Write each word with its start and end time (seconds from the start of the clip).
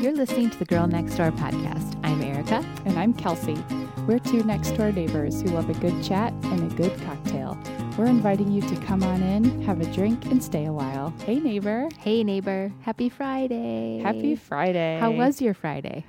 You're 0.00 0.14
listening 0.14 0.48
to 0.48 0.58
the 0.58 0.64
Girl 0.64 0.86
Next 0.86 1.16
Door 1.16 1.32
podcast. 1.32 2.00
I'm 2.02 2.22
Erica. 2.22 2.64
And 2.86 2.98
I'm 2.98 3.12
Kelsey. 3.12 3.62
We're 4.06 4.18
two 4.18 4.42
next 4.44 4.70
door 4.70 4.90
neighbors 4.90 5.42
who 5.42 5.48
love 5.48 5.68
a 5.68 5.74
good 5.74 6.02
chat 6.02 6.32
and 6.44 6.72
a 6.72 6.74
good 6.74 6.98
cocktail. 7.02 7.58
We're 7.98 8.06
inviting 8.06 8.50
you 8.50 8.62
to 8.62 8.76
come 8.76 9.02
on 9.02 9.22
in, 9.22 9.60
have 9.60 9.82
a 9.82 9.92
drink, 9.92 10.24
and 10.24 10.42
stay 10.42 10.64
a 10.64 10.72
while. 10.72 11.12
Hey, 11.26 11.38
neighbor. 11.38 11.90
Hey, 11.98 12.24
neighbor. 12.24 12.72
Happy 12.80 13.10
Friday. 13.10 13.98
Happy 13.98 14.36
Friday. 14.36 14.98
How 14.98 15.10
was 15.10 15.42
your 15.42 15.52
Friday? 15.52 16.06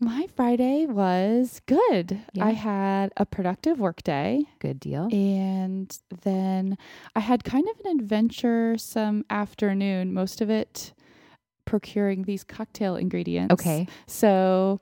My 0.00 0.26
Friday 0.34 0.86
was 0.86 1.60
good. 1.66 2.18
Yeah. 2.32 2.46
I 2.46 2.52
had 2.52 3.12
a 3.18 3.26
productive 3.26 3.78
work 3.78 4.02
day. 4.04 4.46
Good 4.58 4.80
deal. 4.80 5.06
And 5.12 5.94
then 6.22 6.78
I 7.14 7.20
had 7.20 7.44
kind 7.44 7.68
of 7.68 7.78
an 7.84 8.00
adventure 8.00 8.78
some 8.78 9.26
afternoon, 9.28 10.14
most 10.14 10.40
of 10.40 10.48
it 10.48 10.94
procuring 11.68 12.22
these 12.22 12.44
cocktail 12.44 12.96
ingredients. 12.96 13.52
Okay. 13.52 13.86
So 14.06 14.80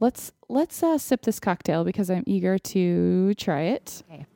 let's 0.00 0.32
let's 0.48 0.82
uh, 0.82 0.98
sip 0.98 1.22
this 1.22 1.40
cocktail 1.40 1.82
because 1.82 2.10
I'm 2.10 2.24
eager 2.26 2.58
to 2.58 3.34
try 3.34 3.62
it. 3.62 4.02
Okay. 4.10 4.26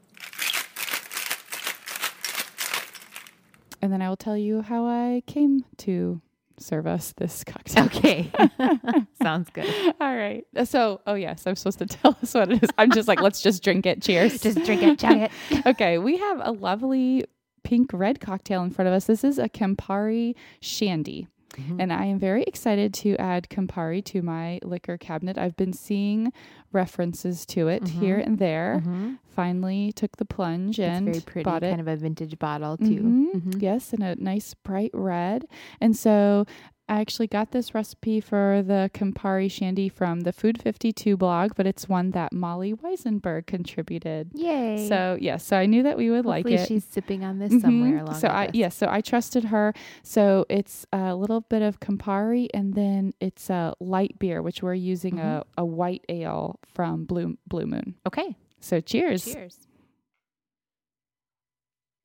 And 3.82 3.92
then 3.92 4.00
I 4.00 4.08
will 4.08 4.16
tell 4.16 4.36
you 4.36 4.62
how 4.62 4.86
I 4.86 5.22
came 5.26 5.66
to 5.78 6.22
serve 6.58 6.86
us 6.86 7.12
this 7.18 7.44
cocktail. 7.44 7.84
Okay. 7.84 8.32
Sounds 9.22 9.50
good. 9.50 9.68
All 10.00 10.16
right. 10.16 10.46
So, 10.64 11.02
oh 11.06 11.12
yes, 11.12 11.46
I'm 11.46 11.54
supposed 11.54 11.80
to 11.80 11.86
tell 11.98 12.16
us 12.22 12.32
what 12.32 12.50
it 12.50 12.62
is. 12.62 12.70
I'm 12.78 12.92
just 12.92 13.08
like, 13.08 13.20
let's 13.20 13.42
just 13.42 13.62
drink 13.62 13.84
it. 13.84 14.00
Cheers. 14.00 14.40
Just 14.40 14.64
drink 14.64 14.82
it, 14.82 14.98
chug 14.98 15.18
it. 15.18 15.30
okay, 15.66 15.98
we 15.98 16.16
have 16.16 16.40
a 16.42 16.52
lovely 16.52 17.26
pink 17.62 17.90
red 17.92 18.20
cocktail 18.20 18.62
in 18.62 18.70
front 18.70 18.88
of 18.88 18.94
us. 18.94 19.04
This 19.04 19.22
is 19.22 19.38
a 19.38 19.50
Campari 19.50 20.34
Shandy. 20.60 21.28
Mhm. 21.56 21.80
And 21.80 21.92
I 21.92 22.04
am 22.06 22.18
very 22.18 22.42
excited 22.44 22.92
to 22.94 23.16
add 23.16 23.48
Campari 23.48 24.04
to 24.06 24.22
my 24.22 24.58
liquor 24.62 24.96
cabinet. 24.98 25.38
I've 25.38 25.56
been 25.56 25.72
seeing 25.72 26.32
references 26.72 27.46
to 27.46 27.68
it 27.68 27.86
here 27.88 28.18
and 28.18 28.38
there. 28.38 28.82
Mhm. 28.84 29.18
Finally 29.24 29.92
took 29.92 30.16
the 30.16 30.24
plunge 30.24 30.78
It's 30.78 30.86
and 30.88 31.06
very 31.06 31.20
pretty, 31.20 31.44
bought 31.44 31.62
it. 31.62 31.70
kind 31.70 31.80
of 31.80 31.88
a 31.88 31.96
vintage 31.96 32.38
bottle 32.38 32.76
too. 32.76 32.84
Mhm. 33.02 33.32
Mhm. 33.34 33.62
Yes, 33.62 33.92
and 33.92 34.02
a 34.02 34.14
nice 34.16 34.54
bright 34.54 34.90
red. 34.94 35.46
And 35.80 35.96
so 35.96 36.46
I 36.86 37.00
actually 37.00 37.28
got 37.28 37.50
this 37.50 37.74
recipe 37.74 38.20
for 38.20 38.62
the 38.62 38.90
Campari 38.92 39.50
Shandy 39.50 39.88
from 39.88 40.20
the 40.20 40.32
Food 40.34 40.60
52 40.60 41.16
blog, 41.16 41.52
but 41.56 41.66
it's 41.66 41.88
one 41.88 42.10
that 42.10 42.30
Molly 42.30 42.74
Wizenberg 42.74 43.46
contributed. 43.46 44.32
Yay. 44.34 44.86
So, 44.86 45.16
yes, 45.18 45.46
so 45.46 45.56
I 45.56 45.64
knew 45.64 45.82
that 45.82 45.96
we 45.96 46.10
would 46.10 46.26
like 46.26 46.44
it. 46.46 46.68
she's 46.68 46.84
sipping 46.84 47.24
on 47.24 47.38
this 47.38 47.54
Mhm. 47.54 47.60
somewhere 47.62 47.98
along 48.00 48.16
So 48.16 48.28
I 48.28 48.50
yes, 48.52 48.76
so 48.76 48.86
I 48.90 49.00
trusted 49.00 49.44
her. 49.44 49.72
So 50.02 50.44
it's 50.50 50.84
a 50.92 51.14
little 51.16 51.40
bit 51.40 51.62
of 51.62 51.80
Campari 51.80 52.48
and 52.52 52.74
then 52.74 53.14
it's 53.18 53.48
a 53.48 53.72
light 53.80 54.18
beer, 54.18 54.42
which 54.42 54.62
we're 54.62 54.74
using 54.74 55.14
Mm-hmm. 55.14 55.26
a, 55.26 55.62
a 55.62 55.64
white 55.64 56.04
ale 56.10 56.60
from 56.66 57.06
Blue 57.06 57.38
Blue 57.46 57.64
Moon. 57.66 57.94
Okay. 58.06 58.36
So 58.60 58.82
cheers. 58.82 59.24
Cheers. 59.24 59.66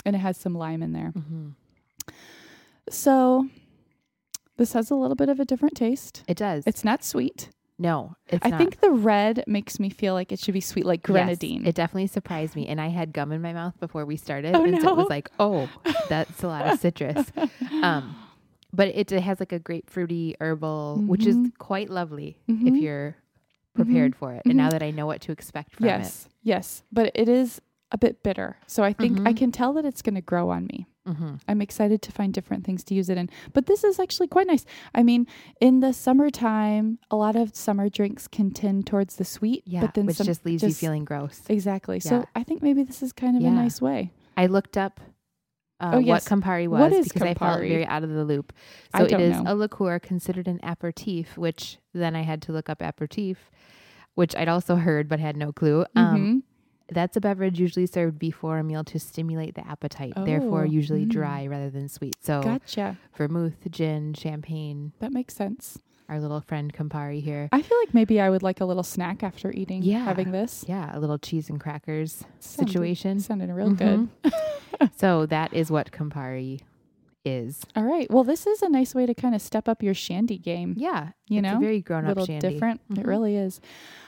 And 0.06 0.16
it 0.16 0.20
has 0.20 0.38
some 0.38 0.54
lime 0.56 0.82
in 0.82 0.94
there. 0.94 1.10
hmm 1.12 1.50
So 2.90 3.50
this 4.60 4.74
has 4.74 4.92
a 4.92 4.96
little 4.96 5.16
bit 5.16 5.30
of 5.30 5.40
a 5.40 5.46
different 5.46 5.76
taste. 5.76 6.24
It 6.28 6.38
does. 6.38 6.64
It's 6.68 6.84
not 6.84 7.04
sweet. 7.04 7.50
no, 7.80 8.14
it's 8.28 8.46
I 8.46 8.50
not. 8.50 8.58
think 8.60 8.80
the 8.82 8.92
red 8.92 9.44
makes 9.48 9.80
me 9.80 9.90
feel 9.90 10.14
like 10.14 10.32
it 10.32 10.40
should 10.40 10.54
be 10.54 10.60
sweet, 10.62 10.86
like 10.86 11.00
Yes, 11.00 11.12
grenadine. 11.14 11.66
it 11.66 11.74
definitely 11.76 12.08
surprised 12.08 12.56
me. 12.56 12.68
And 12.68 12.80
I 12.80 12.90
had 12.90 13.14
gum 13.14 13.32
in 13.32 13.42
my 13.42 13.54
mouth 13.54 13.80
before 13.80 14.06
we 14.06 14.18
started. 14.18 14.54
Oh, 14.56 14.64
and 14.66 14.80
so 14.82 14.90
it 14.90 14.96
was 14.98 15.10
like, 15.10 15.30
oh, 15.40 15.70
that's 16.10 16.44
a 16.44 16.48
lot 16.48 16.68
of 16.68 16.80
citrus. 16.80 17.26
Um, 17.82 18.16
but 18.74 18.90
it, 18.90 19.12
it 19.12 19.22
has 19.24 19.40
like 19.40 19.54
a 19.54 19.60
grapefruity 19.60 20.36
herbal, 20.42 21.04
which 21.08 21.26
is 21.26 21.38
Mhm. 21.38 21.58
quite 21.58 21.90
lovely 21.90 22.38
Mhm. 22.50 22.68
if 22.68 22.76
you're 22.76 23.16
prepared 23.74 24.14
for 24.16 24.34
it. 24.34 24.42
And 24.46 24.58
now 24.58 24.68
Mhm. 24.68 24.72
that 24.72 24.84
I 24.84 24.92
know 24.92 25.06
what 25.06 25.22
to 25.22 25.32
expect 25.32 25.76
from 25.76 25.86
it. 25.86 25.90
yes, 25.90 26.28
yes, 26.44 26.84
but 26.92 27.10
it 27.16 27.30
is 27.30 27.62
a 27.94 27.98
bit 27.98 28.22
bitter. 28.22 28.58
So 28.68 28.84
I 28.84 28.92
think 28.92 29.22
I 29.26 29.32
Mhm. 29.34 29.38
can 29.38 29.52
tell 29.54 29.72
that 29.74 29.86
it's 29.86 30.02
going 30.02 30.16
to 30.16 30.22
grow 30.22 30.50
on 30.50 30.68
me. 30.68 30.86
It. 31.06 31.14
hmm 31.14 31.36
I'm 31.48 31.62
excited 31.62 32.02
to 32.04 32.12
find 32.12 32.34
different 32.34 32.66
things 32.66 32.84
to 32.86 32.94
use 32.94 33.10
it 33.10 33.18
in. 33.18 33.30
But 33.54 33.66
this 33.66 33.84
is 33.84 34.00
actually 34.00 34.28
quite 34.28 34.48
nice. 34.48 34.66
I 34.94 35.04
mean, 35.04 35.28
in 35.62 35.80
the 35.80 35.94
summertime, 35.94 37.00
a 37.10 37.16
lot 37.16 37.36
of 37.36 37.56
summer 37.56 37.90
drinks 37.90 38.28
can 38.28 38.52
tend 38.52 38.86
towards 38.88 39.16
the 39.16 39.26
sweet. 39.26 39.64
Yeah, 39.66 39.82
but 39.82 39.94
then 39.94 40.06
which 40.06 40.18
some, 40.18 40.26
just 40.26 40.46
leaves 40.46 40.64
you 40.64 40.74
feeling 40.74 41.06
gross. 41.06 41.42
exactly. 41.50 42.00
So 42.00 42.26
I 42.36 42.44
think 42.44 42.62
maybe 42.62 42.84
this 42.84 43.02
is 43.02 43.14
kind 43.14 43.38
of 43.38 43.44
a 43.44 43.50
nice 43.50 43.82
way. 43.82 44.12
I 44.38 44.46
looked 44.48 44.78
up 44.78 45.00
uh, 45.82 45.92
Oh, 45.94 46.00
yes. 46.00 46.30
what 46.30 46.42
Campari 46.42 46.68
was 46.68 46.80
What 46.92 47.04
because 47.04 47.22
I 47.22 47.34
felt 47.34 47.60
very 47.62 47.86
out 47.86 48.04
of 48.04 48.10
the 48.10 48.26
loop. 48.26 48.52
I 48.94 49.00
So 49.00 49.06
it 49.06 49.20
is 49.22 49.32
know. 49.42 49.44
a 49.54 49.56
liqueur 49.56 50.00
considered 50.00 50.48
an 50.48 50.60
aperitif, 50.62 51.38
which 51.38 51.78
then 51.94 52.16
I 52.18 52.22
had 52.24 52.42
to 52.44 52.52
look 52.52 52.70
up 52.70 52.82
aperitif, 52.82 53.50
which 54.16 54.36
I'd 54.36 54.50
also 54.50 54.76
heard 54.76 55.08
but 55.08 55.20
had 55.22 55.38
no 55.38 55.54
clue. 55.54 55.86
Um, 55.96 56.44
Mhm. 56.44 56.44
That's 56.92 57.16
a 57.18 57.22
beverage 57.22 57.60
usually 57.60 57.86
served 57.86 58.18
before 58.20 58.58
a 58.58 58.64
meal 58.64 58.84
to 58.86 59.00
stimulate 59.00 59.56
the 59.56 59.68
appetite, 59.68 60.14
therefore 60.16 60.62
Oh, 60.62 60.66
usually 60.66 61.06
mm. 61.06 61.10
dry 61.10 61.48
rather 61.48 61.70
than 61.70 61.88
sweet. 61.90 62.16
So 62.22 62.42
Gotcha. 62.42 62.98
vermouth, 63.16 63.70
gin, 63.70 64.14
champagne, 64.14 64.92
That 65.00 65.12
makes 65.14 65.36
sense. 65.36 65.78
our 66.08 66.20
little 66.20 66.42
friend 66.42 66.74
Campari 66.74 67.22
here. 67.22 67.50
I 67.52 67.62
feel 67.62 67.78
like 67.86 67.94
maybe 67.94 68.20
I 68.20 68.30
would 68.32 68.42
like 68.42 68.60
a 68.62 68.66
little 68.66 68.82
snack 68.84 69.22
after 69.22 69.52
eating, 69.52 69.84
Yeah. 69.84 70.04
having 70.04 70.32
this. 70.32 70.66
Yeah, 70.68 70.90
a 70.96 71.00
little 71.00 71.20
cheese 71.20 71.50
and 71.50 71.60
crackers 71.60 72.24
Sounded- 72.40 72.72
situation. 72.72 73.20
Sounded 73.20 73.50
real 73.52 73.72
good. 73.74 74.10
so 74.98 75.26
that 75.28 75.54
is 75.54 75.70
what 75.70 75.92
Campari 75.92 76.62
is. 77.30 77.62
All 77.76 77.84
right. 77.84 78.10
Well, 78.12 78.24
this 78.24 78.46
is 78.48 78.62
a 78.62 78.70
nice 78.70 78.94
way 78.96 79.06
to 79.06 79.14
kind 79.14 79.34
of 79.36 79.42
step 79.42 79.68
up 79.70 79.82
your 79.84 79.94
shandy 79.94 80.38
game. 80.38 80.74
Yeah, 80.78 81.10
You 81.28 81.40
it's 81.40 81.44
know, 81.44 81.58
a 81.58 81.60
very 81.60 81.82
grown 81.82 82.04
up 82.06 82.10
little 82.10 82.26
shandy. 82.26 82.50
different. 82.50 82.82
It 82.90 82.98
Mhm. 82.98 83.08
really 83.08 83.36
is. 83.36 83.62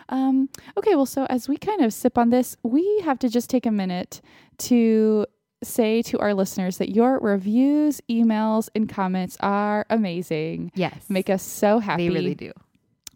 Um, 0.10 0.50
okay, 0.78 0.96
well, 0.96 1.06
so 1.06 1.26
as 1.30 1.48
we 1.48 1.58
kind 1.58 1.82
of 1.82 1.94
sip 1.94 2.18
on 2.18 2.30
this, 2.32 2.58
we 2.64 3.02
have 3.06 3.18
to 3.20 3.30
just 3.30 3.50
take 3.50 3.66
a 3.66 3.72
minute 3.72 4.22
to 4.60 5.26
say 5.64 6.02
to 6.02 6.18
our 6.20 6.34
listeners 6.34 6.78
that 6.80 6.90
your 6.94 7.20
reviews, 7.20 8.02
emails, 8.10 8.68
and 8.76 8.90
comments 8.90 9.38
are 9.42 9.86
amazing. 9.90 10.72
Yes, 10.76 11.06
Make 11.10 11.30
us 11.30 11.44
so 11.44 11.80
happy. 11.80 12.08
they 12.10 12.14
really 12.14 12.36
do. 12.36 12.52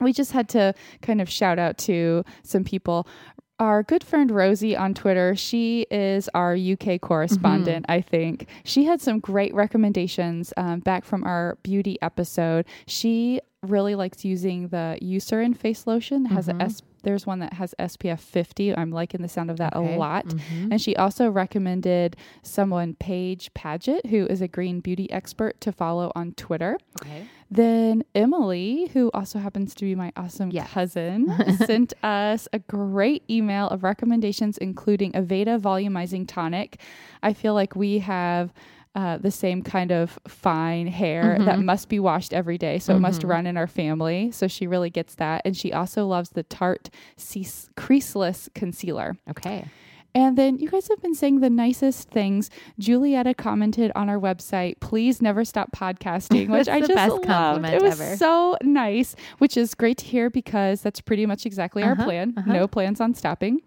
we 0.01 0.11
just 0.11 0.33
had 0.33 0.49
to 0.49 0.73
kind 1.01 1.21
of 1.21 1.29
shout 1.29 1.57
out 1.57 1.77
to 1.77 2.23
some 2.43 2.63
people. 2.65 3.07
Our 3.57 3.83
good 3.83 4.03
friend 4.03 4.31
Rosie 4.31 4.75
on 4.75 4.93
Twitter, 4.93 5.33
she 5.33 5.87
is 5.89 6.29
our 6.33 6.55
UK 6.55 6.99
correspondent, 6.99 7.85
I 7.87 8.01
think. 8.01 8.47
She 8.65 8.83
had 8.83 8.99
some 8.99 9.19
great 9.19 9.53
recommendations 9.53 10.51
um, 10.57 10.81
back 10.81 11.05
from 11.05 11.23
our 11.23 11.57
beauty 11.63 11.97
episode. 12.01 12.65
She 12.85 13.39
really 13.63 13.95
likes 13.95 14.25
using 14.25 14.67
the 14.67 14.97
Eucerin 15.01 15.55
face 15.55 15.87
lotion. 15.87 16.25
Has 16.25 16.49
a 16.49 16.53
Mhm. 16.53 16.61
There's 17.05 17.25
one 17.25 17.39
that 17.39 17.53
has 17.53 17.73
SPF 17.79 18.19
50. 18.19 18.75
I'm 18.75 18.91
liking 18.91 19.21
the 19.21 19.29
sound 19.29 19.49
of 19.49 19.57
that 19.57 19.73
Okay. 19.75 19.95
a 19.95 19.97
lot. 19.97 20.25
Mhm. 20.25 20.71
And 20.71 20.81
she 20.81 20.95
also 20.97 21.29
recommended 21.29 22.17
someone, 22.43 22.95
Paige 22.99 23.53
Paget, 23.53 24.07
who 24.07 24.25
is 24.25 24.41
a 24.41 24.47
green 24.49 24.81
beauty 24.81 25.09
expert, 25.11 25.61
to 25.61 25.71
follow 25.71 26.11
on 26.15 26.33
Twitter. 26.33 26.77
Okay. 27.01 27.23
Then 27.49 28.03
Emily, 28.15 28.89
who 28.93 29.11
also 29.13 29.37
happens 29.37 29.75
to 29.75 29.85
be 29.85 29.93
my 29.93 30.11
awesome 30.17 30.51
cousin, 30.51 31.31
sent 31.65 31.93
us 32.03 32.47
a 32.51 32.59
great 32.59 33.23
email 33.29 33.67
of 33.67 33.83
recommendations, 33.83 34.57
including 34.57 35.11
Aveda 35.13 35.59
Volumizing 35.59 36.27
Tonic. 36.27 36.81
I 37.21 37.33
feel 37.33 37.53
like 37.53 37.75
we 37.75 37.99
have 37.99 38.51
uh, 38.95 39.17
the 39.17 39.29
same 39.31 39.61
kind 39.61 39.91
of 39.91 40.17
fine 40.27 40.87
hair 40.87 41.37
that 41.39 41.59
Mhm. 41.59 41.65
must 41.65 41.89
be 41.89 41.99
washed 41.99 42.33
every 42.33 42.57
day, 42.57 42.79
so 42.79 42.95
it 42.95 42.99
must 42.99 43.21
Mhm. 43.23 43.29
run 43.29 43.45
in 43.47 43.57
our 43.57 43.67
family. 43.67 44.31
So 44.31 44.47
she 44.47 44.67
really 44.67 44.89
gets 44.89 45.15
that, 45.15 45.41
and 45.45 45.55
she 45.55 45.73
also 45.73 46.07
loves 46.07 46.29
the 46.29 46.43
Tarte 46.43 46.89
Creaseless 47.75 48.49
Concealer. 48.55 49.17
Okay. 49.29 49.65
And 50.15 50.37
then 50.37 50.57
you 50.59 50.69
guys 50.69 50.87
have 50.87 51.01
been 51.01 51.13
saying 51.13 51.41
the 51.41 51.49
nicest 51.49 52.09
things. 52.09 52.49
Julietta 52.79 53.33
commented 53.33 53.91
on 53.95 54.09
our 54.09 54.17
website, 54.17 54.79
please 54.79 55.21
never 55.21 55.43
stop 55.45 55.71
podcasting, 55.71 56.49
which 56.49 56.67
I 56.75 56.79
just 56.79 56.93
best 56.93 57.23
loved. 57.25 57.65
It 57.65 57.81
was 57.81 57.99
ever. 57.99 58.15
so 58.17 58.57
nice, 58.63 59.15
which 59.39 59.57
is 59.57 59.75
great 59.75 59.97
to 59.99 60.05
hear 60.05 60.29
because 60.29 60.81
that's 60.81 61.01
pretty 61.01 61.25
much 61.25 61.45
exactly 61.45 61.83
our 61.83 61.91
Uh-huh, 61.91 62.03
plan. 62.05 62.33
uh-huh. 62.37 62.51
No 62.53 62.67
plans 62.67 63.01
on 63.01 63.13
stopping. 63.13 63.59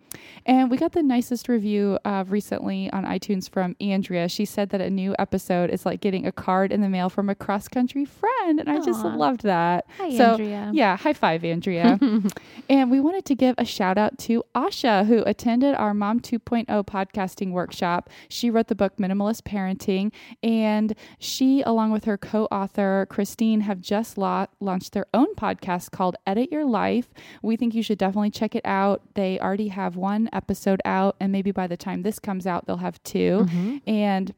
And 0.47 0.71
we 0.71 0.79
got 0.79 0.93
the 0.93 1.03
nicest 1.03 1.49
review 1.51 1.99
uh, 2.07 2.25
recently 2.27 2.91
on 2.93 3.05
iTunes 3.05 3.49
from 3.51 3.77
Andrea. 3.79 4.27
She 4.31 4.47
said 4.47 4.71
that 4.71 4.81
a 4.81 4.89
new 4.89 5.15
episode 5.19 5.69
is 5.69 5.85
like 5.85 6.01
getting 6.01 6.27
a 6.27 6.33
card 6.33 6.73
in 6.73 6.81
the 6.81 6.89
mail 6.89 7.11
from 7.11 7.29
a 7.29 7.35
cross 7.35 7.69
country 7.69 8.07
friend. 8.07 8.59
And 8.59 8.71
I 8.71 8.81
just 8.81 9.05
loved 9.05 9.43
that. 9.43 9.85
Hi, 9.99 10.17
So, 10.17 10.31
Andrea. 10.33 10.71
Yeah, 10.73 10.97
high 10.97 11.13
five, 11.13 11.45
Andrea. 11.45 11.99
and 12.71 12.91
we 12.91 13.01
wanted 13.01 13.27
to 13.27 13.35
give 13.35 13.55
a 13.59 13.67
shout 13.67 13.99
out 13.99 14.17
to 14.21 14.43
Asha, 14.55 15.05
who 15.07 15.23
attended 15.25 15.75
our 15.75 15.93
Mom 15.93 16.21
2.0 16.41 16.67
podcasting 16.87 17.51
workshop. 17.53 18.11
She 18.29 18.51
wrote 18.51 18.69
the 18.69 18.75
book 18.75 18.97
Minimalist 18.97 19.43
Parenting, 19.43 20.13
and 20.43 20.95
she, 21.19 21.63
along 21.63 21.93
with 21.93 22.05
her 22.05 22.17
co 22.19 22.45
author, 22.47 23.07
Christine, 23.11 23.61
have 23.63 23.81
just 23.81 24.19
la- 24.19 24.47
launched 24.61 24.93
their 24.93 25.07
own 25.15 25.35
podcast 25.35 25.91
called 25.91 26.17
Edit 26.27 26.51
Your 26.53 26.65
Life. 26.65 27.09
We 27.43 27.57
think 27.57 27.75
you 27.75 27.83
should 27.83 27.99
definitely 27.99 28.31
check 28.31 28.55
it 28.55 28.65
out. 28.65 29.03
They 29.15 29.39
already 29.39 29.69
have 29.69 29.97
one 29.97 30.29
episode 30.33 30.81
out, 30.85 31.17
and 31.21 31.33
maybe 31.33 31.51
by 31.51 31.67
the 31.67 31.77
time 31.77 32.03
this 32.03 32.19
comes 32.19 32.47
out, 32.47 32.67
they'll 32.67 32.77
have 32.79 33.03
2 33.03 33.47
Mhm. 33.49 33.81
And 33.87 34.35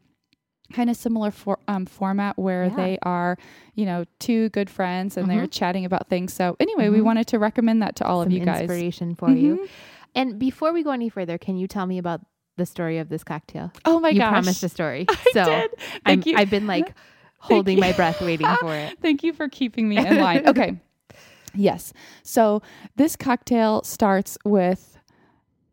kind 0.73 0.89
of 0.89 0.95
similar 0.97 1.33
for, 1.33 1.59
um, 1.67 1.85
format 1.85 2.39
where 2.39 2.67
Yeah. 2.67 2.77
they 2.77 2.99
are, 3.03 3.37
you 3.75 3.85
know, 3.85 4.05
two 4.21 4.51
good 4.51 4.71
friends 4.71 5.17
and 5.17 5.29
they're 5.29 5.47
Mhm. 5.49 5.51
chatting 5.51 5.85
about 5.85 6.09
things. 6.09 6.33
So 6.33 6.55
anyway, 6.61 6.89
we 6.91 6.99
Mhm. 6.99 7.05
wanted 7.07 7.27
to 7.29 7.41
recommend 7.41 7.83
that 7.83 7.97
to 7.97 8.07
all 8.07 8.21
Some 8.23 8.29
of 8.29 8.33
you 8.33 8.45
guys. 8.45 8.61
inspiration 8.61 9.17
for 9.17 9.31
you. 9.31 9.67
And 10.15 10.39
before 10.39 10.73
we 10.73 10.83
go 10.83 10.91
any 10.91 11.09
further, 11.09 11.39
can 11.39 11.57
you 11.57 11.67
tell 11.67 11.87
me 11.87 11.99
about 11.99 12.21
the 12.57 12.67
story 12.67 12.99
of 12.99 13.09
this 13.09 13.25
cocktail? 13.25 13.73
Oh 13.85 14.01
my 14.01 14.11
you 14.11 14.19
gosh. 14.19 14.31
promised 14.31 14.63
a 14.63 14.69
story. 14.69 15.07
I 15.09 15.15
so 15.33 15.45
did. 15.45 15.71
I'm, 15.73 16.01
Thank 16.05 16.27
you. 16.27 16.37
I've 16.37 16.51
been 16.51 16.67
like 16.67 16.95
holding 17.39 17.79
my 17.81 17.93
breath 17.93 18.21
waiting 18.21 18.49
for 18.61 18.75
it. 18.77 18.99
Thank 19.01 19.23
you 19.23 19.33
for 19.33 19.49
keeping 19.49 19.89
me 19.89 19.97
in 19.97 20.19
line. 20.19 20.47
Okay. 20.49 20.77
Yes. 21.55 21.93
So 22.23 22.63
this 22.97 23.17
cocktail 23.17 23.83
starts 23.83 24.37
with 24.45 24.99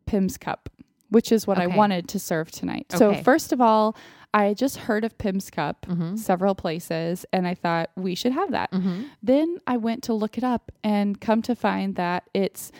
Pimm's 0.06 0.36
Cup, 0.36 0.68
which 1.10 1.30
is 1.30 1.46
what 1.46 1.58
I 1.58 1.66
wanted 1.66 2.08
to 2.08 2.18
serve 2.18 2.50
tonight. 2.50 2.86
So, 2.92 3.14
first 3.22 3.52
of 3.52 3.60
all, 3.60 3.96
I 4.34 4.54
just 4.54 4.76
heard 4.76 5.04
of 5.04 5.16
Pimm's 5.18 5.50
Cup 5.50 5.86
Mm-hmm. 5.88 6.16
several 6.16 6.54
places 6.54 7.24
and 7.32 7.46
I 7.46 7.54
thought 7.54 7.90
we 7.96 8.14
should 8.14 8.32
have 8.32 8.50
that. 8.52 8.70
Mm-hmm. 8.72 9.02
Then 9.22 9.58
I 9.66 9.76
went 9.76 10.02
to 10.04 10.14
look 10.14 10.36
it 10.36 10.44
up 10.44 10.72
and 10.82 11.20
come 11.20 11.42
to 11.42 11.54
find 11.54 11.94
that 11.96 12.24
it's 12.34 12.72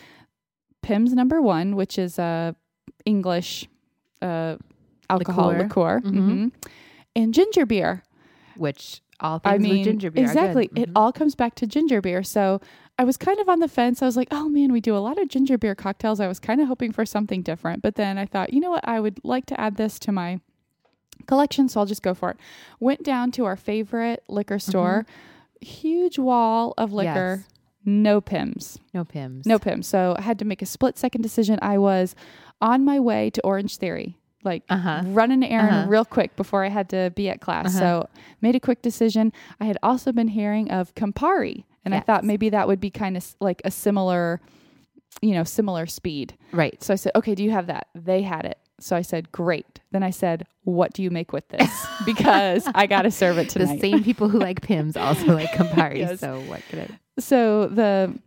Pimm's 0.88 1.12
number 1.12 1.40
one, 1.42 1.76
which 1.76 1.98
is 1.98 2.18
a 2.18 2.56
English 3.04 3.68
uh, 4.22 4.56
alcohol 5.10 5.48
Liqueur. 5.48 5.62
liqueur, 5.62 6.00
Mhm. 6.00 6.12
mhm, 6.12 6.52
and 7.14 7.34
ginger 7.34 7.64
beer. 7.66 8.02
Which 8.56 9.02
all 9.20 9.38
things 9.38 9.54
I 9.54 9.58
mean, 9.58 9.84
ginger 9.84 10.10
beer. 10.10 10.24
exactly. 10.24 10.70
It 10.74 10.88
Mhm. 10.88 10.92
all 10.96 11.12
comes 11.12 11.34
back 11.34 11.54
to 11.56 11.66
ginger 11.66 12.00
beer. 12.00 12.22
So 12.22 12.60
I 12.98 13.04
was 13.04 13.16
kind 13.16 13.38
of 13.38 13.48
on 13.48 13.60
the 13.60 13.68
fence. 13.68 14.02
I 14.02 14.06
was 14.06 14.16
like, 14.16 14.28
oh 14.30 14.48
man, 14.48 14.72
we 14.72 14.80
do 14.80 14.96
a 14.96 14.98
lot 14.98 15.18
of 15.18 15.28
ginger 15.28 15.58
beer 15.58 15.74
cocktails. 15.74 16.20
I 16.20 16.26
was 16.26 16.40
kind 16.40 16.60
of 16.60 16.66
hoping 16.68 16.90
for 16.92 17.04
something 17.06 17.42
different. 17.42 17.82
But 17.82 17.94
then 17.96 18.18
I 18.18 18.26
thought, 18.26 18.52
you 18.52 18.60
know 18.60 18.70
what? 18.70 18.86
I 18.88 18.98
would 19.00 19.20
like 19.24 19.46
to 19.46 19.60
add 19.60 19.76
this 19.76 19.98
to 20.00 20.12
my 20.12 20.40
collection. 21.26 21.68
So 21.68 21.80
I'll 21.80 21.86
just 21.86 22.02
go 22.02 22.14
for 22.14 22.30
it. 22.30 22.36
Went 22.80 23.02
down 23.04 23.30
to 23.32 23.44
our 23.44 23.56
favorite 23.56 24.24
liquor 24.28 24.58
store, 24.58 25.06
huge 25.60 26.18
wall 26.18 26.74
of 26.78 26.92
liquor, 26.92 27.44
Yes. 27.44 27.48
No 27.88 28.20
Pimm's. 28.20 28.78
no 28.94 29.04
pims. 29.04 29.46
No 29.46 29.58
Pimm's. 29.58 29.86
So 29.86 30.14
I 30.18 30.22
had 30.22 30.38
to 30.40 30.44
make 30.44 30.62
a 30.62 30.66
split 30.66 30.98
second 30.98 31.22
decision. 31.22 31.58
I 31.62 31.78
was 31.78 32.14
on 32.60 32.84
my 32.84 33.00
way 33.00 33.30
to 33.30 33.40
Orange 33.44 33.76
Theory. 33.78 34.16
Like 34.44 34.62
Uh 34.68 34.76
huh. 34.76 35.02
run 35.06 35.32
an 35.32 35.42
errand 35.42 35.74
Uh-huh. 35.76 35.88
real 35.88 36.04
quick 36.04 36.36
before 36.36 36.64
I 36.64 36.68
had 36.68 36.88
to 36.90 37.10
be 37.16 37.28
at 37.28 37.40
class. 37.40 37.68
Uh-huh. 37.74 37.78
So 38.04 38.08
made 38.40 38.54
a 38.54 38.60
quick 38.60 38.82
decision. 38.82 39.32
I 39.60 39.64
had 39.64 39.78
also 39.82 40.12
been 40.12 40.28
hearing 40.28 40.70
of 40.70 40.94
Campari, 40.94 41.64
and 41.84 41.94
I 41.94 42.00
thought 42.00 42.22
maybe 42.24 42.48
that 42.50 42.68
would 42.68 42.80
be 42.80 42.90
kind 42.90 43.16
of 43.16 43.34
like 43.40 43.60
a 43.64 43.70
similar, 43.70 44.40
you 45.22 45.32
know, 45.32 45.42
similar 45.44 45.86
speed. 45.86 46.36
Right. 46.52 46.80
So 46.82 46.92
I 46.92 46.96
said, 46.96 47.12
okay, 47.16 47.34
do 47.34 47.42
you 47.42 47.50
have 47.50 47.66
that? 47.66 47.88
They 47.94 48.22
had 48.22 48.44
it. 48.44 48.58
So 48.80 48.94
I 48.94 49.02
said, 49.02 49.32
great. 49.32 49.80
Then 49.90 50.04
I 50.04 50.10
said, 50.10 50.46
what 50.62 50.92
do 50.92 51.02
you 51.02 51.10
make 51.10 51.32
with 51.32 51.48
this? 51.48 51.86
Because 52.06 52.66
I 52.76 52.86
got 52.86 53.02
to 53.02 53.10
serve 53.10 53.38
it 53.38 53.48
tonight. 53.50 53.74
The 53.74 53.90
same 53.90 54.04
people 54.04 54.28
who 54.28 54.38
like 54.38 54.60
pims 54.60 54.96
also 54.96 55.34
like 55.34 55.48
Campari. 55.58 55.98
Yes. 55.98 56.20
So 56.20 56.38
what 56.42 56.62
could 56.70 56.78
I? 56.78 56.88
So 57.18 57.66
the 57.66 58.18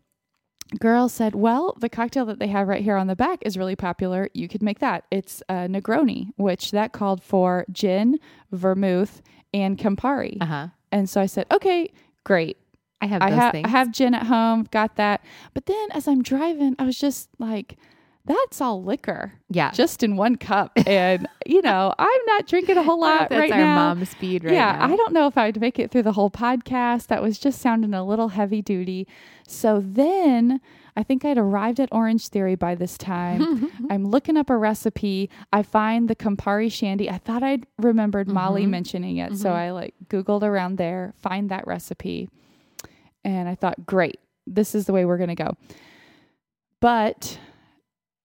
girl 0.79 1.09
said, 1.09 1.35
Well, 1.35 1.75
the 1.79 1.89
cocktail 1.89 2.25
that 2.25 2.39
they 2.39 2.47
have 2.47 2.67
right 2.67 2.83
here 2.83 2.95
on 2.97 3.07
the 3.07 3.15
back 3.15 3.39
is 3.45 3.57
really 3.57 3.75
popular. 3.75 4.29
You 4.33 4.47
could 4.47 4.63
make 4.63 4.79
that. 4.79 5.05
It's 5.11 5.41
a 5.49 5.67
Negroni, 5.67 6.31
which 6.37 6.71
that 6.71 6.91
called 6.91 7.21
for 7.21 7.65
gin, 7.71 8.19
vermouth, 8.51 9.21
and 9.53 9.77
Campari. 9.77 10.37
Uh 10.41 10.45
huh. 10.45 10.67
And 10.91 11.09
so 11.09 11.21
I 11.21 11.25
said, 11.25 11.45
Okay, 11.51 11.91
great. 12.23 12.57
I 13.01 13.07
have 13.07 13.21
I 13.23 13.51
things. 13.51 13.65
I 13.65 13.69
have 13.69 13.91
gin 13.91 14.13
at 14.13 14.27
home, 14.27 14.67
got 14.69 14.95
that. 14.97 15.23
But 15.53 15.65
then 15.65 15.87
as 15.91 16.07
I'm 16.07 16.21
driving, 16.21 16.75
I 16.77 16.83
was 16.83 16.99
just 16.99 17.29
like, 17.39 17.77
that's 18.25 18.61
all 18.61 18.83
liquor 18.83 19.33
yeah. 19.49 19.71
just 19.71 20.03
in 20.03 20.15
one 20.15 20.35
cup. 20.35 20.71
And, 20.87 21.27
you 21.45 21.61
know, 21.63 21.93
I'm 21.97 22.25
not 22.27 22.47
drinking 22.47 22.77
a 22.77 22.83
whole 22.83 22.99
lot 23.01 23.29
That's 23.29 23.39
right 23.39 23.51
our 23.51 23.57
now 23.57 23.75
mom 23.93 24.05
speed 24.05 24.43
right 24.43 24.53
yeah, 24.53 24.73
now. 24.73 24.93
I 24.93 24.95
don't 24.95 25.13
know 25.13 25.27
if 25.27 25.37
I 25.37 25.47
would 25.47 25.59
make 25.59 25.79
it 25.79 25.91
through 25.91 26.03
the 26.03 26.11
whole 26.13 26.29
podcast. 26.29 27.07
That 27.07 27.21
was 27.21 27.39
just 27.39 27.59
sounding 27.61 27.93
a 27.93 28.05
little 28.05 28.29
heavy 28.29 28.61
duty. 28.61 29.07
So 29.47 29.81
then 29.83 30.61
I 30.95 31.03
think 31.03 31.23
I'd 31.25 31.37
arrived 31.37 31.79
at 31.79 31.89
Orange 31.91 32.27
Theory 32.27 32.55
by 32.55 32.75
this 32.75 32.97
time. 32.97 33.71
I'm 33.89 34.05
looking 34.05 34.37
up 34.37 34.49
a 34.49 34.57
recipe. 34.57 35.29
I 35.51 35.63
find 35.63 36.09
the 36.09 36.15
Campari 36.15 36.71
Shandy. 36.71 37.09
I 37.09 37.17
thought 37.17 37.43
I'd 37.43 37.65
remembered 37.79 38.27
Molly 38.27 38.65
Mhm. 38.65 38.69
mentioning 38.69 39.17
it. 39.17 39.37
So 39.37 39.49
Mhm. 39.49 39.55
I 39.55 39.71
like 39.71 39.95
Googled 40.09 40.43
around 40.43 40.77
there, 40.77 41.13
find 41.17 41.49
that 41.49 41.65
recipe. 41.65 42.29
And 43.23 43.47
I 43.47 43.55
thought, 43.55 43.85
great, 43.85 44.19
this 44.45 44.75
is 44.75 44.85
the 44.85 44.93
way 44.93 45.05
we're 45.05 45.17
going 45.17 45.29
to 45.29 45.35
go. 45.35 45.55
But 46.79 47.37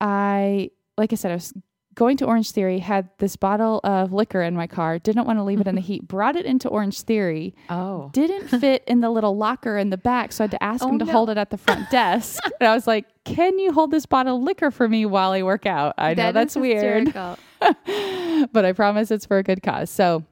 I, 0.01 0.71
like 0.99 1.13
I 1.13 1.17
said, 1.17 1.31
I 1.31 1.35
was 1.35 1.53
going 1.95 2.19
to 2.19 2.27
Orange 2.27 2.51
Theory, 2.51 2.79
had 2.79 3.09
this 3.19 3.37
bottle 3.37 3.81
of 3.83 4.13
liquor 4.13 4.43
in 4.43 4.55
my 4.55 4.67
car, 4.67 4.99
didn't 4.99 5.25
want 5.27 5.39
to 5.39 5.43
leave 5.43 5.61
it 5.61 5.67
in 5.67 5.75
the 5.75 5.81
heat, 5.91 6.07
brought 6.07 6.37
it 6.37 6.45
into 6.45 6.69
Orange 6.69 7.01
Theory, 7.01 7.55
oh. 7.71 8.11
didn't 8.13 8.49
fit 8.61 8.85
in 8.87 9.01
the 9.01 9.09
little 9.09 9.37
locker 9.37 9.79
in 9.79 9.89
the 9.91 9.97
back. 9.97 10.33
So 10.33 10.45
I 10.45 10.47
had 10.47 10.51
to 10.53 10.63
ask 10.63 10.85
Oh, 10.85 10.89
him 10.89 10.99
to 10.99 11.05
no. 11.07 11.13
hold 11.13 11.31
it 11.31 11.39
at 11.39 11.49
the 11.51 11.57
front 11.59 11.89
desk. 11.91 12.43
and 12.61 12.69
I 12.69 12.75
was 12.75 12.87
like, 12.87 13.07
can 13.25 13.59
you 13.59 13.73
hold 13.73 13.91
this 13.91 14.05
bottle 14.05 14.37
of 14.37 14.43
liquor 14.43 14.71
for 14.71 14.89
me 14.89 15.07
while 15.07 15.33
I 15.33 15.43
work 15.43 15.65
out? 15.65 15.95
I 15.97 16.13
know 16.15 16.33
that's 16.33 16.55
weird, 16.55 17.15
but 17.15 18.65
I 18.65 18.73
promise 18.73 19.11
it's 19.11 19.25
for 19.27 19.39
a 19.39 19.43
good 19.43 19.63
cause. 19.63 19.89
So 19.91 20.25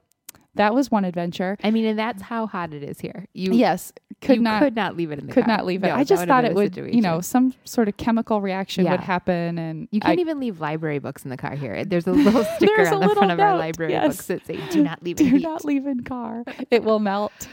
that 0.55 0.73
was 0.73 0.89
one 0.91 1.05
adventure. 1.05 1.57
I 1.63 1.71
mean, 1.71 1.85
and 1.85 1.97
that's 1.99 2.21
how 2.21 2.47
hot 2.47 2.73
it 2.73 2.83
is 2.83 2.99
here. 2.99 3.27
You 3.33 3.53
Yes, 3.53 3.91
could 4.21 4.37
you 4.37 4.41
not 4.41 4.61
could 4.61 4.75
not 4.75 4.95
leave 4.97 5.11
it 5.11 5.19
in 5.19 5.27
the 5.27 5.31
car. 5.33 5.43
could 5.43 5.45
car. 5.45 5.57
not 5.57 5.65
leave 5.65 5.83
it. 5.83 5.87
No, 5.87 5.95
I 5.95 6.03
just 6.03 6.25
thought 6.25 6.45
it 6.45 6.53
would, 6.55 6.75
you 6.75 7.01
know, 7.01 7.21
some 7.21 7.53
sort 7.65 7.87
of 7.87 7.97
chemical 7.97 8.41
reaction 8.41 8.89
would 8.89 8.99
happen, 9.01 9.57
and 9.57 9.87
You 9.91 9.99
can't 9.99 10.17
I 10.17 10.21
even 10.21 10.39
leave 10.39 10.59
library 10.59 10.99
books 10.99 11.23
in 11.23 11.29
the 11.29 11.37
car 11.37 11.55
here. 11.55 11.83
There's 11.85 12.07
a 12.07 12.11
little 12.13 12.43
sticker 12.55 12.81
on 12.87 12.91
the 12.91 12.97
little 12.99 13.15
front 13.15 13.31
of 13.31 13.39
our 13.39 13.57
library 13.57 13.91
yes. 13.93 14.07
books 14.15 14.27
that 14.27 14.45
say 14.45 14.59
"Do 14.71 14.83
not 14.83 15.03
leave 15.03 15.19
in 15.19 15.27
do 15.29 15.35
heat." 15.37 15.43
not 15.43 15.65
leave 15.65 15.85
in 15.85 16.03
car. 16.03 16.43
It 16.71 16.83
will 16.83 16.99
melt. 16.99 17.47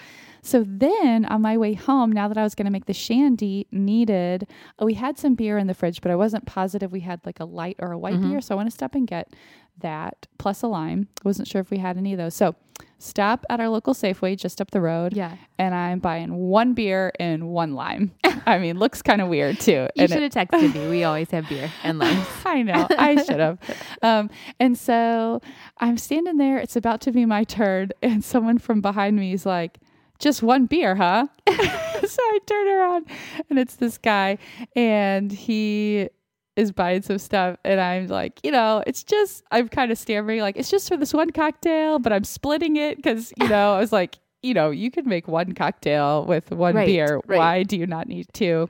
So 0.44 0.64
then 0.66 1.24
on 1.26 1.40
my 1.40 1.56
way 1.56 1.74
home, 1.74 2.10
now 2.10 2.26
that 2.26 2.36
I 2.36 2.42
was 2.42 2.56
going 2.56 2.64
to 2.64 2.72
make 2.72 2.86
the 2.86 2.92
shandy, 2.92 3.68
needed, 3.70 4.48
we 4.80 4.94
had 4.94 5.16
some 5.16 5.36
beer 5.36 5.56
in 5.56 5.68
the 5.68 5.74
fridge, 5.74 6.00
but 6.00 6.10
I 6.10 6.16
wasn't 6.16 6.46
positive 6.46 6.90
we 6.90 6.98
had 6.98 7.20
like 7.24 7.38
a 7.38 7.44
light 7.44 7.76
or 7.78 7.92
a 7.92 7.98
white 7.98 8.14
Mhm. 8.14 8.28
beer. 8.28 8.40
So 8.40 8.52
I 8.52 8.56
want 8.56 8.66
to 8.66 8.72
stop 8.74 8.96
and 8.96 9.06
get 9.06 9.32
that 9.78 10.26
plus 10.38 10.62
a 10.62 10.66
lime. 10.66 11.08
Wasn't 11.24 11.48
sure 11.48 11.60
if 11.60 11.70
we 11.70 11.78
had 11.78 11.96
any 11.96 12.12
of 12.12 12.18
those. 12.18 12.34
So 12.34 12.54
stop 12.98 13.44
at 13.50 13.60
our 13.60 13.68
local 13.68 13.94
Safeway 13.94 14.36
just 14.36 14.60
up 14.60 14.70
the 14.70 14.80
road 14.80 15.14
Yeah, 15.14 15.36
and 15.58 15.74
I'm 15.74 15.98
buying 15.98 16.34
one 16.34 16.72
beer 16.74 17.12
and 17.18 17.48
one 17.48 17.74
lime. 17.74 18.12
I 18.46 18.58
mean, 18.58 18.78
looks 18.78 19.02
kind 19.02 19.20
of 19.20 19.28
weird 19.28 19.58
too. 19.60 19.88
you 19.94 20.08
should 20.08 20.22
have 20.22 20.32
texted 20.32 20.74
me. 20.74 20.88
We 20.88 21.04
always 21.04 21.30
have 21.30 21.48
beer 21.48 21.70
and 21.82 21.98
limes. 22.00 22.26
I 22.44 22.62
know. 22.62 22.86
I 22.98 23.22
should 23.22 23.40
have. 23.40 23.58
Um, 24.02 24.30
and 24.58 24.76
so 24.76 25.40
I'm 25.78 25.96
standing 25.96 26.36
there. 26.36 26.58
It's 26.58 26.74
about 26.74 27.00
to 27.02 27.12
be 27.12 27.24
my 27.24 27.44
turn. 27.44 27.90
And 28.02 28.24
someone 28.24 28.58
from 28.58 28.80
behind 28.80 29.16
me 29.16 29.32
is 29.32 29.46
like, 29.46 29.78
just 30.18 30.42
one 30.42 30.66
beer, 30.66 30.96
huh? 30.96 31.26
so 31.48 31.54
I 31.56 32.38
turn 32.46 32.66
around 32.68 33.06
and 33.48 33.58
it's 33.60 33.76
this 33.76 33.96
guy. 33.98 34.38
And 34.74 35.30
he 35.30 36.08
is 36.56 36.70
buying 36.72 37.02
some 37.02 37.18
stuff. 37.18 37.56
And 37.64 37.80
I'm 37.80 38.08
like, 38.08 38.40
you 38.42 38.50
know, 38.50 38.82
it's 38.86 39.02
just, 39.02 39.42
I'm 39.50 39.68
kind 39.68 39.90
of 39.90 39.98
stammering, 39.98 40.40
like, 40.40 40.56
it's 40.56 40.70
just 40.70 40.88
for 40.88 40.96
this 40.96 41.12
one 41.14 41.30
cocktail, 41.30 41.98
but 41.98 42.12
I'm 42.12 42.24
splitting 42.24 42.76
it 42.76 42.96
because, 42.96 43.32
you 43.40 43.48
know, 43.48 43.74
I 43.74 43.78
was 43.80 43.92
like, 43.92 44.18
you 44.42 44.54
know, 44.54 44.70
you 44.70 44.90
could 44.90 45.06
make 45.06 45.28
one 45.28 45.52
cocktail 45.54 46.24
with 46.26 46.50
one 46.50 46.74
Right, 46.74 46.86
beer. 46.86 47.20
right. 47.26 47.38
Why 47.38 47.62
do 47.62 47.76
you 47.76 47.86
not 47.86 48.08
need 48.08 48.26
two? 48.32 48.68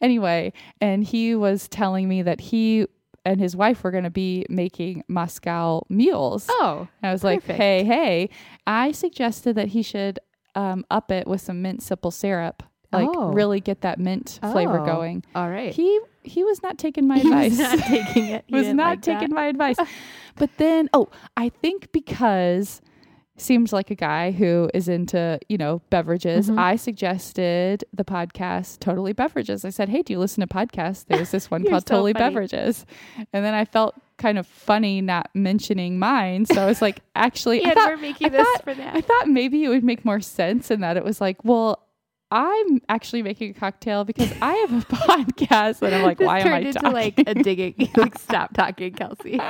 Anyway, 0.00 0.52
and 0.80 1.02
he 1.04 1.34
was 1.34 1.68
telling 1.68 2.08
me 2.08 2.22
that 2.22 2.40
he 2.40 2.86
and 3.24 3.40
his 3.40 3.56
wife 3.56 3.82
were 3.82 3.90
going 3.90 4.04
to 4.04 4.10
be 4.10 4.44
making 4.48 5.02
Moscow 5.08 5.82
mules. 5.88 6.46
Oh, 6.48 6.86
I 7.02 7.10
was 7.12 7.24
like, 7.24 7.42
hey, 7.44 7.82
hey. 7.82 8.30
I 8.66 8.92
suggested 8.92 9.56
that 9.56 9.68
he 9.68 9.82
should 9.82 10.20
um, 10.54 10.84
up 10.90 11.10
it 11.10 11.26
with 11.26 11.40
some 11.40 11.60
mint 11.62 11.82
simple 11.82 12.10
syrup, 12.10 12.62
like 12.92 13.08
Oh. 13.10 13.32
really 13.32 13.58
get 13.60 13.80
that 13.80 13.98
mint 13.98 14.38
flavor 14.52 14.80
Oh, 14.80 14.84
going. 14.86 15.24
all 15.34 15.48
right. 15.50 15.72
He 15.74 15.98
he 16.26 16.44
was 16.44 16.62
not 16.62 16.78
taking 16.78 17.06
my 17.06 17.18
He 17.18 17.28
advice. 17.28 17.50
was 17.52 17.58
not 17.60 17.78
taking 17.88 18.26
it. 18.26 18.44
He 18.48 18.54
was 18.54 18.68
not 18.68 18.86
like 18.90 19.02
that. 19.02 19.20
taking 19.20 19.34
my 19.34 19.46
advice. 19.46 19.76
But 20.36 20.50
then, 20.58 20.88
oh, 20.92 21.08
I 21.36 21.48
think 21.48 21.92
because 21.92 22.80
seems 23.38 23.70
like 23.72 23.90
a 23.90 23.94
guy 23.94 24.30
who 24.30 24.70
is 24.72 24.88
into, 24.88 25.38
you 25.50 25.58
know, 25.58 25.82
beverages. 25.90 26.48
Mhm. 26.48 26.58
I 26.58 26.76
suggested 26.76 27.84
the 27.92 28.04
podcast 28.04 28.78
Totally 28.80 29.12
Beverages. 29.12 29.62
I 29.64 29.68
said, 29.70 29.88
"Hey, 29.90 30.00
do 30.02 30.12
you 30.14 30.18
listen 30.18 30.40
to 30.40 30.46
podcasts? 30.46 31.04
There's 31.06 31.30
this 31.32 31.50
one 31.50 31.62
called 31.64 31.86
so 31.86 31.94
Totally 31.96 32.12
funny. 32.14 32.24
Beverages." 32.24 32.86
And 33.34 33.44
then 33.44 33.52
I 33.54 33.64
felt 33.66 33.94
kind 34.16 34.38
of 34.38 34.46
funny 34.46 35.02
not 35.02 35.28
mentioning 35.34 35.98
mine. 35.98 36.46
So 36.46 36.62
I 36.62 36.66
was 36.66 36.80
like, 36.80 37.00
actually, 37.14 37.62
I 37.66 37.74
thought, 37.74 37.88
we're 37.90 37.96
making 37.98 38.28
I 38.28 38.30
this 38.30 38.46
thought- 38.46 38.64
for 38.64 38.70
I 38.70 39.00
thought 39.02 39.28
maybe 39.28 39.62
it 39.64 39.68
would 39.68 39.84
make 39.84 40.04
more 40.06 40.20
sense 40.22 40.70
in 40.70 40.80
that 40.80 40.96
it 40.96 41.04
was 41.04 41.20
like, 41.20 41.44
well, 41.44 41.85
I'm 42.32 42.80
actually 42.88 43.22
making 43.22 43.52
a 43.52 43.54
cocktail 43.54 44.04
because 44.04 44.32
I 44.42 44.52
have 44.54 44.72
a 44.72 44.80
podcast, 44.94 45.80
and 45.82 45.94
I'm 45.94 46.02
like, 46.02 46.18
This 46.18 46.26
why 46.26 46.40
am 46.40 46.48
I 46.48 46.50
turned 46.50 46.66
into 46.66 46.80
talking? 46.80 46.92
like 46.92 47.18
a 47.24 47.34
digging. 47.34 47.88
like, 47.96 48.18
stop 48.18 48.52
talking, 48.52 48.92
Kelsey. 48.94 49.40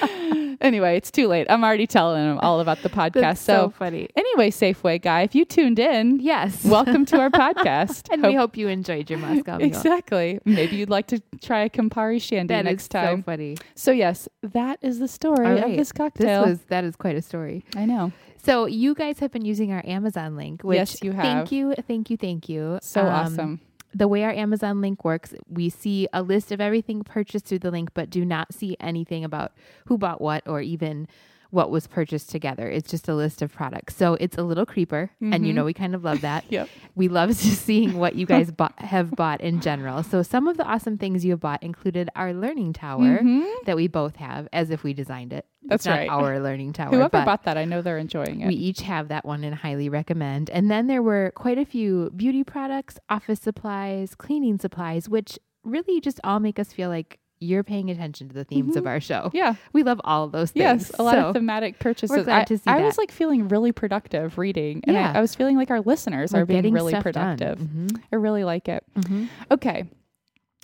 anyway, 0.60 0.96
it's 0.96 1.10
too 1.10 1.26
late. 1.26 1.48
I'm 1.50 1.64
already 1.64 1.88
telling 1.88 2.22
them 2.24 2.38
all 2.38 2.60
about 2.60 2.80
the 2.82 2.88
podcast. 2.90 3.38
So, 3.38 3.54
so, 3.66 3.70
funny. 3.70 4.08
anyway, 4.16 4.50
Safeway 4.50 5.02
guy, 5.02 5.22
if 5.22 5.34
you 5.34 5.44
tuned 5.44 5.80
in, 5.80 6.20
Yes. 6.20 6.64
welcome 6.64 7.04
to 7.06 7.18
our 7.18 7.28
podcast. 7.30 8.06
and 8.12 8.22
we 8.22 8.34
hope 8.34 8.56
you 8.56 8.68
enjoyed 8.68 9.10
your 9.10 9.18
Moscow. 9.18 9.56
Exactly. 9.58 10.38
Maybe 10.44 10.76
you'd 10.76 10.90
like 10.90 11.08
to 11.08 11.20
try 11.42 11.62
a 11.64 11.70
Campari 11.70 12.22
Shandy 12.22 12.54
That 12.54 12.60
is 12.60 12.70
next 12.70 12.88
time. 12.90 13.18
so 13.18 13.22
funny. 13.24 13.56
So, 13.74 13.90
yes, 13.90 14.28
that 14.42 14.78
is 14.80 15.00
the 15.00 15.08
story 15.08 15.44
All 15.44 15.56
of 15.56 15.62
right. 15.64 15.70
this 15.76 15.88
This 15.88 15.92
cocktail. 15.92 16.44
was 16.46 16.60
that 16.68 16.84
is 16.84 16.94
quite 16.94 17.16
a 17.16 17.22
story. 17.22 17.64
I 17.74 17.84
know. 17.84 18.12
So 18.44 18.66
you 18.66 18.94
guys 18.94 19.20
have 19.20 19.30
been 19.30 19.44
using 19.44 19.72
our 19.72 19.82
Amazon 19.86 20.36
link, 20.36 20.62
which 20.62 20.76
Yes, 20.76 21.02
you 21.02 21.12
have. 21.12 21.22
thank 21.22 21.52
you, 21.52 21.74
thank 21.86 22.10
you, 22.10 22.16
thank 22.16 22.48
you. 22.48 22.78
So 22.82 23.02
Um, 23.02 23.08
awesome. 23.08 23.60
The 23.94 24.08
way 24.08 24.24
our 24.24 24.32
Amazon 24.32 24.80
link 24.80 25.04
works, 25.04 25.34
we 25.48 25.68
see 25.68 26.08
a 26.14 26.22
list 26.22 26.50
of 26.50 26.60
everything 26.60 27.04
purchased 27.04 27.44
through 27.44 27.58
the 27.60 27.70
link, 27.70 27.90
but 27.94 28.08
do 28.08 28.24
not 28.24 28.54
see 28.54 28.74
anything 28.80 29.22
about 29.22 29.52
who 29.86 29.98
bought 29.98 30.20
what 30.20 30.48
or 30.48 30.60
even 30.62 31.06
what 31.52 31.70
was 31.70 31.86
purchased 31.86 32.30
together. 32.30 32.66
It's 32.68 32.90
just 32.90 33.08
a 33.08 33.14
list 33.14 33.42
of 33.42 33.52
products. 33.52 33.94
So 33.94 34.14
it's 34.18 34.38
a 34.38 34.42
little 34.42 34.64
creeper, 34.64 35.10
and 35.20 35.46
you 35.46 35.52
Mhm. 35.52 35.56
know 35.56 35.64
we 35.66 35.74
kind 35.74 35.94
of 35.94 36.02
love 36.02 36.22
that. 36.22 36.44
Yep. 36.50 36.68
We 36.94 37.08
love 37.08 37.28
just 37.28 37.62
seeing 37.68 37.98
what 37.98 38.14
you 38.14 38.24
guys 38.26 38.50
bought, 38.60 38.78
have 38.80 39.10
bought 39.10 39.40
in 39.42 39.60
general. 39.60 40.02
So 40.02 40.22
some 40.22 40.48
of 40.48 40.56
the 40.56 40.64
awesome 40.64 40.96
things 40.98 41.24
you 41.26 41.32
have 41.32 41.40
bought 41.40 41.62
included 41.62 42.08
our 42.16 42.32
learning 42.32 42.72
tower 42.72 43.20
Mhm. 43.22 43.44
that 43.66 43.76
we 43.76 43.86
both 43.86 44.16
have, 44.16 44.48
as 44.52 44.70
if 44.70 44.82
we 44.82 44.94
designed 44.94 45.32
it. 45.34 45.44
That's 45.64 45.82
it's 45.82 45.86
not 45.86 45.98
right. 45.98 46.08
Our 46.10 46.40
learning 46.40 46.72
tower. 46.72 46.88
Whoever 46.90 47.22
bought 47.22 47.44
that, 47.44 47.56
I 47.58 47.66
know 47.66 47.82
they're 47.82 47.98
enjoying 47.98 48.40
it. 48.40 48.48
we 48.48 48.54
each 48.54 48.80
have 48.82 49.08
that 49.08 49.24
one 49.26 49.44
and 49.44 49.54
highly 49.54 49.88
recommend. 49.90 50.48
And 50.50 50.70
then 50.70 50.86
there 50.86 51.02
were 51.02 51.32
quite 51.36 51.58
a 51.58 51.64
few 51.66 52.10
beauty 52.16 52.42
products, 52.44 52.98
office 53.10 53.40
supplies, 53.40 54.14
cleaning 54.14 54.58
supplies, 54.58 55.08
which 55.08 55.38
really 55.64 56.00
just 56.00 56.18
all 56.24 56.40
make 56.40 56.58
us 56.58 56.72
feel 56.72 56.88
like 56.88 57.18
you're 57.42 57.64
paying 57.64 57.90
attention 57.90 58.28
to 58.28 58.34
the 58.34 58.44
themes 58.44 58.76
of 58.76 58.84
Mhm. 58.84 58.88
our 58.88 59.00
show. 59.00 59.30
yeah. 59.34 59.54
We 59.72 59.82
love 59.82 60.00
all 60.04 60.24
of 60.24 60.32
those 60.32 60.52
things. 60.52 60.62
Yes, 60.62 60.92
a 60.98 61.02
lot 61.02 61.14
So, 61.14 61.20
of 61.28 61.34
thematic 61.34 61.78
purchases. 61.78 62.24
glad 62.24 62.42
I, 62.42 62.44
to 62.44 62.56
see 62.58 62.64
I 62.66 62.80
was 62.80 62.96
like 62.96 63.10
feeling 63.10 63.48
really 63.48 63.72
productive 63.72 64.38
reading, 64.38 64.82
and 64.84 64.94
Yeah. 64.94 65.12
I, 65.14 65.18
I 65.18 65.20
was 65.20 65.34
feeling 65.34 65.56
like 65.56 65.70
our 65.70 65.80
listeners 65.80 66.32
we're 66.32 66.40
are 66.42 66.46
being 66.46 66.72
really 66.72 66.94
productive. 66.94 67.58
Mhm. 67.58 68.00
I 68.12 68.16
really 68.16 68.44
like 68.44 68.68
it. 68.68 68.84
Mhm. 68.96 69.28
Okay, 69.50 69.84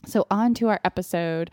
so 0.06 0.26
on 0.30 0.54
to 0.54 0.68
our 0.68 0.80
episode. 0.84 1.50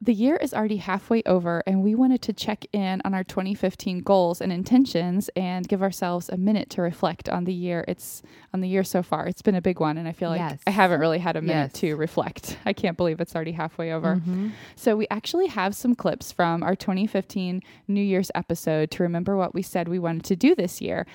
The 0.00 0.14
year 0.14 0.36
is 0.36 0.54
already 0.54 0.76
halfway 0.76 1.24
over, 1.26 1.60
and 1.66 1.82
we 1.82 1.96
wanted 1.96 2.22
to 2.22 2.32
check 2.32 2.64
in 2.72 3.02
on 3.04 3.14
our 3.14 3.24
2015 3.24 4.02
goals 4.02 4.40
and 4.40 4.52
intentions 4.52 5.28
and 5.34 5.66
give 5.66 5.82
ourselves 5.82 6.28
a 6.28 6.36
minute 6.36 6.70
to 6.70 6.82
reflect 6.82 7.28
on 7.28 7.44
the 7.44 7.52
year. 7.52 7.84
It's 7.88 8.22
on 8.54 8.60
the 8.60 8.68
year 8.68 8.84
so 8.84 9.02
far. 9.02 9.26
It's 9.26 9.42
been 9.42 9.56
a 9.56 9.60
big 9.60 9.80
one, 9.80 9.98
and 9.98 10.06
I 10.06 10.12
feel 10.12 10.28
like 10.30 10.38
Yes. 10.38 10.60
I 10.68 10.70
haven't 10.70 11.00
really 11.00 11.18
had 11.18 11.34
a 11.34 11.42
minute 11.42 11.72
Yes. 11.74 11.80
to 11.80 11.96
reflect. 11.96 12.58
I 12.64 12.72
can't 12.74 12.96
believe 12.96 13.20
it's 13.20 13.34
already 13.34 13.50
halfway 13.52 13.92
over. 13.92 14.22
Mhm. 14.24 14.52
So, 14.76 14.96
we 14.96 15.08
actually 15.10 15.48
have 15.48 15.74
some 15.74 15.96
clips 15.96 16.30
from 16.30 16.62
our 16.62 16.76
2015 16.76 17.60
New 17.88 18.00
Year's 18.00 18.30
episode 18.36 18.92
to 18.92 19.02
remember 19.02 19.36
what 19.36 19.52
we 19.52 19.62
said 19.62 19.88
we 19.88 19.98
wanted 19.98 20.22
to 20.26 20.36
do 20.36 20.54
this 20.54 20.80
year. 20.80 21.06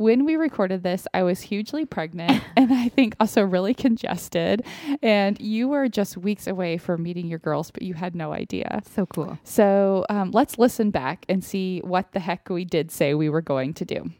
When 0.00 0.24
we 0.24 0.36
recorded 0.36 0.82
this, 0.82 1.06
I 1.12 1.22
was 1.24 1.42
hugely 1.42 1.84
pregnant 1.84 2.42
and 2.56 2.72
I 2.72 2.88
think 2.88 3.14
also 3.20 3.42
really 3.42 3.74
congested. 3.74 4.64
And 5.02 5.38
you 5.38 5.68
were 5.68 5.90
just 5.90 6.16
weeks 6.16 6.46
away 6.46 6.78
from 6.78 7.02
meeting 7.02 7.26
your 7.26 7.38
girls, 7.38 7.70
but 7.70 7.82
you 7.82 7.92
had 7.92 8.14
no 8.14 8.32
idea. 8.32 8.80
So 8.94 9.04
cool. 9.04 9.38
So, 9.44 10.06
um, 10.08 10.30
let's 10.30 10.58
listen 10.58 10.90
back 10.90 11.26
and 11.28 11.44
see 11.44 11.80
what 11.80 12.12
the 12.12 12.20
heck 12.20 12.48
we 12.48 12.64
did 12.64 12.90
say 12.90 13.12
we 13.12 13.28
were 13.28 13.42
going 13.42 13.74
to 13.74 13.84
do. 13.84 14.10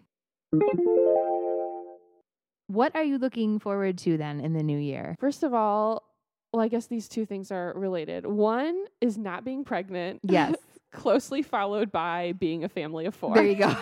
What 2.66 2.94
are 2.94 3.02
you 3.02 3.16
looking 3.16 3.58
forward 3.58 3.96
to 4.00 4.18
then 4.18 4.38
in 4.38 4.52
the 4.52 4.62
new 4.62 4.78
year? 4.78 5.16
First 5.18 5.42
of 5.42 5.54
all, 5.54 6.02
well, 6.52 6.62
I 6.62 6.68
guess 6.68 6.88
these 6.88 7.08
two 7.08 7.24
things 7.24 7.50
are 7.50 7.72
related. 7.74 8.26
One 8.26 8.84
is 9.00 9.16
not 9.16 9.46
being 9.46 9.64
pregnant. 9.64 10.20
Yes. 10.24 10.56
closely 10.90 11.42
followed 11.42 11.92
by 11.92 12.32
being 12.32 12.64
a 12.64 12.68
family 12.68 13.06
of 13.06 13.14
four. 13.14 13.34
There 13.34 13.46
you 13.46 13.54
go. 13.54 13.68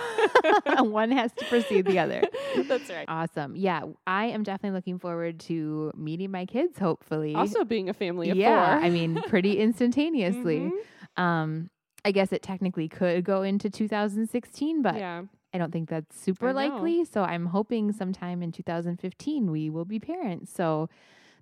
One 0.84 1.10
has 1.10 1.32
to 1.32 1.44
precede 1.46 1.86
the 1.86 1.98
other. 1.98 2.22
That's 2.64 2.90
right. 2.90 3.06
Awesome. 3.08 3.56
Yeah, 3.56 3.84
I 4.06 4.26
am 4.26 4.42
definitely 4.42 4.76
looking 4.76 4.98
forward 4.98 5.40
to 5.40 5.92
meeting 5.96 6.30
my 6.30 6.46
kids, 6.46 6.78
hopefully. 6.78 7.34
Also 7.34 7.64
being 7.64 7.88
a 7.88 7.94
family 7.94 8.30
of 8.30 8.36
yeah, 8.36 8.76
four. 8.76 8.84
I 8.84 8.90
mean, 8.90 9.22
pretty 9.28 9.58
instantaneously. 9.58 10.72
Mhm. 11.16 11.22
Um, 11.22 11.70
I 12.04 12.12
guess 12.12 12.32
it 12.32 12.42
technically 12.42 12.88
could 12.88 13.24
go 13.24 13.42
into 13.42 13.68
2016, 13.68 14.82
but 14.82 14.96
yeah. 14.96 15.22
I 15.52 15.58
don't 15.58 15.72
think 15.72 15.88
that's 15.88 16.18
super 16.18 16.52
likely. 16.52 17.04
So 17.04 17.22
I'm 17.22 17.46
hoping 17.46 17.92
sometime 17.92 18.42
in 18.42 18.52
2015 18.52 19.50
we 19.50 19.70
will 19.70 19.84
be 19.84 19.98
parents. 19.98 20.52
So 20.52 20.88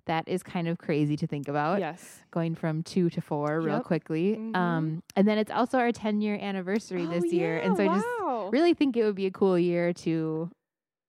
that 0.07 0.27
is 0.27 0.43
kind 0.43 0.67
of 0.67 0.77
crazy 0.77 1.15
to 1.17 1.27
think 1.27 1.47
about 1.47 1.79
Yes. 1.79 2.23
going 2.31 2.55
from 2.55 2.83
two 2.83 3.09
to 3.11 3.21
four 3.21 3.61
real 3.61 3.75
Yep. 3.75 3.83
quickly. 3.85 4.35
Mhm. 4.37 4.55
Um, 4.55 5.03
and 5.15 5.27
then 5.27 5.37
it's 5.37 5.51
also 5.51 5.77
our 5.77 5.91
10 5.91 6.19
year 6.21 6.35
anniversary 6.41 7.03
Oh, 7.03 7.09
this 7.09 7.31
year. 7.31 7.57
And 7.59 7.77
so 7.77 7.83
yeah, 7.83 7.91
I 7.91 7.95
just 7.95 8.51
really 8.51 8.73
think 8.73 8.97
it 8.97 9.03
would 9.05 9.15
be 9.15 9.25
a 9.27 9.31
cool 9.31 9.57
year 9.59 9.93
to, 9.93 10.49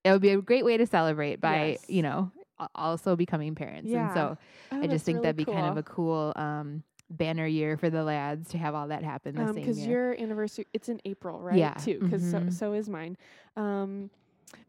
it 0.04 0.12
would 0.12 0.22
be 0.22 0.30
a 0.30 0.40
great 0.40 0.64
way 0.64 0.76
to 0.76 0.86
celebrate 0.86 1.40
by, 1.40 1.70
Yes. 1.70 1.84
you 1.88 2.02
know, 2.02 2.30
also 2.74 3.16
becoming 3.16 3.54
parents. 3.54 3.88
Yeah. 3.90 4.04
And 4.04 4.12
so 4.12 4.38
Oh, 4.72 4.82
I 4.82 4.86
just 4.86 5.04
think 5.04 5.16
really 5.16 5.22
that'd 5.22 5.36
be 5.36 5.44
kind 5.44 5.66
of 5.66 5.76
a 5.76 5.82
cool 5.82 6.32
um, 6.36 6.82
banner 7.10 7.46
year 7.46 7.76
for 7.76 7.88
the 7.88 8.02
lads 8.04 8.50
to 8.50 8.58
have 8.58 8.74
all 8.74 8.88
that 8.88 9.02
happen 9.02 9.34
the 9.34 9.42
Um, 9.42 9.46
same 9.54 9.54
because 9.62 9.86
your 9.86 10.12
anniversary 10.20 10.66
it's 10.74 10.88
in 10.88 11.00
April, 11.04 11.40
right? 11.40 11.56
Yeah. 11.56 11.74
Too, 11.74 12.00
because 12.00 12.22
Mhm. 12.22 12.30
so 12.30 12.50
so 12.50 12.72
is 12.74 12.88
mine. 12.88 13.16
Um, 13.56 14.10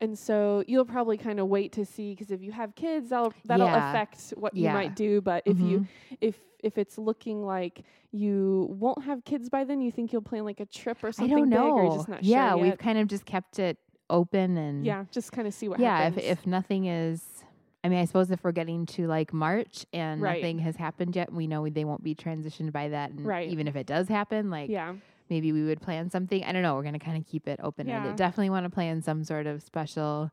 and 0.01 0.17
so 0.17 0.63
you'll 0.67 0.85
probably 0.85 1.17
kind 1.17 1.39
of 1.39 1.47
wait 1.47 1.71
to 1.73 1.85
see 1.85 2.11
because 2.13 2.31
if 2.31 2.41
you 2.41 2.51
have 2.51 2.75
kids, 2.75 3.09
that'll 3.09 3.33
that'll 3.45 3.65
Yeah. 3.67 3.89
affect 3.89 4.33
what 4.37 4.53
Yeah. 4.55 4.69
you 4.69 4.73
might 4.73 4.95
do. 4.95 5.21
But 5.21 5.43
if 5.45 5.59
you 5.59 5.79
Mhm. 5.81 5.87
if 6.21 6.39
if 6.61 6.77
it's 6.77 6.97
looking 6.97 7.45
like 7.45 7.83
you 8.11 8.67
won't 8.77 9.03
have 9.03 9.23
kids 9.23 9.49
by 9.49 9.63
then, 9.63 9.79
you 9.81 9.91
think 9.91 10.11
you'll 10.11 10.21
plan 10.21 10.43
like 10.43 10.59
a 10.59 10.65
trip 10.65 11.03
or 11.03 11.11
something 11.11 11.33
I 11.33 11.39
don't 11.39 11.49
big, 11.49 11.57
know. 11.59 11.69
or 11.77 11.95
just 11.95 12.09
not 12.09 12.23
yeah, 12.23 12.51
sure 12.53 12.57
we've 12.63 12.77
kind 12.77 12.97
of 12.99 13.07
just 13.07 13.25
kept 13.25 13.59
it 13.59 13.77
open 14.09 14.57
and 14.57 14.83
yeah, 14.85 15.05
just 15.11 15.31
kind 15.31 15.47
of 15.47 15.53
see 15.53 15.69
what 15.69 15.79
yeah. 15.79 15.97
happens. 15.97 16.17
If 16.23 16.39
if 16.39 16.47
nothing 16.47 16.85
is, 16.85 17.43
I 17.83 17.87
mean, 17.89 17.99
I 17.99 18.05
suppose 18.05 18.29
if 18.31 18.43
we're 18.43 18.51
getting 18.51 18.85
to 18.87 19.07
like 19.07 19.31
March 19.31 19.85
and 19.93 20.21
Right. 20.21 20.41
nothing 20.41 20.59
has 20.59 20.75
happened 20.75 21.15
yet, 21.15 21.31
we 21.31 21.47
know 21.47 21.69
they 21.69 21.85
won't 21.85 22.03
be 22.03 22.13
transitioned 22.15 22.71
by 22.73 22.89
that. 22.89 23.11
And 23.11 23.25
Right. 23.25 23.47
even 23.49 23.67
if 23.67 23.75
it 23.77 23.85
does 23.87 24.07
happen, 24.09 24.49
like 24.49 24.69
yeah, 24.69 24.95
maybe 25.29 25.51
we 25.51 25.63
would 25.63 25.81
plan 25.81 26.09
something. 26.09 26.43
I 26.43 26.51
don't 26.51 26.61
know. 26.63 26.75
We're 26.75 26.83
gonna 26.83 26.99
kind 26.99 27.17
of 27.17 27.25
keep 27.25 27.47
it 27.47 27.59
open 27.63 27.89
ended. 27.89 28.11
Yeah. 28.11 28.15
Definitely 28.15 28.49
want 28.51 28.65
to 28.65 28.69
plan 28.69 29.01
some 29.01 29.23
sort 29.23 29.47
of 29.47 29.61
special 29.63 30.31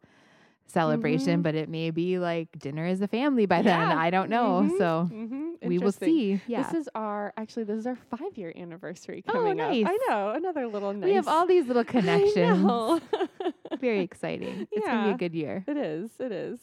celebration, 0.68 1.40
Mhm. 1.40 1.42
but 1.44 1.54
it 1.54 1.68
may 1.68 1.90
be 1.90 2.18
like 2.18 2.58
dinner 2.58 2.84
as 2.86 3.00
a 3.00 3.06
family 3.06 3.46
by 3.46 3.62
then. 3.62 3.80
I 3.80 4.10
don't 4.10 4.28
know. 4.28 4.66
Mhm. 4.68 4.78
So 4.78 5.08
mm-hmm. 5.12 5.68
we 5.68 5.78
will 5.78 5.92
see. 5.92 6.40
Yeah. 6.48 6.62
This 6.64 6.74
is 6.74 6.88
our 6.94 7.32
actually 7.36 7.64
this 7.64 7.78
is 7.78 7.86
our 7.86 7.94
five 7.96 8.36
year 8.36 8.52
anniversary 8.56 9.22
Oh, 9.28 9.32
coming 9.32 9.60
up. 9.60 9.70
I 9.70 9.82
nice. 9.82 9.98
know 10.08 10.30
another 10.30 10.66
little 10.66 10.92
nice. 10.92 11.04
we 11.04 11.14
have 11.14 11.28
all 11.28 11.46
these 11.46 11.66
little 11.66 11.84
connections. 11.96 13.00
Very 13.80 14.00
exciting. 14.00 14.66
It's 14.72 14.86
gonna 14.86 15.08
be 15.08 15.14
a 15.14 15.18
good 15.18 15.34
year. 15.34 15.64
it 15.68 15.76
is. 15.76 16.10
It 16.18 16.32
is. 16.32 16.58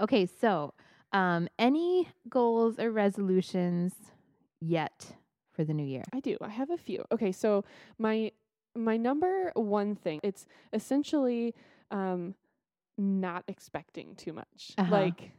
Okay, 0.00 0.26
so 0.26 0.74
um, 1.12 1.48
any 1.58 2.08
goals 2.28 2.80
or 2.80 2.90
resolutions 2.90 3.94
yet 4.60 5.14
for 5.54 5.64
the 5.64 5.74
new 5.74 5.86
year? 5.86 6.04
I 6.12 6.20
do. 6.20 6.36
I 6.40 6.48
have 6.48 6.70
a 6.70 6.76
few. 6.76 7.04
Okay, 7.12 7.32
so 7.32 7.64
my 7.98 8.32
my 8.76 8.96
number 8.96 9.52
one 9.54 9.94
thing 9.94 10.18
it's 10.24 10.46
essentially 10.72 11.54
um, 11.90 12.34
not 12.98 13.44
expecting 13.48 14.14
too 14.16 14.32
much. 14.32 14.72
Uh-huh. 14.76 14.90
Like 14.90 15.32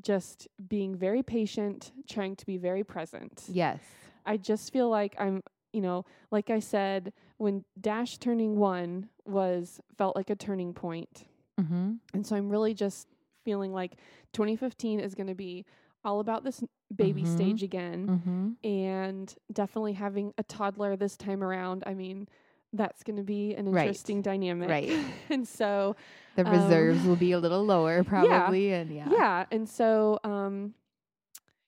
just 0.00 0.48
being 0.68 0.94
very 0.94 1.22
patient, 1.22 1.92
trying 2.08 2.36
to 2.36 2.46
be 2.46 2.56
very 2.56 2.84
present. 2.84 3.44
Yes. 3.48 3.80
I 4.24 4.36
just 4.36 4.72
feel 4.72 4.88
like 4.88 5.14
I'm, 5.18 5.42
you 5.72 5.80
know, 5.80 6.04
like 6.30 6.50
I 6.50 6.60
said, 6.60 7.12
when 7.38 7.64
Dash 7.80 8.18
turning 8.18 8.56
one 8.56 9.08
was 9.24 9.80
felt 9.96 10.16
like 10.16 10.30
a 10.30 10.36
turning 10.36 10.72
point. 10.72 11.24
Mm-hmm. 11.60 11.94
And 12.14 12.26
so 12.26 12.36
I'm 12.36 12.48
really 12.48 12.74
just 12.74 13.08
feeling 13.44 13.72
like 13.72 13.96
2015 14.32 15.00
is 15.00 15.14
going 15.14 15.26
to 15.26 15.34
be 15.34 15.64
all 16.04 16.20
about 16.20 16.44
this 16.44 16.62
baby 16.94 17.22
Mhm. 17.22 17.26
stage 17.26 17.62
again 17.62 18.06
Mm-hmm. 18.08 18.66
and 18.66 19.34
definitely 19.52 19.92
having 19.94 20.32
a 20.38 20.42
toddler 20.42 20.96
this 20.96 21.16
time 21.16 21.42
around. 21.42 21.82
I 21.86 21.94
mean, 21.94 22.28
that's 22.72 23.02
going 23.02 23.16
to 23.16 23.22
be 23.22 23.54
an 23.54 23.70
Right. 23.70 23.82
interesting 23.86 24.22
dynamic. 24.22 24.68
Right. 24.68 24.90
and 25.30 25.46
so, 25.46 25.96
The 26.36 26.46
Um, 26.46 26.52
reserves 26.52 27.04
will 27.04 27.16
be 27.16 27.32
a 27.32 27.38
little 27.38 27.64
lower 27.64 28.04
probably, 28.04 28.72
and 28.72 28.90
yeah. 28.90 29.08
yeah. 29.10 29.46
And 29.50 29.68
so, 29.68 30.18
um, 30.24 30.74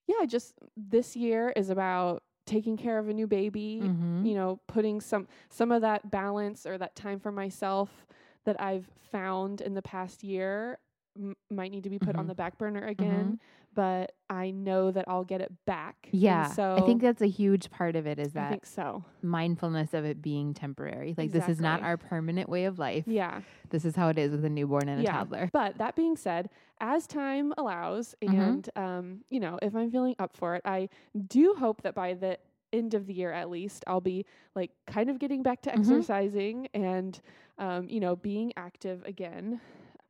yeah, 0.06 0.24
just 0.26 0.54
this 0.76 1.16
year 1.16 1.50
is 1.56 1.70
about 1.70 2.22
taking 2.46 2.76
care 2.76 2.98
of 2.98 3.08
a 3.08 3.12
new 3.14 3.26
baby, 3.26 3.80
Mhm. 3.84 4.24
you 4.26 4.34
know, 4.34 4.60
putting 4.66 5.00
some 5.00 5.26
some 5.50 5.70
of 5.72 5.82
that 5.82 6.10
balance 6.10 6.66
or 6.66 6.78
that 6.78 6.94
time 6.96 7.18
for 7.20 7.30
myself 7.32 8.06
that 8.44 8.60
I've 8.60 8.86
found 9.10 9.60
in 9.60 9.74
the 9.74 9.82
past 9.82 10.22
year 10.24 10.78
m- 11.16 11.36
might 11.50 11.70
need 11.72 11.84
to 11.84 11.90
be 11.90 11.98
put 11.98 12.16
on 12.16 12.24
Mhm. 12.24 12.28
the 12.28 12.34
back 12.34 12.58
burner 12.58 12.86
again, 12.86 13.40
but 13.74 14.14
I 14.30 14.52
know 14.52 14.92
that 14.92 15.06
I'll 15.08 15.24
get 15.24 15.40
it 15.40 15.52
back. 15.66 16.08
And 16.12 16.22
Yeah. 16.22 16.46
so 16.52 16.76
I 16.78 16.86
think 16.86 17.02
that's 17.02 17.20
a 17.20 17.26
huge 17.28 17.68
part 17.70 17.96
of 17.96 18.06
it 18.06 18.18
is 18.20 18.32
that 18.34 18.46
I 18.46 18.50
think 18.50 18.64
so. 18.64 19.04
mindfulness 19.22 19.92
of 19.92 20.04
it 20.04 20.22
being 20.22 20.54
temporary. 20.54 21.14
Like 21.18 21.32
this 21.32 21.48
is 21.48 21.60
not 21.60 21.82
our 21.82 21.96
permanent 21.96 22.48
way 22.48 22.64
of 22.66 22.78
life. 22.78 23.04
Yeah. 23.08 23.40
This 23.70 23.84
is 23.84 23.96
how 23.96 24.08
it 24.08 24.18
is 24.18 24.30
with 24.30 24.44
a 24.44 24.48
newborn 24.48 24.88
and 24.88 25.00
a 25.00 25.02
Yeah. 25.02 25.12
toddler. 25.12 25.50
But 25.52 25.78
that 25.78 25.96
being 25.96 26.16
said, 26.16 26.48
as 26.80 27.06
time 27.08 27.52
allows, 27.58 28.14
Mhm. 28.22 28.38
and 28.38 28.70
um, 28.76 29.24
you 29.28 29.40
know, 29.40 29.58
if 29.60 29.74
I'm 29.74 29.90
feeling 29.90 30.14
up 30.20 30.36
for 30.36 30.54
it, 30.54 30.62
I 30.64 30.88
do 31.26 31.54
hope 31.58 31.82
that 31.82 31.94
by 31.94 32.14
the 32.14 32.38
end 32.72 32.94
of 32.94 33.06
the 33.08 33.12
year 33.12 33.32
at 33.32 33.50
least, 33.50 33.82
I'll 33.88 34.00
be 34.00 34.24
like 34.54 34.70
kind 34.86 35.10
of 35.10 35.18
getting 35.18 35.42
back 35.42 35.60
to 35.62 35.70
Mhm. 35.70 35.78
exercising 35.80 36.68
and 36.72 37.20
um, 37.58 37.88
you 37.90 37.98
know, 38.00 38.14
being 38.16 38.52
active 38.56 39.02
again. 39.04 39.60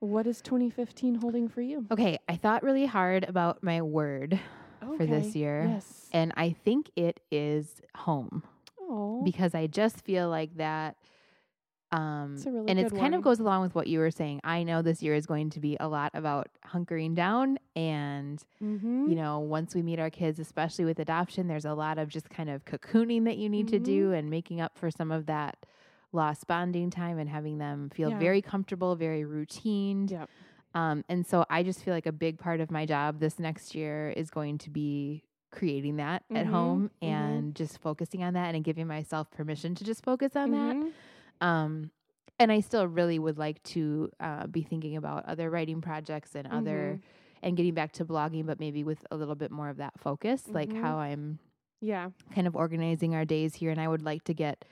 What 0.00 0.26
is 0.26 0.40
2015 0.40 1.16
holding 1.16 1.48
for 1.48 1.60
you? 1.60 1.86
Okay, 1.90 2.18
I 2.28 2.36
thought 2.36 2.62
really 2.62 2.86
hard 2.86 3.24
about 3.28 3.62
my 3.62 3.82
word 3.82 4.40
for 4.96 5.04
this 5.06 5.36
year. 5.36 5.66
Yes. 5.74 6.08
And 6.12 6.32
I 6.36 6.50
think 6.64 6.90
it 6.96 7.20
is 7.30 7.82
home 7.94 8.42
Oh. 8.80 9.22
because 9.22 9.54
I 9.54 9.66
just 9.66 10.02
feel 10.04 10.28
like 10.30 10.56
that 10.56 10.96
Um, 11.92 12.36
a 12.46 12.50
really 12.50 12.68
and 12.68 12.78
it 12.78 12.90
kind 12.90 13.02
one. 13.02 13.14
of 13.14 13.22
goes 13.22 13.40
along 13.40 13.62
with 13.62 13.74
what 13.74 13.88
you 13.88 13.98
were 13.98 14.10
saying. 14.12 14.40
I 14.44 14.62
know 14.62 14.80
this 14.80 15.02
year 15.02 15.14
is 15.14 15.26
going 15.26 15.50
to 15.50 15.60
be 15.60 15.76
a 15.80 15.88
lot 15.88 16.12
about 16.14 16.48
hunkering 16.66 17.14
down 17.14 17.58
and 17.76 18.42
Mm-hmm. 18.62 19.08
you 19.10 19.16
know, 19.16 19.40
once 19.40 19.74
we 19.74 19.82
meet 19.82 19.98
our 19.98 20.08
kids, 20.10 20.38
especially 20.38 20.84
with 20.84 20.98
adoption, 20.98 21.46
there's 21.48 21.64
a 21.64 21.74
lot 21.74 21.98
of 21.98 22.08
just 22.08 22.30
kind 22.30 22.48
of 22.48 22.64
cocooning 22.64 23.24
that 23.24 23.36
you 23.38 23.48
need 23.50 23.68
to 23.68 23.78
do 23.78 24.12
and 24.12 24.30
making 24.30 24.60
up 24.60 24.78
for 24.78 24.90
some 24.90 25.10
of 25.12 25.26
that 25.26 25.66
lost 26.12 26.46
bonding 26.46 26.90
time 26.90 27.18
and 27.18 27.28
having 27.28 27.58
them 27.58 27.90
feel 27.90 28.10
Yeah. 28.10 28.18
very 28.18 28.42
comfortable, 28.42 28.96
very 28.96 29.24
routine. 29.24 30.08
Yep. 30.08 30.28
Um, 30.74 31.04
and 31.08 31.26
so 31.26 31.44
I 31.50 31.62
just 31.62 31.82
feel 31.84 31.94
like 31.94 32.06
a 32.06 32.12
big 32.12 32.38
part 32.38 32.60
of 32.60 32.70
my 32.70 32.86
job 32.86 33.18
this 33.20 33.38
next 33.38 33.74
year 33.74 34.10
is 34.16 34.30
going 34.30 34.58
to 34.58 34.70
be 34.70 35.24
creating 35.50 35.96
that 35.96 36.22
at 36.30 36.46
Mhm, 36.46 36.50
home 36.50 36.90
mhm. 37.02 37.08
and 37.08 37.54
just 37.56 37.80
focusing 37.80 38.22
on 38.22 38.34
that 38.34 38.54
and 38.54 38.62
giving 38.62 38.86
myself 38.86 39.30
permission 39.32 39.74
to 39.76 39.84
just 39.84 40.04
focus 40.04 40.36
on 40.36 40.52
that. 40.52 40.76
Mhm. 40.76 40.92
Um, 41.40 41.90
and 42.38 42.52
I 42.52 42.60
still 42.60 42.86
really 42.86 43.18
would 43.18 43.36
like 43.36 43.62
to 43.64 44.10
uh, 44.20 44.46
be 44.46 44.62
thinking 44.62 44.96
about 44.96 45.24
other 45.26 45.50
writing 45.50 45.80
projects 45.80 46.34
and 46.36 46.46
other 46.48 46.98
Mhm. 46.98 47.02
and 47.42 47.56
getting 47.56 47.74
back 47.74 47.92
to 47.92 48.04
blogging, 48.04 48.46
but 48.46 48.60
maybe 48.60 48.84
with 48.84 49.04
a 49.10 49.16
little 49.16 49.34
bit 49.34 49.50
more 49.50 49.68
of 49.70 49.78
that 49.78 49.98
focus, 49.98 50.46
like 50.48 50.70
Mhm. 50.70 50.80
how 50.80 50.98
I'm 50.98 51.38
Yeah. 51.80 52.10
kind 52.32 52.46
of 52.46 52.54
organizing 52.54 53.14
our 53.14 53.24
days 53.24 53.56
here. 53.56 53.70
And 53.70 53.80
I 53.80 53.88
would 53.88 54.02
like 54.02 54.22
to 54.24 54.34
get, 54.34 54.64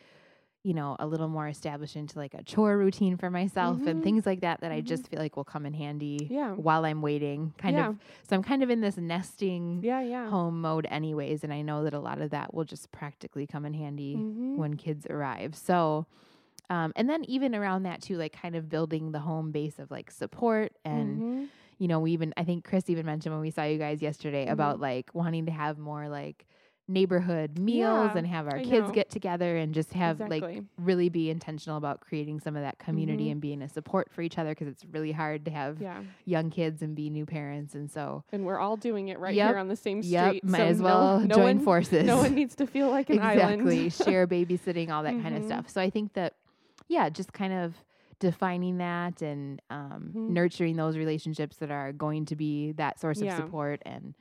you 0.65 0.75
know, 0.75 0.97
a 0.99 1.07
little 1.07 1.29
more 1.29 1.47
established 1.49 1.95
into 1.97 2.19
like 2.19 2.35
a 2.35 2.43
chore 2.43 2.77
routine 2.77 3.17
for 3.17 3.31
myself 3.31 3.87
and 3.87 4.01
Mhm. 4.01 4.03
things 4.03 4.27
like 4.27 4.41
that 4.41 4.61
that 4.61 4.73
I 4.73 4.81
Mhm. 4.83 4.87
just 4.87 5.09
feel 5.09 5.21
like 5.21 5.37
will 5.37 5.45
come 5.45 5.65
in 5.65 5.73
handy 5.73 6.27
Yeah. 6.31 6.55
while 6.55 6.85
I'm 6.85 7.01
waiting. 7.01 7.55
Kind 7.59 7.77
yeah. 7.77 7.91
of. 7.91 7.99
So 8.29 8.35
I'm 8.37 8.43
kind 8.43 8.63
of 8.63 8.69
in 8.69 8.81
this 8.81 8.97
nesting 8.99 9.83
Yeah. 9.83 10.01
Yeah. 10.03 10.29
home 10.29 10.61
mode, 10.61 10.87
anyways. 10.91 11.45
And 11.45 11.53
I 11.53 11.63
know 11.63 11.85
that 11.85 11.95
a 11.95 12.01
lot 12.01 12.21
of 12.21 12.31
that 12.31 12.53
will 12.53 12.65
just 12.65 12.91
practically 12.91 13.47
come 13.47 13.65
in 13.65 13.73
handy 13.75 14.17
Mhm. 14.17 14.57
when 14.57 14.77
kids 14.77 15.07
arrive. 15.09 15.55
So, 15.55 16.07
um, 16.69 16.93
and 16.97 17.09
then 17.09 17.25
even 17.25 17.55
around 17.55 17.85
that 17.85 18.03
too, 18.03 18.17
like 18.19 18.33
kind 18.33 18.57
of 18.57 18.69
building 18.69 19.13
the 19.13 19.21
home 19.21 19.53
base 19.53 19.79
of 19.79 19.91
like 19.91 20.11
support 20.11 20.73
and 20.85 21.23
Mhm. 21.23 21.49
you 21.79 21.87
know, 21.87 22.01
we 22.01 22.11
even 22.11 22.35
I 22.37 22.43
think 22.43 22.65
Chris 22.65 22.91
even 22.91 23.07
mentioned 23.07 23.33
when 23.33 23.41
we 23.41 23.53
saw 23.53 23.63
you 23.63 23.79
guys 23.79 24.03
yesterday 24.03 24.49
about 24.49 24.79
Mhm. 24.79 24.83
like 24.83 25.15
wanting 25.15 25.47
to 25.47 25.53
have 25.53 25.79
more 25.79 26.09
like 26.09 26.45
neighborhood 26.91 27.59
meals 27.59 28.11
Yeah, 28.13 28.17
and 28.17 28.27
have 28.27 28.47
our 28.47 28.57
I 28.57 28.65
kids 28.65 28.89
know. 28.89 28.95
get 28.95 29.11
together 29.11 29.57
and 29.59 29.75
just 29.75 29.93
have 29.93 30.21
like 30.21 30.63
really 30.79 31.11
be 31.11 31.29
intentional 31.29 31.77
about 31.77 32.01
creating 32.01 32.41
some 32.41 32.57
of 32.57 32.63
that 32.63 32.79
community 32.79 33.27
Mhm. 33.27 33.33
and 33.33 33.41
being 33.43 33.61
a 33.63 33.69
support 33.69 34.11
for 34.11 34.23
each 34.23 34.39
other 34.39 34.51
because 34.53 34.69
it's 34.69 34.85
really 34.87 35.13
hard 35.13 35.45
to 35.45 35.51
have 35.51 35.81
Yeah. 35.83 36.03
young 36.25 36.49
kids 36.51 36.81
and 36.81 36.95
be 36.97 37.11
new 37.11 37.27
parents 37.27 37.75
and 37.75 37.91
so 37.91 38.25
And 38.33 38.47
we're 38.47 38.59
all 38.59 38.77
doing 38.79 39.09
it 39.09 39.19
right 39.19 39.35
Yep. 39.35 39.49
here 39.51 39.59
on 39.59 39.69
the 39.69 39.77
same 39.77 40.03
street. 40.03 40.13
yep 40.13 40.45
might 40.45 40.59
so 40.59 40.65
as 40.65 40.81
well 40.81 41.21
no, 41.21 41.35
join 41.35 41.57
one, 41.57 41.61
forces 41.61 42.07
No 42.07 42.17
one 42.17 42.35
needs 42.35 42.55
to 42.57 42.67
feel 42.67 42.89
like 42.91 43.11
an 43.11 43.17
exactly 43.17 43.79
island. 43.81 43.93
share 43.93 44.27
babysitting 44.27 44.89
all 44.91 45.03
that 45.03 45.21
kind 45.23 45.37
of 45.37 45.43
Mhm. 45.43 45.47
stuff 45.47 45.69
so 45.69 45.81
i 45.83 45.91
think 45.91 46.15
that 46.15 46.35
yeah 46.89 47.11
just 47.11 47.35
kind 47.35 47.53
of 47.53 47.85
defining 48.19 48.79
that 48.79 49.21
and 49.23 49.61
um, 49.71 50.11
Mhm. 50.15 50.31
nurturing 50.31 50.77
those 50.77 50.97
relationships 50.97 51.59
that 51.59 51.71
are 51.71 51.93
going 51.93 52.25
to 52.25 52.35
be 52.35 52.73
that 52.73 52.99
source 52.99 53.21
Yeah. 53.21 53.37
of 53.37 53.45
support 53.45 53.81
and 53.85 54.15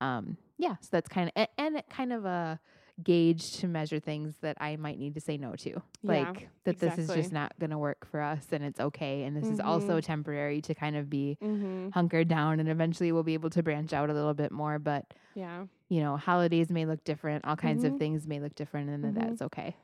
um, 0.00 0.36
yeah 0.58 0.76
so 0.80 0.88
that's 0.92 1.08
kind 1.08 1.30
of 1.34 1.46
and 1.56 1.82
kind 1.90 2.12
of 2.12 2.24
a 2.24 2.58
gauge 3.02 3.52
to 3.52 3.68
measure 3.68 4.00
things 4.00 4.34
that 4.40 4.56
i 4.60 4.74
might 4.76 4.98
need 4.98 5.14
to 5.14 5.20
say 5.20 5.36
no 5.36 5.54
to 5.54 5.70
Yeah, 5.70 5.80
like 6.02 6.48
that 6.64 6.78
this 6.80 6.98
is 6.98 7.06
just 7.08 7.32
not 7.32 7.52
going 7.60 7.70
to 7.70 7.78
work 7.78 8.04
for 8.10 8.20
us 8.20 8.46
and 8.50 8.64
it's 8.64 8.80
okay 8.80 9.22
and 9.22 9.36
this 9.36 9.50
is 9.50 9.60
also 9.60 9.98
Mhm. 9.98 10.02
temporary 10.02 10.60
to 10.62 10.74
kind 10.74 10.96
of 10.96 11.08
be 11.08 11.38
mm-hmm. 11.40 11.90
hunkered 11.90 12.26
down 12.26 12.58
and 12.58 12.68
eventually 12.68 13.12
we'll 13.12 13.22
be 13.22 13.34
able 13.34 13.50
to 13.50 13.62
branch 13.62 13.92
out 13.92 14.10
a 14.10 14.14
little 14.14 14.34
bit 14.34 14.50
more 14.50 14.78
but 14.80 15.04
Yeah. 15.34 15.66
you 15.88 16.00
know, 16.02 16.16
holidays 16.18 16.70
may 16.70 16.84
look 16.84 17.02
different, 17.04 17.44
all 17.46 17.56
kinds 17.56 17.82
of 17.84 17.94
Mhm. 17.94 17.98
things 17.98 18.26
may 18.26 18.40
look 18.40 18.54
different, 18.54 18.90
and 18.90 19.04
Mhm. 19.04 19.14
that's 19.14 19.40
okay. 19.42 19.74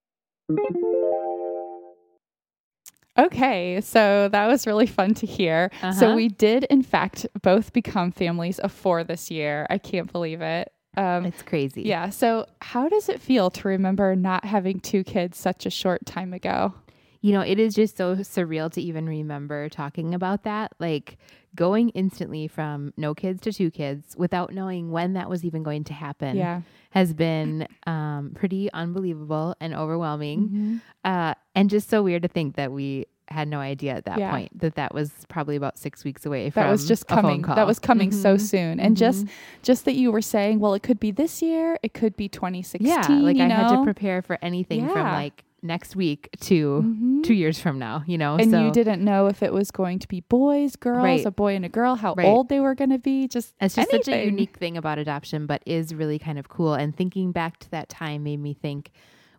Okay, 3.16 3.80
so 3.80 4.28
that 4.30 4.47
was 4.49 4.66
really 4.66 4.87
fun 4.87 5.14
to 5.14 5.26
hear. 5.26 5.71
Uh-huh. 5.83 5.92
So 5.92 6.14
we 6.14 6.28
did, 6.28 6.64
in 6.64 6.83
fact, 6.83 7.26
both 7.42 7.73
become 7.73 8.11
families 8.11 8.59
of 8.59 8.73
four 8.73 9.04
this 9.04 9.30
year. 9.30 9.66
I 9.70 9.79
can't 9.79 10.11
believe 10.11 10.40
it. 10.40 10.72
Um, 10.96 11.27
It's 11.27 11.42
crazy. 11.42 11.83
yeah. 11.83 12.11
So 12.11 12.46
how 12.61 12.88
does 12.88 13.09
it 13.09 13.20
feel 13.20 13.50
to 13.50 13.68
remember 13.68 14.14
not 14.16 14.44
having 14.44 14.81
two 14.81 15.05
kids 15.05 15.38
such 15.38 15.66
a 15.66 15.70
short 15.70 16.07
time 16.07 16.33
ago? 16.33 16.74
You 17.20 17.33
know, 17.33 17.40
it 17.40 17.59
is 17.59 17.74
just 17.74 17.96
so 17.96 18.16
surreal 18.16 18.70
to 18.72 18.83
even 18.83 19.07
remember 19.09 19.68
talking 19.68 20.14
about 20.14 20.42
that. 20.44 20.72
Like 20.79 21.16
going 21.54 21.90
instantly 21.90 22.48
from 22.48 22.92
no 22.96 23.14
kids 23.14 23.40
to 23.42 23.52
two 23.52 23.70
kids 23.70 24.14
without 24.16 24.52
knowing 24.52 24.90
when 24.90 25.12
that 25.14 25.28
was 25.30 25.44
even 25.44 25.62
going 25.62 25.84
to 25.84 25.92
happen 25.94 26.36
yeah. 26.36 26.60
has 26.90 27.12
been 27.14 27.66
um, 27.86 28.32
pretty 28.34 28.70
unbelievable 28.72 29.54
and 29.60 29.74
overwhelming. 29.74 30.48
Mhm. 30.48 30.80
Uh, 31.04 31.34
and 31.54 31.70
just 31.70 31.88
so 31.88 32.02
weird 32.02 32.22
to 32.22 32.28
think 32.28 32.56
that 32.56 32.72
we 32.72 33.06
had 33.28 33.48
no 33.48 33.58
idea 33.58 33.94
at 33.94 34.04
that 34.04 34.18
Yeah. 34.18 34.30
point 34.30 34.58
that 34.60 34.74
that 34.74 34.92
was 34.92 35.10
probably 35.28 35.56
about 35.56 35.78
six 35.78 36.04
weeks 36.04 36.26
away 36.26 36.50
from 36.50 36.62
That 36.64 36.70
was 36.70 36.86
just 36.86 37.06
coming. 37.08 37.40
That 37.42 37.66
was 37.66 37.78
coming 37.78 38.12
so 38.12 38.36
Mhm. 38.36 38.40
soon, 38.40 38.80
and 38.80 38.96
just 38.98 39.24
Mhm. 39.24 39.30
just 39.62 39.86
that 39.86 39.94
you 39.94 40.12
were 40.12 40.20
saying, 40.20 40.60
well, 40.60 40.74
it 40.74 40.82
could 40.82 41.00
be 41.00 41.10
this 41.10 41.40
year, 41.40 41.78
it 41.82 41.94
could 41.94 42.16
be 42.16 42.28
2016. 42.28 42.86
yeah, 42.86 43.22
like 43.22 43.38
I 43.38 43.48
had 43.48 43.74
to 43.76 43.82
prepare 43.82 44.20
for 44.20 44.38
anything 44.42 44.86
from 44.88 45.04
like 45.06 45.44
next 45.64 45.96
week 45.96 46.29
to 46.40 46.83
Mhm. 46.87 47.22
two 47.24 47.35
years 47.35 47.59
from 47.59 47.79
now, 47.79 48.05
you 48.07 48.18
know. 48.18 48.37
and 48.37 48.50
so 48.50 48.64
you 48.64 48.70
didn't 48.70 49.03
know 49.03 49.27
if 49.27 49.42
it 49.42 49.53
was 49.53 49.70
going 49.70 49.98
to 49.98 50.07
be 50.07 50.20
boys, 50.20 50.77
girls, 50.77 51.03
Right. 51.03 51.24
a 51.27 51.31
boy 51.31 51.57
and 51.57 51.64
a 51.64 51.68
girl, 51.68 51.94
how 51.96 52.14
Right. 52.14 52.27
old 52.27 52.48
they 52.50 52.61
were 52.61 52.74
going 52.74 52.90
to 52.90 52.98
be. 52.98 53.27
Just 53.27 53.55
it's 53.61 53.74
just 53.74 53.90
such 53.90 54.09
a 54.09 54.24
unique 54.27 54.57
thing 54.57 54.77
about 54.77 54.98
adoption, 54.98 55.46
but 55.46 55.62
is 55.66 55.94
really 55.94 56.18
kind 56.18 56.38
of 56.38 56.48
cool. 56.48 56.74
And 56.74 56.94
thinking 56.94 57.33
back 57.33 57.59
to 57.61 57.70
that 57.70 57.88
time 57.88 58.22
made 58.24 58.40
me 58.40 58.53
think 58.55 58.90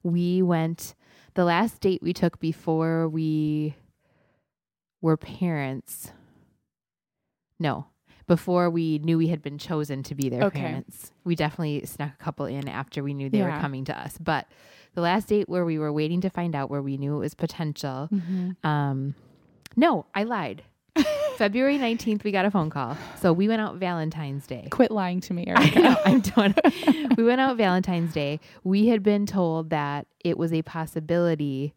we 0.04 0.42
went 0.42 0.96
the 1.36 1.46
last 1.46 1.80
date 1.82 2.02
we 2.02 2.12
took 2.14 2.40
before 2.40 3.08
we 3.08 3.76
were 5.02 5.18
parents. 5.18 6.12
No. 7.60 7.86
Before 8.28 8.70
we 8.72 8.98
knew 9.00 9.20
we 9.20 9.28
had 9.28 9.44
been 9.44 9.60
chosen 9.60 10.02
to 10.04 10.16
be 10.16 10.30
their 10.30 10.46
Okay. 10.46 10.60
parents. 10.60 11.12
We 11.24 11.36
definitely 11.36 11.86
snuck 11.86 12.14
a 12.20 12.24
couple 12.24 12.48
in 12.48 12.68
after 12.68 13.04
we 13.04 13.14
knew 13.14 13.30
they 13.30 13.44
were 13.44 13.60
coming 13.60 13.86
to 13.86 13.96
us. 14.00 14.18
But 14.18 14.48
the 14.96 15.02
last 15.02 15.28
date 15.28 15.48
where 15.48 15.64
we 15.66 15.78
were 15.78 15.94
waiting 15.94 16.22
to 16.22 16.30
find 16.30 16.56
out 16.56 16.70
where 16.72 16.82
we 16.82 16.98
knew 16.98 17.16
it 17.16 17.20
was 17.20 17.34
potential, 17.36 18.10
Mhm. 18.12 18.56
um, 18.66 19.14
no, 19.76 20.06
I 20.16 20.24
lied. 20.24 20.64
February 21.38 21.78
19th, 21.78 22.24
we 22.24 22.32
got 22.32 22.46
a 22.46 22.52
phone 22.52 22.70
call. 22.70 22.96
So 23.20 23.34
we 23.34 23.50
went 23.50 23.60
out 23.62 23.76
Valentine's 23.76 24.48
Day. 24.48 24.68
quit 24.72 24.90
lying 24.90 25.20
to 25.22 25.34
me, 25.34 25.46
I 25.54 25.62
Erica. 25.64 25.80
know, 25.82 25.96
I'm 26.06 26.20
doing 26.22 26.56
We 27.18 27.24
went 27.26 27.42
out 27.42 27.58
Valentine's 27.58 28.14
Day. 28.14 28.40
We 28.64 28.88
had 28.88 29.04
been 29.04 29.26
told 29.26 29.70
that 29.72 30.08
it 30.24 30.38
was 30.38 30.54
a 30.54 30.62
possibility 30.62 31.74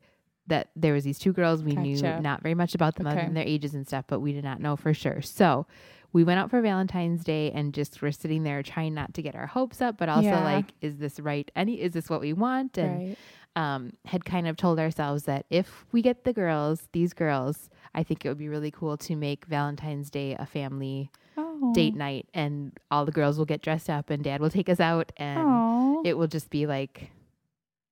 that 0.46 0.68
there 0.76 0.94
was 0.94 1.04
these 1.04 1.18
two 1.18 1.32
girls 1.32 1.62
we 1.62 1.72
knew 1.74 2.00
not 2.00 2.40
very 2.42 2.54
much 2.54 2.74
about 2.74 2.94
them 2.94 3.06
other 3.06 3.20
than 3.20 3.34
their 3.34 3.44
ages 3.44 3.74
and 3.74 3.86
stuff, 3.86 4.04
but 4.08 4.20
we 4.20 4.32
did 4.32 4.44
not 4.44 4.60
know 4.60 4.76
for 4.76 4.94
sure. 4.94 5.20
So 5.20 5.66
we 6.12 6.24
went 6.24 6.40
out 6.40 6.50
for 6.50 6.60
Valentine's 6.62 7.22
Day 7.24 7.50
and 7.52 7.74
just 7.74 8.00
were 8.00 8.12
sitting 8.12 8.42
there 8.42 8.62
trying 8.62 8.94
not 8.94 9.14
to 9.14 9.22
get 9.22 9.34
our 9.34 9.46
hopes 9.46 9.80
up, 9.82 9.98
but 9.98 10.08
also 10.08 10.30
Yeah. 10.30 10.44
like, 10.44 10.72
is 10.80 10.96
this 10.98 11.20
right? 11.20 11.50
Any 11.54 11.80
is 11.80 11.92
this 11.92 12.08
what 12.08 12.20
we 12.20 12.32
want? 12.32 12.78
And 12.78 13.08
right. 13.08 13.16
um, 13.56 13.92
had 14.06 14.24
kind 14.24 14.46
of 14.48 14.56
told 14.56 14.78
ourselves 14.78 15.24
that 15.24 15.44
if 15.50 15.84
we 15.92 16.00
get 16.02 16.24
the 16.24 16.32
girls, 16.32 16.88
these 16.92 17.12
girls, 17.12 17.68
I 17.94 18.02
think 18.02 18.24
it 18.24 18.28
would 18.28 18.38
be 18.38 18.48
really 18.48 18.70
cool 18.70 18.96
to 18.98 19.16
make 19.16 19.44
Valentine's 19.46 20.10
Day 20.10 20.34
a 20.38 20.46
family 20.46 21.10
Oh. 21.36 21.72
date 21.72 21.94
night, 21.94 22.26
and 22.34 22.72
all 22.90 23.04
the 23.04 23.12
girls 23.12 23.36
will 23.38 23.44
get 23.44 23.62
dressed 23.62 23.88
up, 23.90 24.10
and 24.10 24.24
Dad 24.24 24.40
will 24.40 24.50
take 24.50 24.68
us 24.68 24.80
out, 24.80 25.12
and 25.16 25.38
Aw. 25.38 26.02
it 26.04 26.16
will 26.18 26.26
just 26.26 26.50
be 26.50 26.66
like 26.66 27.10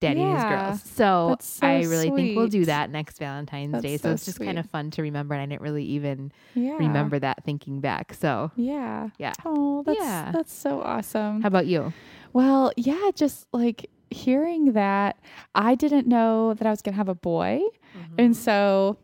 Daddy 0.01 0.21
and 0.21 0.33
Yeah, 0.33 0.69
girls. 0.69 0.83
So, 0.83 1.37
so 1.41 1.67
I 1.67 1.83
really 1.83 2.11
think 2.11 2.37
we'll 2.37 2.49
do 2.49 2.67
that 2.67 2.91
next 2.91 3.19
Valentine's 3.19 3.73
That's 3.73 3.83
Day. 3.83 3.97
So, 3.97 4.09
so 4.09 4.13
it's 4.13 4.25
just 4.27 4.41
kind 4.41 4.59
of 4.59 4.69
fun 4.69 4.91
to 4.93 5.03
remember, 5.03 5.35
and 5.35 5.43
I 5.43 5.47
didn't 5.47 5.63
really 5.63 5.85
even 5.85 6.33
yeah. 6.55 6.77
remember 6.77 7.19
that 7.19 7.45
thinking 7.45 7.81
back. 7.81 8.15
So, 8.15 8.51
Yeah. 8.57 9.09
Yeah. 9.19 9.33
Oh, 9.45 9.83
that's 9.85 9.99
Yeah. 9.99 10.33
that's 10.33 10.53
so 10.53 10.83
awesome. 10.83 11.41
how 11.41 11.49
about 11.49 11.67
you? 11.67 11.93
Well, 12.33 12.73
yeah, 12.77 13.11
just 13.15 13.47
like 13.53 13.89
hearing 14.11 14.75
that, 14.75 15.19
I 15.55 15.75
didn't 15.75 16.07
know 16.07 16.55
that 16.55 16.67
I 16.67 16.71
was 16.71 16.83
gonna 16.83 16.97
have 16.97 17.09
a 17.09 17.15
boy, 17.15 17.61
and 18.19 18.31
mm-hmm. 18.31 18.33
so 18.33 18.99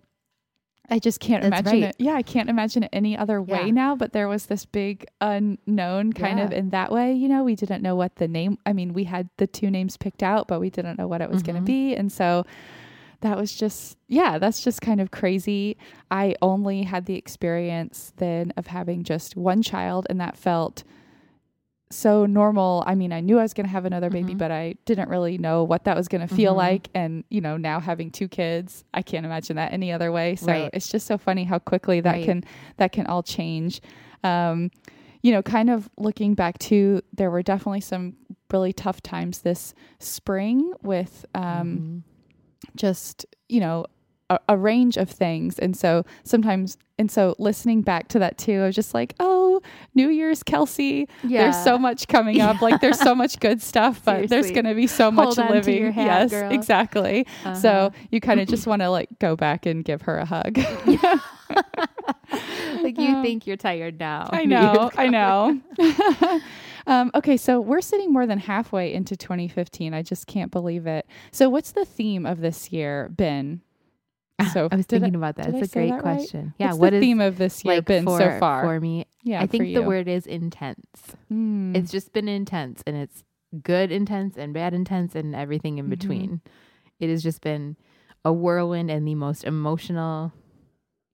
I 0.90 0.99
just 0.99 1.21
can't 1.21 1.42
Mm-hmm. 1.42 1.51
That's 1.51 1.61
imagine 1.62 1.81
right. 1.83 1.90
it. 1.90 1.97
Yeah, 1.99 2.14
I 2.14 2.23
can't 2.23 2.51
imagine 2.51 2.83
it 2.83 2.90
any 2.92 3.16
other 3.16 3.40
way 3.40 3.66
Yeah. 3.66 3.71
now. 3.71 3.97
But 3.97 4.12
there 4.12 4.29
was 4.29 4.47
this 4.47 4.64
big 4.66 5.07
unknown 5.21 6.12
kind 6.12 6.40
of 6.40 6.53
in 6.53 6.71
that 6.71 6.92
way. 6.92 7.12
You 7.14 7.29
know, 7.29 7.45
we 7.45 7.55
didn't 7.55 7.83
know 7.83 7.95
what 7.97 8.16
the 8.16 8.29
name. 8.29 8.59
I 8.66 8.73
mean, 8.73 8.92
we 8.92 9.05
had 9.05 9.29
the 9.38 9.47
two 9.47 9.71
names 9.71 9.97
picked 9.97 10.23
out, 10.23 10.49
but 10.49 10.61
we 10.61 10.71
didn't 10.71 10.99
know 10.99 11.07
what 11.09 11.21
it 11.23 11.31
was 11.31 11.42
going 11.42 11.57
Mhm. 11.57 11.61
to 11.61 11.64
be, 11.64 11.95
and 11.95 12.11
so. 12.12 12.45
That 13.21 13.37
was 13.37 13.55
just, 13.55 13.97
yeah, 14.09 14.38
that's 14.38 14.64
just 14.64 14.81
kind 14.81 15.01
of 15.01 15.12
crazy. 15.12 15.77
I 16.11 16.35
only 16.42 16.83
had 16.83 17.07
the 17.07 17.14
experience 17.14 18.12
then 18.16 18.53
of 18.57 18.66
having 18.66 19.05
just 19.05 19.37
one 19.37 19.62
child, 19.62 20.09
and 20.11 20.21
that 20.21 20.37
felt 20.37 20.83
so 21.92 22.26
normal. 22.26 22.83
I 22.87 22.94
mean, 22.94 23.12
I 23.12 23.20
knew 23.20 23.38
I 23.38 23.42
was 23.42 23.55
going 23.55 23.66
to 23.66 23.70
have 23.72 23.85
another 23.85 24.11
baby, 24.11 24.35
Mhm. 24.35 24.38
but 24.38 24.50
I 24.50 24.74
didn't 24.87 25.09
really 25.09 25.38
know 25.38 25.62
what 25.64 25.85
that 25.85 25.96
was 25.96 26.09
going 26.09 26.26
to 26.26 26.35
feel 26.35 26.55
Mhm. 26.55 26.57
like. 26.57 26.88
And, 26.94 27.24
you 27.28 27.40
know, 27.40 27.57
now 27.57 27.81
having 27.81 28.11
two 28.11 28.28
kids, 28.28 28.85
I 28.94 29.02
can't 29.02 29.26
imagine 29.26 29.57
that 29.57 29.72
any 29.72 29.92
other 29.92 30.11
way. 30.11 30.37
So 30.37 30.46
Right. 30.46 30.70
it's 30.72 30.88
just 30.88 31.07
so 31.07 31.18
funny 31.18 31.44
how 31.44 31.59
quickly 31.59 32.00
that 32.00 32.12
Right. 32.12 32.24
can, 32.24 32.44
that 32.78 32.92
can 32.92 33.07
all 33.07 33.22
change. 33.22 33.81
Um, 34.24 34.70
you 35.22 35.31
know, 35.33 35.42
kind 35.42 35.70
of 35.70 35.88
looking 35.96 36.35
back 36.35 36.59
to, 36.59 37.00
there 37.14 37.31
were 37.31 37.42
definitely 37.42 37.81
some 37.83 38.16
really 38.52 38.72
tough 38.72 39.00
times 39.02 39.42
this 39.42 39.72
spring 40.00 40.72
with, 40.83 41.24
um, 41.35 41.78
Mhm. 41.78 42.02
just, 42.76 43.26
you 43.48 43.61
know, 43.61 43.87
a, 44.33 44.38
a 44.49 44.57
range 44.57 44.97
of 44.97 45.11
things. 45.11 45.59
And 45.59 45.77
so 45.77 46.05
sometimes, 46.25 46.77
and 46.99 47.11
so 47.11 47.35
listening 47.38 47.83
back 47.83 48.09
to 48.09 48.18
that 48.18 48.38
too, 48.38 48.61
I 48.61 48.66
was 48.66 48.75
just 48.75 48.95
like, 48.95 49.14
oh, 49.21 49.61
New 49.95 50.09
Year's, 50.09 50.42
Kelsey. 50.42 51.09
There's 51.23 51.62
so 51.62 51.79
much 51.79 52.09
coming 52.09 52.40
up. 52.40 52.62
Like 52.62 52.81
there's 52.81 52.99
so 52.99 53.14
much 53.14 53.40
good 53.40 53.62
stuff, 53.71 54.03
but 54.05 54.29
there's 54.29 54.51
going 54.51 54.64
to 54.64 54.75
be 54.75 54.87
so 54.87 55.11
much 55.11 55.35
to 55.37 55.49
living. 55.49 55.92
hat, 55.92 56.05
yes, 56.05 56.31
girl. 56.31 56.51
exactly. 56.53 57.27
Uh-huh. 57.45 57.55
So 57.55 57.92
you 58.11 58.21
kind 58.21 58.40
of 58.40 58.49
just 58.49 58.66
want 58.68 58.83
to 58.83 58.88
like 58.90 59.09
go 59.18 59.37
back 59.37 59.66
and 59.66 59.85
give 59.85 60.03
her 60.03 60.18
a 60.18 60.25
hug. 60.25 60.59
like 62.83 62.99
you 62.99 63.23
think 63.23 63.47
you're 63.47 63.57
tired 63.57 63.99
now. 63.99 64.29
I 64.31 64.45
know, 64.45 64.90
I 64.97 65.09
know. 65.09 65.61
um, 66.87 67.11
okay, 67.14 67.37
so 67.37 67.61
we're 67.61 67.81
sitting 67.81 68.12
more 68.12 68.27
than 68.27 68.38
halfway 68.38 68.92
into 68.92 69.16
2015. 69.16 69.92
I 69.95 70.03
just 70.03 70.27
can't 70.27 70.51
believe 70.51 70.87
it. 70.87 71.07
So, 71.31 71.49
what's 71.49 71.73
the 71.73 71.85
theme 71.85 72.25
of 72.27 72.40
this 72.40 72.73
year 72.73 73.09
been? 73.09 73.61
So, 74.52 74.68
I 74.70 74.76
was 74.76 74.87
thinking 74.87 75.14
about 75.14 75.37
that. 75.37 75.48
It's 75.55 75.70
a 75.70 75.74
great 75.74 75.90
that 75.90 75.94
right? 76.05 76.16
question. 76.18 76.55
Yeah, 76.59 76.68
what's 76.68 76.78
what 76.78 76.90
the 76.90 76.96
is 76.96 77.00
theme 77.02 77.20
of 77.20 77.38
this 77.38 77.64
year 77.64 77.76
like 77.76 77.85
been 77.87 78.05
for, 78.05 78.18
so 78.18 78.38
far? 78.38 78.62
for 78.62 78.81
me? 78.81 79.07
yeah, 79.22 79.40
I 79.42 79.46
think 79.46 79.74
the 79.74 79.83
word 79.83 80.09
is 80.09 80.26
intense. 80.26 81.14
Mm. 81.33 81.76
It's 81.76 81.90
just 81.90 82.12
been 82.12 82.28
intense 82.28 82.83
and 82.87 82.96
it's 82.96 83.24
good 83.62 83.92
intense 83.92 84.37
and 84.37 84.52
bad 84.55 84.72
intense 84.74 85.14
and 85.14 85.35
everything 85.35 85.78
in 85.78 85.87
Mhm. 85.87 85.90
between. 85.90 86.40
It 87.00 87.09
has 87.11 87.22
just 87.22 87.40
been 87.42 87.76
a 88.24 88.33
whirlwind 88.33 88.90
and 88.90 89.07
the 89.07 89.14
most 89.14 89.44
emotional, 89.44 90.33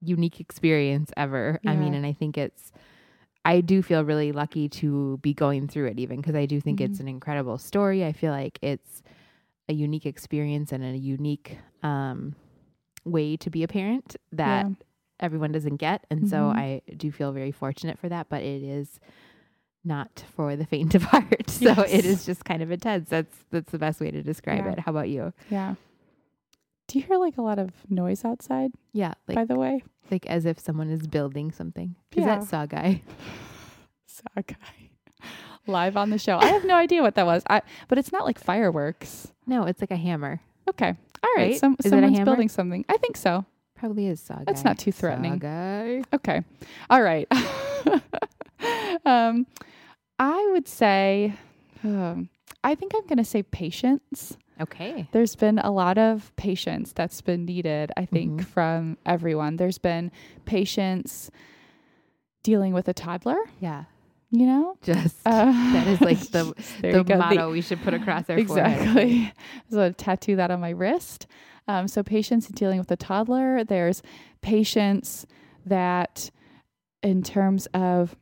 unique 0.01 0.41
experience 0.41 1.11
ever. 1.17 1.61
I 1.67 1.75
mean, 1.77 1.95
and 1.95 2.07
I 2.07 2.13
think 2.13 2.39
it's, 2.39 2.73
I 3.45 3.61
do 3.61 3.83
feel 3.83 4.05
really 4.05 4.31
lucky 4.33 4.69
to 4.69 5.19
be 5.23 5.33
going 5.35 5.69
through 5.69 5.87
it 5.87 5.99
even 5.99 6.17
because 6.19 6.35
I 6.35 6.47
do 6.47 6.61
think 6.61 6.81
it's 6.81 6.99
Mhm. 6.99 7.03
an 7.03 7.09
incredible 7.09 7.59
story. 7.59 8.05
I 8.05 8.13
feel 8.13 8.31
like 8.33 8.59
it's 8.63 9.03
a 9.69 9.73
unique 9.73 10.07
experience 10.07 10.71
and 10.73 10.85
a 10.85 10.97
unique 10.97 11.59
um, 11.83 12.35
way 13.09 13.37
to 13.37 13.51
be 13.51 13.63
a 13.63 13.69
parent 13.69 14.17
that 14.33 14.67
Yeah. 14.67 14.73
everyone 15.21 15.53
doesn't 15.53 15.77
get. 15.77 16.05
And 16.11 16.29
so 16.29 16.37
Mhm. 16.53 16.57
I 16.57 16.81
do 16.97 17.11
feel 17.11 17.33
very 17.33 17.51
fortunate 17.53 17.99
for 17.99 18.09
that, 18.09 18.29
but 18.29 18.43
it 18.43 18.63
is 18.63 19.01
not 19.85 20.25
for 20.35 20.55
the 20.57 20.67
faint 20.67 20.95
of 20.95 21.03
heart. 21.13 21.49
So 21.51 21.65
Yes. 21.71 21.93
it 21.93 22.05
is 22.05 22.27
just 22.27 22.45
kind 22.45 22.63
of 22.63 22.71
intense. 22.71 23.09
That's 23.09 23.45
that's 23.51 23.71
the 23.73 23.79
best 23.79 24.01
way 24.01 24.11
to 24.11 24.23
describe 24.23 24.65
Yeah. 24.65 24.73
it. 24.73 24.79
How 24.81 24.93
about 24.93 25.09
you? 25.09 25.33
yeah. 25.51 25.75
Do 26.89 26.99
you 26.99 27.05
hear 27.05 27.19
like 27.19 27.37
a 27.37 27.43
lot 27.43 27.59
of 27.59 27.71
noise 27.91 28.25
outside? 28.25 28.73
Yeah, 28.95 29.13
like 29.27 29.35
by 29.35 29.45
the 29.45 29.57
way, 29.59 29.83
like 30.11 30.25
as 30.27 30.47
if 30.47 30.59
someone 30.59 30.89
is 30.89 31.07
building 31.07 31.53
something. 31.53 31.97
Is 32.13 32.25
Yeah. 32.25 32.37
that 32.39 32.45
saw 32.45 32.65
guy? 32.65 33.03
saw 34.07 34.25
guy 34.47 34.91
live 35.67 35.97
on 35.99 36.09
the 36.09 36.19
show. 36.19 36.39
I 36.39 36.47
have 36.47 36.65
no 36.65 36.75
idea 36.77 37.03
what 37.03 37.15
that 37.17 37.27
was. 37.27 37.43
I 37.51 37.61
but 37.89 37.99
it's 37.99 38.11
not 38.13 38.25
like 38.25 38.39
fireworks. 38.39 39.33
No, 39.47 39.65
it's 39.65 39.81
like 39.83 39.91
a 39.91 39.97
hammer. 39.97 40.41
Okay, 40.69 40.97
all 41.23 41.31
right. 41.37 41.57
Some 41.59 41.77
Is 41.85 41.91
someone's 41.91 42.21
building 42.21 42.49
something. 42.49 42.85
I 42.89 42.97
think 42.97 43.17
so. 43.17 43.45
Probably 43.77 44.07
is 44.07 44.21
saw 44.21 44.35
guy. 44.37 44.45
That's 44.47 44.65
not 44.65 44.79
too 44.79 44.91
threatening. 44.93 45.35
Okay. 46.13 46.43
All 46.91 47.03
right. 47.03 47.29
um, 49.05 49.47
I 50.19 50.49
would 50.53 50.67
say, 50.67 51.35
um, 51.85 52.29
I 52.65 52.75
think 52.75 52.93
I'm 52.95 53.07
going 53.07 53.19
to 53.19 53.25
say 53.25 53.43
patience. 53.45 54.37
Okay. 54.61 55.09
There's 55.13 55.37
been 55.37 55.61
a 55.61 55.71
lot 55.71 55.99
of 55.99 56.35
patience 56.35 56.93
that's 56.93 57.21
been 57.21 57.45
needed, 57.45 57.93
I 57.97 58.05
think, 58.05 58.41
Mhm. 58.41 58.45
from 58.47 58.99
everyone. 59.07 59.57
There's 59.57 59.79
been 59.79 60.11
patience 60.45 61.31
dealing 62.43 62.73
with 62.73 62.89
a 62.89 62.95
toddler, 62.95 63.39
Yeah. 63.61 63.85
You 64.31 64.47
know? 64.47 64.77
Just 64.83 65.17
Uh, 65.27 65.45
that 65.73 65.87
is 65.89 66.01
like 66.01 66.19
the 66.31 66.55
the 66.81 67.05
motto 67.17 67.51
we 67.51 67.61
should 67.61 67.81
put 67.83 67.95
across 67.95 68.29
our 68.31 68.37
exactly. 68.39 69.33
So 69.71 69.85
I 69.85 69.91
tattoo 69.91 70.37
that 70.37 70.51
on 70.51 70.61
my 70.61 70.71
wrist. 70.71 71.27
Um, 71.67 71.87
so 71.89 72.03
patience 72.03 72.49
in 72.49 72.55
dealing 72.55 72.79
with 72.79 72.91
a 72.91 72.97
toddler. 72.97 73.63
There's 73.65 74.03
patience 74.41 75.27
that, 75.67 76.31
in 77.03 77.23
terms 77.23 77.67
of 77.75 78.17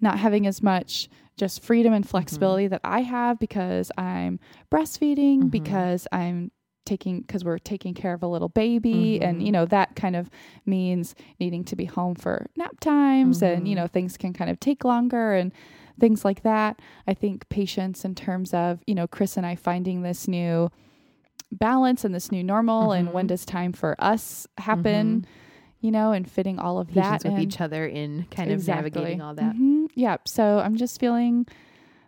not 0.00 0.18
having 0.18 0.46
as 0.46 0.62
much 0.62 1.08
just 1.36 1.62
freedom 1.62 1.92
and 1.92 2.08
flexibility 2.08 2.66
that 2.68 2.80
I 2.84 3.00
have 3.00 3.38
because 3.38 3.90
I'm 3.98 4.38
breastfeeding, 4.70 5.44
Mhm. 5.44 5.50
because 5.50 6.06
I'm 6.12 6.50
taking 6.84 7.20
because 7.22 7.44
we're 7.44 7.58
taking 7.58 7.94
care 7.94 8.12
of 8.12 8.22
a 8.22 8.26
little 8.26 8.48
baby 8.48 9.20
and 9.20 9.40
Mhm. 9.40 9.46
you 9.46 9.52
know 9.52 9.64
that 9.66 9.96
kind 9.96 10.14
of 10.16 10.28
means 10.66 11.14
needing 11.40 11.64
to 11.64 11.76
be 11.76 11.86
home 11.86 12.14
for 12.14 12.46
nap 12.56 12.78
times 12.80 13.42
and 13.42 13.66
you 13.66 13.74
Mhm. 13.74 13.78
know 13.78 13.86
things 13.86 14.16
can 14.16 14.32
kind 14.32 14.50
of 14.50 14.60
take 14.60 14.84
longer 14.84 15.34
and 15.34 15.52
things 15.98 16.24
like 16.24 16.42
that 16.42 16.80
i 17.06 17.14
think 17.14 17.48
patience 17.48 18.04
in 18.04 18.14
terms 18.14 18.52
of 18.52 18.82
you 18.86 18.94
know 18.94 19.06
chris 19.06 19.36
and 19.36 19.46
i 19.46 19.54
finding 19.54 20.02
this 20.02 20.26
new 20.28 20.70
balance 21.52 22.04
and 22.04 22.14
this 22.14 22.32
new 22.32 22.42
normal 22.42 22.92
and 22.92 23.12
when 23.12 23.26
Mhm. 23.26 23.28
does 23.28 23.44
time 23.44 23.72
for 23.72 23.94
us 23.98 24.46
happen 24.58 25.20
Mhm. 25.22 25.24
you 25.80 25.90
know 25.90 26.12
and 26.12 26.28
fitting 26.28 26.58
all 26.58 26.78
of 26.78 26.88
Patience 26.88 27.22
that 27.22 27.30
with 27.32 27.38
each 27.40 27.60
other 27.60 27.86
in 27.86 28.26
kind 28.30 28.50
of 28.50 28.66
navigating 28.66 29.20
all 29.20 29.34
that. 29.34 29.54
Mhm. 29.54 29.88
Yeah. 29.94 30.16
So 30.24 30.58
I'm 30.58 30.76
just 30.76 30.98
feeling 30.98 31.46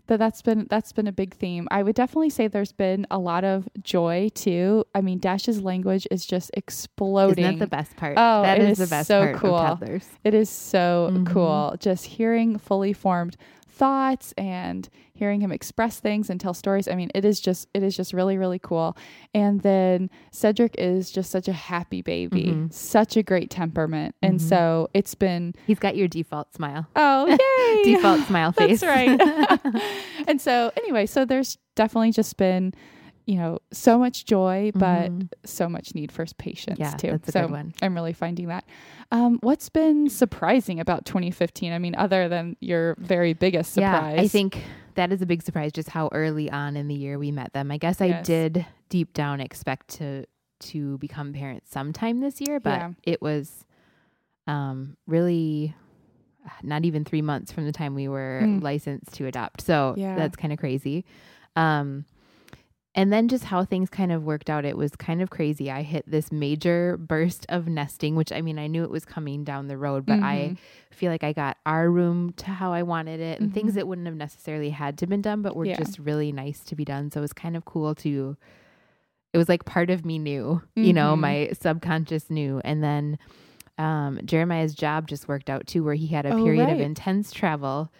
that 0.08 0.18
that's 0.18 0.42
been 0.42 0.66
that's 0.70 0.92
been 0.92 1.06
a 1.06 1.12
big 1.12 1.34
theme. 1.34 1.66
I 1.70 1.82
would 1.82 1.94
definitely 1.96 2.30
say 2.30 2.48
there's 2.48 2.72
been 2.72 3.06
a 3.10 3.18
lot 3.18 3.44
of 3.44 3.68
joy 3.82 4.28
too. 4.34 4.84
I 4.94 5.00
mean, 5.00 5.18
Dash's 5.18 5.60
language 5.62 6.06
is 6.10 6.24
just 6.26 6.50
exploding. 6.54 7.44
Isn't 7.44 7.58
that 7.58 7.64
the 7.64 7.70
best 7.70 7.96
part? 7.96 8.14
Oh, 8.16 8.42
that 8.42 8.58
is, 8.60 8.78
is 8.78 8.88
the 8.88 8.94
best 8.94 9.08
so 9.08 9.20
part 9.22 9.36
cool. 9.36 9.78
It 10.24 10.34
is 10.34 10.48
so 10.50 11.10
Mhm. 11.12 11.26
cool 11.26 11.76
just 11.78 12.04
hearing 12.06 12.58
fully 12.58 12.92
formed 12.92 13.36
thoughts 13.76 14.32
and 14.38 14.88
hearing 15.12 15.40
him 15.40 15.52
express 15.52 16.00
things 16.00 16.30
and 16.30 16.40
tell 16.40 16.54
stories. 16.54 16.88
I 16.88 16.94
mean, 16.94 17.10
it 17.14 17.24
is 17.24 17.40
just 17.40 17.68
it 17.74 17.82
is 17.82 17.94
just 17.96 18.12
really 18.14 18.38
really 18.38 18.58
cool. 18.58 18.96
And 19.34 19.60
then 19.60 20.08
Cedric 20.32 20.74
is 20.78 21.10
just 21.10 21.30
such 21.30 21.46
a 21.48 21.52
happy 21.52 22.00
baby, 22.02 22.44
Mhm. 22.46 22.72
such 22.72 23.16
a 23.16 23.22
great 23.22 23.50
temperament. 23.50 24.14
And 24.22 24.38
Mhm. 24.40 24.48
so 24.48 24.88
it's 24.94 25.14
been 25.14 25.54
He's 25.66 25.78
got 25.78 25.96
your 25.96 26.08
default 26.08 26.54
smile. 26.54 26.86
oh 26.96 27.26
yay 27.84 27.94
Default 27.94 28.26
smile 28.26 28.52
face. 28.60 28.80
That's 28.80 28.82
right. 28.82 29.82
and 30.26 30.40
so 30.40 30.72
anyway, 30.76 31.06
so 31.06 31.24
there's 31.24 31.58
definitely 31.74 32.12
just 32.12 32.36
been, 32.36 32.72
you 33.26 33.36
know, 33.36 33.58
so 33.72 33.98
much 33.98 34.24
joy, 34.24 34.70
but 34.74 35.10
Mhm. 35.10 35.28
so 35.44 35.68
much 35.68 35.94
need 35.94 36.12
for 36.12 36.24
patience 36.38 36.78
yeah, 36.78 36.90
too. 36.92 37.10
that's 37.10 37.28
a 37.28 37.32
so 37.32 37.42
good 37.42 37.50
one. 37.50 37.74
I'm 37.82 37.94
really 37.94 38.12
finding 38.12 38.46
that. 38.48 38.64
Um, 39.10 39.38
what's 39.42 39.68
been 39.68 40.08
surprising 40.08 40.78
about 40.80 41.04
2015? 41.06 41.72
I 41.72 41.78
mean, 41.78 41.94
other 41.96 42.28
than 42.28 42.56
your 42.60 42.94
very 42.98 43.32
biggest 43.34 43.72
surprise. 43.74 44.14
Yeah, 44.16 44.22
I 44.22 44.28
think 44.28 44.62
that 44.94 45.12
is 45.12 45.22
a 45.22 45.26
big 45.26 45.42
surprise 45.42 45.72
just 45.72 45.88
how 45.88 46.08
early 46.12 46.48
on 46.50 46.76
in 46.76 46.86
the 46.88 46.94
year 46.94 47.18
we 47.18 47.32
met 47.32 47.52
them. 47.52 47.70
I 47.72 47.78
guess 47.78 48.00
I 48.00 48.06
Yes. 48.06 48.26
did 48.26 48.64
deep 48.88 49.12
down 49.12 49.40
expect 49.40 49.88
to 49.98 50.24
to 50.58 50.96
become 50.98 51.32
parents 51.34 51.70
sometime 51.70 52.20
this 52.20 52.40
year, 52.40 52.58
but 52.60 52.78
Yeah. 52.80 52.90
it 53.02 53.20
was 53.20 53.64
um 54.46 54.96
really 55.06 55.74
uh, 56.46 56.50
not 56.62 56.84
even 56.84 57.04
3 57.04 57.20
months 57.22 57.50
from 57.52 57.64
the 57.66 57.72
time 57.72 57.94
we 57.94 58.06
were 58.08 58.42
Mm. 58.44 58.62
licensed 58.62 59.12
to 59.14 59.26
adopt. 59.26 59.60
So 59.62 59.94
Yeah. 59.98 60.14
that's 60.14 60.36
kind 60.36 60.52
of 60.52 60.58
crazy. 60.60 61.04
Um 61.56 62.04
and 62.96 63.12
then 63.12 63.28
just 63.28 63.44
how 63.44 63.64
things 63.64 63.90
kind 63.90 64.10
of 64.10 64.24
worked 64.24 64.48
out, 64.50 64.64
it 64.64 64.76
was 64.76 64.96
kind 64.96 65.20
of 65.22 65.30
crazy. 65.30 65.70
I 65.70 65.82
hit 65.82 66.10
this 66.10 66.32
major 66.32 66.96
burst 66.96 67.44
of 67.50 67.68
nesting, 67.68 68.16
which 68.16 68.32
I 68.32 68.40
mean, 68.40 68.58
I 68.58 68.66
knew 68.66 68.82
it 68.84 68.90
was 68.90 69.04
coming 69.04 69.44
down 69.44 69.68
the 69.68 69.76
road, 69.76 70.06
but 70.06 70.18
I 70.22 70.54
Mhm. 70.54 70.56
feel 70.90 71.12
like 71.12 71.22
I 71.22 71.32
got 71.34 71.58
our 71.66 71.90
room 71.90 72.32
to 72.38 72.46
how 72.46 72.72
I 72.72 72.82
wanted 72.82 73.20
it 73.20 73.38
and 73.40 73.52
things 73.52 73.72
Mhm. 73.72 73.74
that 73.76 73.86
wouldn't 73.88 74.06
have 74.06 74.16
necessarily 74.16 74.70
had 74.70 74.96
to 74.98 75.06
been 75.06 75.20
done, 75.22 75.42
but 75.42 75.54
were 75.54 75.66
Yeah. 75.66 75.76
just 75.76 75.98
really 75.98 76.32
nice 76.32 76.60
to 76.64 76.74
be 76.74 76.84
done. 76.86 77.10
So 77.10 77.20
it 77.20 77.22
was 77.22 77.32
kind 77.34 77.56
of 77.56 77.64
cool 77.66 77.94
to 77.96 78.36
it 79.34 79.38
was 79.38 79.48
like 79.50 79.66
part 79.66 79.90
of 79.90 80.06
me 80.06 80.18
knew, 80.18 80.62
you 80.76 80.94
know, 80.94 81.14
Mhm. 81.14 81.20
my 81.20 81.50
subconscious 81.52 82.30
knew. 82.30 82.60
And 82.64 82.82
then 82.82 83.18
um 83.78 84.18
Jeremiah's 84.24 84.74
job 84.74 85.06
just 85.06 85.28
worked 85.28 85.50
out 85.50 85.66
too, 85.66 85.84
where 85.84 85.94
he 85.94 86.06
had 86.06 86.24
a 86.24 86.32
Oh, 86.34 86.42
period 86.42 86.70
of 86.70 86.80
intense 86.80 87.30
travel. 87.32 87.92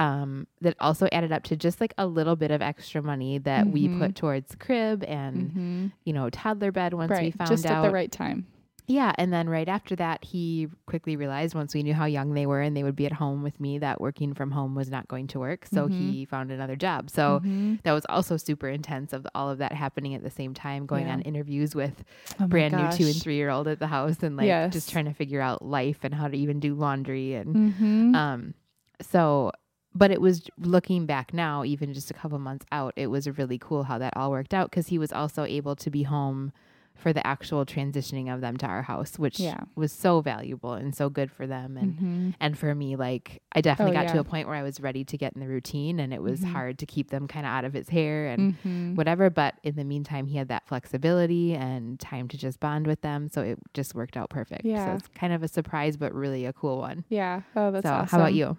Um, 0.00 0.46
that 0.62 0.76
also 0.80 1.08
added 1.12 1.30
up 1.32 1.42
to 1.44 1.56
just 1.56 1.80
like 1.80 1.92
a 1.98 2.06
little 2.06 2.36
bit 2.36 2.50
of 2.50 2.62
extra 2.62 3.02
money 3.02 3.38
that 3.38 3.68
we 3.68 3.88
Mhm. 3.88 3.98
put 3.98 4.14
towards 4.14 4.54
crib 4.54 5.04
and 5.04 5.52
Mhm. 5.52 5.92
you 6.04 6.12
know 6.12 6.30
toddler 6.30 6.72
bed 6.72 6.94
once 6.94 7.10
we 7.20 7.30
found 7.30 7.50
just 7.50 7.66
out 7.66 7.84
at 7.84 7.88
the 7.88 7.92
right 7.94 8.10
time. 8.10 8.46
yeah, 8.86 9.12
and 9.18 9.32
then 9.32 9.48
right 9.48 9.68
after 9.68 9.94
that, 9.96 10.24
he 10.24 10.66
quickly 10.86 11.14
realized 11.16 11.54
once 11.54 11.74
we 11.74 11.82
knew 11.84 11.94
how 11.94 12.06
young 12.06 12.34
they 12.34 12.44
were 12.46 12.60
and 12.60 12.76
they 12.76 12.82
would 12.82 12.96
be 12.96 13.06
at 13.06 13.12
home 13.12 13.42
with 13.42 13.60
me 13.60 13.78
that 13.78 14.00
working 14.00 14.34
from 14.34 14.50
home 14.50 14.74
was 14.74 14.90
not 14.90 15.06
going 15.06 15.26
to 15.28 15.38
work. 15.38 15.66
So 15.66 15.86
Mhm. 15.88 15.92
he 15.92 16.24
found 16.24 16.50
another 16.50 16.74
job. 16.76 17.08
So 17.10 17.40
Mhm. 17.44 17.82
that 17.84 17.92
was 17.92 18.04
also 18.08 18.36
super 18.36 18.68
intense 18.68 19.12
of 19.12 19.26
all 19.34 19.48
of 19.50 19.58
that 19.58 19.72
happening 19.72 20.14
at 20.14 20.22
the 20.24 20.30
same 20.30 20.54
time, 20.54 20.86
going 20.86 21.06
Yeah. 21.06 21.12
on 21.12 21.20
interviews 21.22 21.74
with 21.76 22.02
Oh 22.40 22.48
brand 22.48 22.74
new 22.74 22.90
two 22.98 23.06
and 23.06 23.22
three 23.22 23.36
year 23.36 23.50
old 23.50 23.68
at 23.68 23.78
the 23.78 23.86
house 23.86 24.22
and 24.24 24.36
like 24.36 24.46
Yes. 24.46 24.72
just 24.72 24.90
trying 24.90 25.04
to 25.04 25.14
figure 25.14 25.40
out 25.42 25.62
life 25.64 26.00
and 26.02 26.14
how 26.14 26.26
to 26.26 26.36
even 26.36 26.58
do 26.58 26.74
laundry 26.74 27.34
and 27.34 27.54
Mhm. 27.54 28.14
um 28.16 28.54
so 29.02 29.52
but 29.94 30.10
it 30.10 30.20
was 30.20 30.48
looking 30.58 31.06
back 31.06 31.32
now, 31.34 31.64
even 31.64 31.92
just 31.92 32.10
a 32.10 32.14
couple 32.14 32.38
months 32.38 32.66
out, 32.70 32.92
it 32.96 33.08
was 33.08 33.28
really 33.38 33.58
cool 33.58 33.84
how 33.84 33.98
that 33.98 34.16
all 34.16 34.30
worked 34.30 34.54
out 34.54 34.70
because 34.70 34.88
he 34.88 34.98
was 34.98 35.12
also 35.12 35.44
able 35.44 35.74
to 35.76 35.90
be 35.90 36.04
home 36.04 36.52
for 36.94 37.12
the 37.14 37.26
actual 37.26 37.64
transitioning 37.64 38.32
of 38.32 38.42
them 38.42 38.58
to 38.58 38.66
our 38.66 38.82
house, 38.82 39.18
which 39.18 39.40
Yeah. 39.40 39.60
was 39.74 39.90
so 39.90 40.20
valuable 40.20 40.74
and 40.74 40.94
so 40.94 41.08
good 41.08 41.30
for 41.32 41.46
them 41.46 41.78
and 41.78 41.96
Mhm. 41.96 42.34
and 42.40 42.58
for 42.58 42.74
me 42.74 42.94
like 42.94 43.40
I 43.52 43.62
definitely 43.62 43.96
Oh, 43.96 44.02
got 44.02 44.12
to 44.12 44.20
a 44.20 44.24
point 44.24 44.46
where 44.48 44.56
I 44.56 44.62
was 44.62 44.80
ready 44.80 45.02
to 45.04 45.16
get 45.16 45.32
in 45.32 45.40
the 45.40 45.48
routine 45.48 45.98
and 45.98 46.12
it 46.12 46.20
was 46.22 46.42
Mhm. 46.42 46.52
hard 46.52 46.78
to 46.78 46.84
keep 46.86 47.08
them 47.08 47.26
kind 47.26 47.46
of 47.46 47.50
out 47.52 47.64
of 47.64 47.72
his 47.72 47.88
hair 47.88 48.26
and 48.26 48.54
Mhm. 48.62 48.96
whatever 48.96 49.30
but 49.30 49.54
in 49.62 49.76
the 49.76 49.84
meantime 49.84 50.26
he 50.26 50.36
had 50.36 50.48
that 50.48 50.66
flexibility 50.66 51.54
and 51.54 51.98
time 51.98 52.28
to 52.28 52.36
just 52.36 52.60
bond 52.60 52.86
with 52.86 53.00
them 53.00 53.28
so 53.30 53.40
it 53.40 53.58
just 53.72 53.94
worked 53.94 54.16
out 54.18 54.28
perfect 54.28 54.66
Yeah. 54.66 54.84
so 54.84 54.92
it's 54.92 55.08
kind 55.08 55.32
of 55.32 55.42
a 55.42 55.48
surprise 55.48 55.96
but 55.96 56.12
really 56.14 56.44
a 56.44 56.52
cool 56.52 56.78
one 56.78 57.04
Yeah. 57.08 57.42
Oh, 57.56 57.70
that's 57.70 57.86
so 57.86 57.94
awesome. 57.94 58.08
how 58.08 58.18
about 58.18 58.34
you 58.34 58.58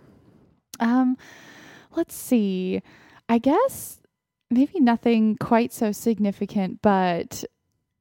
Um, 0.82 1.18
let's 1.96 2.16
see. 2.16 2.82
I 3.30 3.38
guess 3.38 4.00
maybe 4.50 4.80
nothing 4.80 5.38
quite 5.38 5.72
so 5.72 5.92
significant, 5.92 6.82
but 6.82 7.44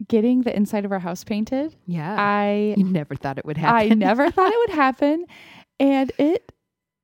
getting 0.09 0.43
the 0.43 0.57
inside 0.57 0.85
of 0.85 0.93
our 0.93 0.99
house 0.99 1.23
painted. 1.25 1.77
yeah 1.87 2.17
I 2.19 2.75
you 2.77 2.85
never 2.85 3.15
thought 3.15 3.39
it 3.39 3.45
would 3.45 3.59
happen. 3.59 3.93
I 3.93 3.95
never 3.95 4.31
thought 4.33 4.51
it 4.53 4.59
would 4.69 4.75
happen, 4.77 5.27
and 5.79 6.11
it 6.19 6.51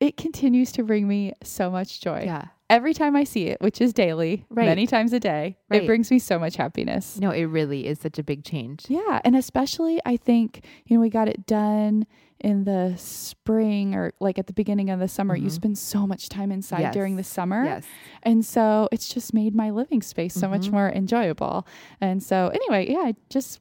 it 0.01 0.17
continues 0.17 0.73
to 0.73 0.83
bring 0.83 1.07
me 1.07 1.33
so 1.43 1.71
much 1.71 2.01
joy. 2.01 2.23
yeah 2.25 2.47
Every 2.69 2.95
time 2.95 3.15
I 3.15 3.23
see 3.23 3.47
it, 3.47 3.61
which 3.61 3.81
is 3.81 3.93
daily, 3.93 4.45
Right. 4.51 4.67
many 4.67 4.89
times 4.89 5.13
a 5.13 5.21
day, 5.21 5.57
Right. 5.71 5.85
it 5.85 5.87
brings 5.87 6.11
me 6.11 6.19
so 6.19 6.37
much 6.39 6.57
happiness. 6.57 7.19
no 7.21 7.31
it 7.31 7.45
really 7.45 7.87
is 7.87 8.01
such 8.01 8.19
a 8.19 8.23
big 8.25 8.43
change 8.45 8.87
Yeah, 8.89 9.21
and 9.25 9.37
especially 9.37 10.01
I 10.05 10.17
think 10.17 10.65
you 10.87 10.97
know 10.97 11.01
we 11.03 11.11
got 11.11 11.29
it 11.29 11.47
done 11.47 12.07
in 12.41 12.65
the 12.65 12.95
spring 12.97 13.95
or 13.95 14.13
like 14.21 14.39
at 14.39 14.47
the 14.47 14.53
beginning 14.53 14.91
of 14.91 15.01
the 15.01 15.09
summer. 15.09 15.35
You 15.37 15.49
Mhm. 15.49 15.53
spend 15.53 15.79
so 15.79 16.07
much 16.07 16.29
time 16.29 16.53
inside 16.53 16.93
during 16.93 17.17
the 17.17 17.25
summer, 17.25 17.65
yes 17.65 17.85
and 18.23 18.45
so 18.45 18.89
it's 18.93 19.09
just 19.13 19.33
made 19.33 19.55
my 19.55 19.71
living 19.71 20.03
space 20.03 20.35
so 20.35 20.49
much 20.49 20.69
Mhm. 20.69 20.73
more 20.73 20.89
enjoyable. 20.91 21.67
And 22.01 22.23
so 22.23 22.49
anyway, 22.49 22.91
yeah, 22.91 22.99
I 23.01 23.15
just 23.31 23.61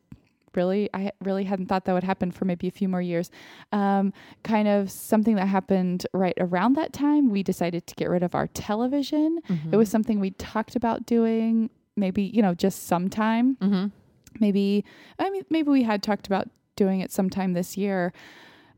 really 0.55 0.89
I 0.93 1.11
really 1.23 1.43
hadn't 1.45 1.65
thought 1.67 1.83
that 1.85 1.93
would 1.93 2.03
happen 2.05 2.31
for 2.31 2.45
maybe 2.45 2.67
a 2.67 2.71
few 2.71 2.87
more 2.89 3.01
years. 3.01 3.29
Um, 3.71 4.13
kind 4.43 4.67
of 4.67 4.89
something 4.89 5.35
that 5.35 5.47
happened 5.47 6.05
right 6.13 6.33
around 6.39 6.73
that 6.77 6.93
time. 6.93 7.29
We 7.29 7.43
decided 7.43 7.87
to 7.87 7.95
get 7.95 8.09
rid 8.09 8.23
of 8.23 8.35
our 8.35 8.47
television. 8.47 9.39
It 9.71 9.75
was 9.75 9.89
something 9.89 10.19
we 10.19 10.31
talked 10.31 10.75
about 10.75 11.05
doing. 11.05 11.69
Maybe 11.97 12.23
you 12.23 12.41
know 12.41 12.53
just 12.53 12.87
sometime 12.87 13.55
mm-hmm. 13.61 13.87
maybe 14.39 14.83
I 15.19 15.29
mean 15.29 15.43
maybe 15.49 15.69
we 15.69 15.83
had 15.83 16.03
talked 16.03 16.27
about 16.27 16.49
doing 16.75 16.99
it 16.99 17.11
sometime 17.11 17.53
this 17.53 17.77
year. 17.77 18.11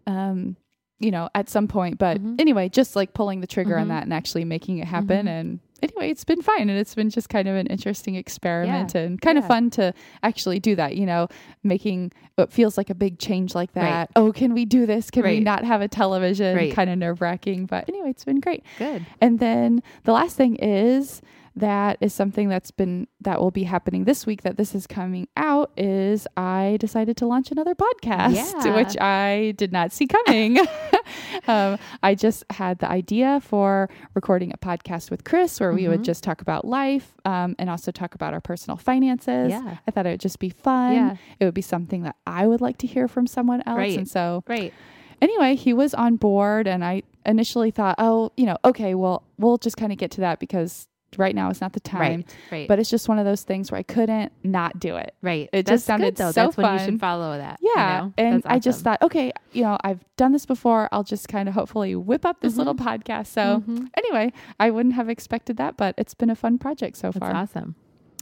Um, 0.08 0.56
you 1.00 1.12
know, 1.12 1.30
at 1.36 1.48
some 1.48 1.68
point, 1.68 2.00
but 2.00 2.20
Mhm. 2.20 2.42
anyway, 2.42 2.70
just 2.70 2.96
like 2.96 3.14
pulling 3.14 3.40
the 3.42 3.46
trigger 3.46 3.78
on 3.78 3.86
Mhm. 3.86 3.90
that 3.90 4.04
and 4.06 4.12
actually 4.14 4.46
making 4.46 4.80
it 4.80 4.88
happen 4.88 5.28
Mhm. 5.28 5.30
and 5.30 5.60
anyway, 5.84 6.10
it's 6.10 6.24
been 6.24 6.42
fine 6.42 6.72
and 6.72 6.80
it's 6.80 6.96
been 6.96 7.12
just 7.12 7.30
kind 7.30 7.48
of 7.48 7.56
an 7.56 7.68
interesting 7.68 8.16
experiment 8.16 8.96
and 8.96 9.22
kind 9.22 9.38
of 9.38 9.46
fun 9.46 9.70
to 9.70 9.94
actually 10.24 10.60
do 10.60 10.76
that, 10.76 10.96
you 10.96 11.06
know, 11.06 11.28
making 11.64 12.12
what 12.34 12.52
feels 12.52 12.80
like 12.80 12.90
a 12.90 12.96
big 12.96 13.20
change 13.20 13.54
like 13.54 13.70
Right. 13.76 13.84
that. 13.84 14.10
Oh, 14.16 14.32
can 14.32 14.56
we 14.56 14.66
do 14.66 14.88
this? 14.88 15.12
Can 15.12 15.22
we 15.24 15.40
not 15.40 15.64
have 15.66 15.82
a 15.82 15.88
television? 15.88 16.56
Right. 16.56 16.74
Kind 16.74 16.90
of 16.90 16.98
nerve 16.98 17.22
wracking, 17.22 17.68
but 17.68 17.88
anyway, 17.88 18.10
it's 18.10 18.26
been 18.26 18.40
great. 18.40 18.64
good 18.80 19.06
And 19.22 19.38
then 19.38 19.84
the 20.06 20.14
last 20.14 20.36
thing 20.36 20.56
is 20.56 21.22
that 21.58 21.98
is 22.02 22.14
something 22.14 22.50
that's 22.50 22.72
been 22.72 23.08
that 23.22 23.40
will 23.42 23.52
be 23.52 23.64
happening 23.64 24.04
this 24.06 24.26
week 24.26 24.44
that 24.44 24.58
this 24.58 24.74
is 24.76 24.86
coming 24.88 25.28
out 25.36 25.72
is 25.76 26.28
I 26.38 26.78
decided 26.80 27.18
to 27.18 27.26
launch 27.28 27.52
another 27.52 27.76
podcast, 27.76 28.36
Yeah. 28.36 28.76
which 28.76 28.96
I 29.02 29.54
did 29.58 29.72
not 29.74 29.92
see 29.92 30.08
coming. 30.08 30.60
um, 31.48 31.78
I 32.04 32.16
just 32.16 32.44
had 32.52 32.80
the 32.80 32.90
idea 32.90 33.40
for 33.42 33.90
recording 34.14 34.52
a 34.54 34.58
podcast 34.58 35.10
with 35.12 35.24
Chris 35.24 35.60
where 35.60 35.74
we 35.74 35.88
would 35.88 36.02
Mhm. 36.02 36.06
just 36.06 36.24
talk 36.24 36.42
about 36.42 36.66
life 36.66 37.14
um, 37.26 37.56
and 37.60 37.70
also 37.70 37.92
talk 37.92 38.16
about 38.16 38.34
our 38.34 38.42
personal 38.42 38.78
finances. 38.78 39.50
Yeah. 39.50 39.78
I 39.88 39.92
thought 39.92 40.06
it 40.06 40.12
would 40.12 40.20
just 40.20 40.40
be 40.40 40.50
fun. 40.50 40.94
Yeah. 40.94 41.16
It 41.40 41.46
would 41.46 41.54
be 41.54 41.62
something 41.62 42.04
that 42.04 42.16
I 42.26 42.48
would 42.48 42.62
like 42.62 42.78
to 42.80 42.88
hear 42.88 43.08
from 43.08 43.28
someone 43.28 43.62
else. 43.66 43.78
Right. 43.78 43.98
And 43.98 44.08
so 44.08 44.44
right 44.48 44.74
anyway, 45.22 45.56
he 45.56 45.74
was 45.74 45.96
on 45.96 46.16
board, 46.16 46.68
and 46.68 46.86
I 46.86 47.02
initially 47.26 47.72
thought, 47.72 47.96
oh, 47.98 48.32
you 48.38 48.46
know, 48.46 48.56
okay, 48.64 48.94
well, 48.94 49.24
we'll 49.40 49.58
just 49.58 49.76
kind 49.76 49.92
of 49.92 49.98
get 49.98 50.12
to 50.12 50.22
that 50.22 50.40
because 50.40 50.88
right 51.18 51.34
now 51.36 51.50
is 51.50 51.60
not 51.62 51.74
the 51.74 51.80
time. 51.80 52.00
right 52.00 52.36
right 52.52 52.68
But 52.68 52.80
it's 52.80 52.90
just 52.90 53.08
one 53.10 53.20
of 53.20 53.26
those 53.26 53.44
things 53.44 53.72
where 53.72 53.80
I 53.80 53.84
couldn't 53.84 54.32
not 54.44 54.80
do 54.80 54.96
it. 54.96 55.14
right 55.22 55.50
it 55.54 55.66
That's 55.66 55.70
just 55.76 55.86
sounded 55.86 56.16
good, 56.16 56.18
though. 56.18 56.32
so 56.32 56.46
that's 56.46 56.58
when 56.58 56.74
you 56.74 56.80
should 56.80 57.00
follow 57.00 57.38
that 57.38 57.60
you 57.62 57.72
Yeah. 57.76 58.00
know? 58.00 58.14
And 58.18 58.44
That's 58.44 58.46
I 58.56 58.60
just 58.60 58.84
thought, 58.84 59.02
okay, 59.02 59.32
you 59.54 59.64
know, 59.64 59.78
I've 59.84 60.04
done 60.18 60.32
this 60.32 60.46
before. 60.46 60.90
I'll 60.92 61.04
just 61.04 61.28
kind 61.28 61.48
of 61.50 61.56
hopefully 61.56 61.96
whip 61.96 62.26
up 62.26 62.42
this 62.42 62.54
Mhm. 62.54 62.58
little 62.58 62.76
podcast. 62.76 63.28
So 63.28 63.64
Mhm. 63.68 63.90
anyway, 63.98 64.32
I 64.60 64.70
wouldn't 64.72 64.96
have 64.96 65.10
expected 65.10 65.58
that, 65.58 65.78
but 65.78 65.96
it's 65.98 66.14
been 66.14 66.30
a 66.30 66.36
fun 66.36 66.58
project 66.58 66.98
so 66.98 67.08
that's 67.12 67.20
far. 67.20 67.34
awesome 67.36 67.76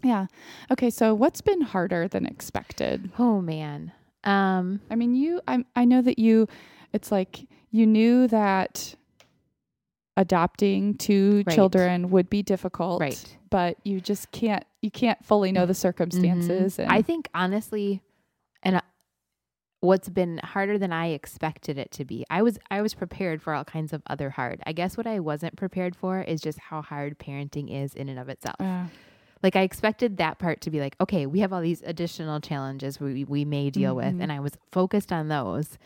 Yeah. 0.04 0.28
Okay. 0.72 0.90
So 0.90 1.14
what's 1.16 1.42
been 1.42 1.62
harder 1.62 2.08
than 2.08 2.26
expected? 2.26 3.12
oh 3.20 3.42
man 3.42 3.92
um 4.24 4.80
I 4.90 4.96
mean, 4.96 5.14
you, 5.16 5.42
I, 5.48 5.64
I 5.76 5.86
know 5.86 6.02
that 6.02 6.18
you, 6.18 6.48
it's 6.94 7.12
like 7.12 7.48
you 7.72 7.86
knew 7.86 8.28
that 8.28 8.96
adopting 10.18 10.96
two 10.96 11.44
Right. 11.46 11.56
children 11.56 12.10
would 12.12 12.30
be 12.30 12.42
difficult, 12.44 13.02
Right. 13.02 13.38
But 13.50 13.78
you 13.84 14.00
just 14.02 14.32
can't, 14.32 14.64
you 14.82 14.92
can't 14.92 15.24
fully 15.26 15.52
know 15.52 15.66
the 15.66 15.74
circumstances. 15.74 16.78
Mhm. 16.78 16.84
And 16.84 16.92
I 16.92 17.02
think 17.02 17.30
honestly, 17.34 18.02
and 18.64 18.78
uh, 18.78 18.82
what's 19.82 20.10
been 20.10 20.40
harder 20.44 20.78
than 20.78 20.92
I 20.92 21.08
expected 21.08 21.78
it 21.78 21.92
to 21.92 22.06
be. 22.06 22.26
I 22.30 22.42
was 22.42 22.58
I 22.72 22.82
was 22.82 22.94
prepared 22.94 23.42
for 23.42 23.54
all 23.54 23.64
kinds 23.64 23.94
of 23.94 24.02
other 24.08 24.32
hard. 24.32 24.62
I 24.66 24.72
guess 24.74 24.98
what 24.98 25.06
I 25.06 25.20
wasn't 25.20 25.56
prepared 25.58 25.96
for 25.96 26.22
is 26.22 26.42
just 26.42 26.58
how 26.60 26.82
hard 26.82 27.20
parenting 27.20 27.70
is 27.72 27.94
in 27.94 28.10
and 28.10 28.18
of 28.20 28.28
itself. 28.30 28.56
Uh, 28.60 28.86
Like 29.44 29.56
I 29.56 29.62
expected 29.62 30.18
that 30.18 30.40
part 30.40 30.62
to 30.62 30.72
be 30.72 30.80
like, 30.80 30.96
okay, 31.00 31.28
we 31.28 31.42
have 31.42 31.54
all 31.54 31.62
these 31.62 31.84
additional 31.84 32.40
challenges 32.40 33.00
we 33.00 33.26
we 33.26 33.46
may 33.46 33.70
deal 33.70 33.96
with, 33.96 34.16
Mhm. 34.16 34.24
and 34.24 34.32
I 34.32 34.40
was 34.40 34.54
focused 34.72 35.12
on 35.14 35.28
those, 35.28 35.78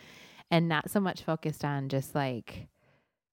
and 0.49 0.69
not 0.69 0.89
so 0.89 0.99
much 1.01 1.23
focused 1.23 1.65
on 1.65 1.89
just 1.89 2.15
like 2.15 2.67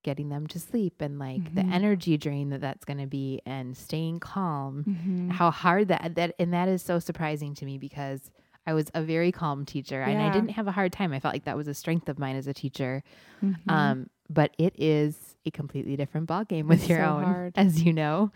getting 0.06 0.28
them 0.28 0.46
to 0.46 0.58
sleep 0.60 1.00
and 1.00 1.18
like 1.18 1.54
the 1.56 1.62
Mhm. 1.62 1.72
energy 1.74 2.16
drain 2.16 2.50
that 2.50 2.60
that's 2.60 2.84
going 2.84 2.98
to 2.98 3.08
be 3.08 3.40
and 3.44 3.76
staying 3.76 4.20
calm 4.20 4.84
mhm. 4.86 5.32
how 5.32 5.50
hard 5.50 5.88
that 5.88 6.14
that 6.14 6.32
and 6.38 6.52
that 6.54 6.68
is 6.68 6.80
so 6.80 7.00
surprising 7.00 7.54
to 7.56 7.64
me 7.66 7.76
because 7.76 8.30
I 8.68 8.72
was 8.72 8.86
a 8.94 9.02
very 9.02 9.32
calm 9.32 9.64
teacher 9.64 10.00
and 10.02 10.20
I 10.22 10.30
didn't 10.30 10.50
have 10.50 10.66
a 10.68 10.72
hard 10.72 10.92
time. 10.92 11.12
I 11.12 11.18
felt 11.20 11.34
like 11.34 11.44
that 11.44 11.56
was 11.56 11.68
a 11.68 11.74
strength 11.74 12.08
of 12.08 12.18
mine 12.18 12.34
as 12.36 12.46
a 12.48 12.54
teacher. 12.54 13.02
Mhm. 13.42 13.70
Um, 13.70 14.10
but 14.28 14.50
it 14.58 14.74
is 14.78 15.36
a 15.44 15.50
completely 15.52 15.94
different 15.96 16.26
ball 16.26 16.44
game 16.44 16.66
with 16.68 16.80
It's 16.80 16.88
your 16.88 16.98
so 17.00 17.04
own, 17.16 17.24
hard. 17.24 17.52
as 17.64 17.82
you 17.84 17.92
know. 17.92 18.32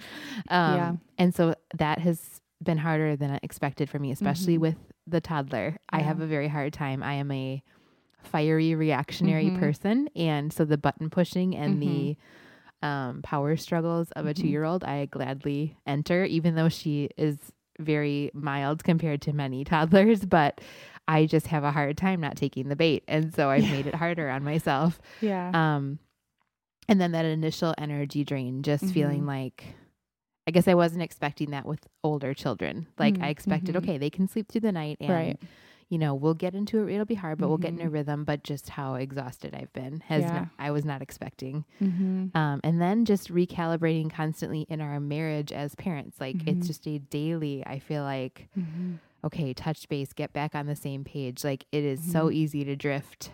Um, 0.49 0.77
Yeah. 0.77 0.93
And 1.19 1.35
so 1.35 1.55
that 1.77 1.99
has 2.01 2.41
been 2.63 2.79
harder 2.79 3.17
than 3.17 3.31
I 3.33 3.39
expected 3.43 3.89
for 3.91 3.99
me, 3.99 4.11
especially 4.13 4.57
Mhm. 4.57 4.61
with 4.67 4.79
the 5.07 5.21
toddler. 5.21 5.79
I 5.91 6.01
have 6.03 6.21
a 6.21 6.27
very 6.27 6.47
hard 6.49 6.73
time. 6.73 7.03
I 7.03 7.15
am 7.15 7.31
a 7.33 7.63
fiery 8.23 8.75
reactionary 8.75 9.51
Mhm. 9.51 9.59
person. 9.61 10.09
And 10.17 10.53
so 10.53 10.65
the 10.65 10.79
button 10.79 11.11
pushing 11.11 11.57
and 11.57 11.77
Mhm. 11.77 11.81
the 11.81 12.17
um, 12.87 13.21
power 13.23 13.57
struggles 13.57 14.11
of 14.13 14.27
a 14.27 14.33
Mhm. 14.33 14.37
two 14.37 14.49
year 14.49 14.65
old, 14.65 14.85
I 14.85 15.05
gladly 15.07 15.77
enter, 15.87 16.25
even 16.25 16.55
though 16.55 16.71
she 16.71 17.11
is 17.19 17.37
very 17.79 18.31
mild 18.33 18.85
compared 18.85 19.21
to 19.23 19.33
many 19.35 19.65
toddlers. 19.65 20.25
But 20.25 20.61
I 21.07 21.27
just 21.27 21.49
have 21.49 21.63
a 21.65 21.73
hard 21.73 21.97
time 21.99 22.21
not 22.21 22.37
taking 22.37 22.69
the 22.69 22.77
bait. 22.77 23.05
And 23.07 23.35
so 23.35 23.51
I've 23.51 23.65
Yeah. 23.65 23.71
made 23.71 23.87
it 23.87 23.95
harder 23.97 24.31
on 24.31 24.45
myself. 24.45 24.99
yeah. 25.21 25.51
Um, 25.53 25.99
and 26.89 27.01
then 27.01 27.13
that 27.13 27.25
initial 27.27 27.75
energy 27.79 28.25
drain, 28.25 28.63
just 28.63 28.93
feeling 28.93 29.23
Mhm. 29.25 29.27
like, 29.27 29.65
I 30.47 30.51
guess 30.51 30.67
I 30.67 30.75
wasn't 30.75 31.03
expecting 31.03 31.51
that 31.51 31.67
with 31.67 31.87
older 32.03 32.33
children. 32.35 32.87
Like 32.99 33.19
I 33.21 33.29
expected, 33.29 33.75
mhm. 33.75 33.79
okay, 33.79 33.99
they 33.99 34.11
can 34.11 34.27
sleep 34.27 34.49
through 34.49 34.63
the 34.63 34.73
night 34.73 34.97
and, 35.01 35.11
right. 35.11 35.39
You 35.91 35.99
know, 35.99 36.15
we'll 36.15 36.33
get 36.35 36.55
into 36.55 36.87
it. 36.89 36.95
It'll 36.95 37.05
be 37.05 37.15
hard, 37.17 37.37
but 37.39 37.49
we'll 37.49 37.59
get 37.59 37.73
in 37.73 37.81
a 37.81 37.91
Mhm. 37.91 37.93
rhythm. 37.93 38.25
But 38.25 38.43
just 38.45 38.71
how 38.71 38.95
exhausted 38.95 39.55
I've 39.55 39.73
been 39.75 40.01
has, 40.07 40.23
Yeah. 40.23 40.47
I 40.59 40.71
was 40.71 40.85
not 40.87 41.03
expecting. 41.03 41.65
Mm-hmm. 41.83 42.37
Um, 42.37 42.61
and 42.65 42.81
then 42.81 43.05
just 43.05 43.29
recalibrating 43.31 44.09
constantly 44.11 44.63
in 44.69 44.81
our 44.81 44.99
marriage 45.01 45.53
as 45.53 45.75
parents. 45.75 46.19
Like 46.21 46.37
it's 46.47 46.67
just 46.69 46.87
a 46.87 46.99
daily, 46.99 47.63
I 47.67 47.81
feel 47.81 48.05
like, 48.05 48.49
Mm-hmm. 48.59 48.95
okay, 49.25 49.53
touch 49.53 49.89
base, 49.89 50.13
get 50.15 50.33
back 50.33 50.55
on 50.55 50.67
the 50.67 50.77
same 50.77 51.05
page. 51.05 51.43
Like 51.45 51.67
it 51.73 51.85
is 51.85 52.01
so 52.01 52.31
easy 52.31 52.65
to 52.65 52.77
drift 52.77 53.33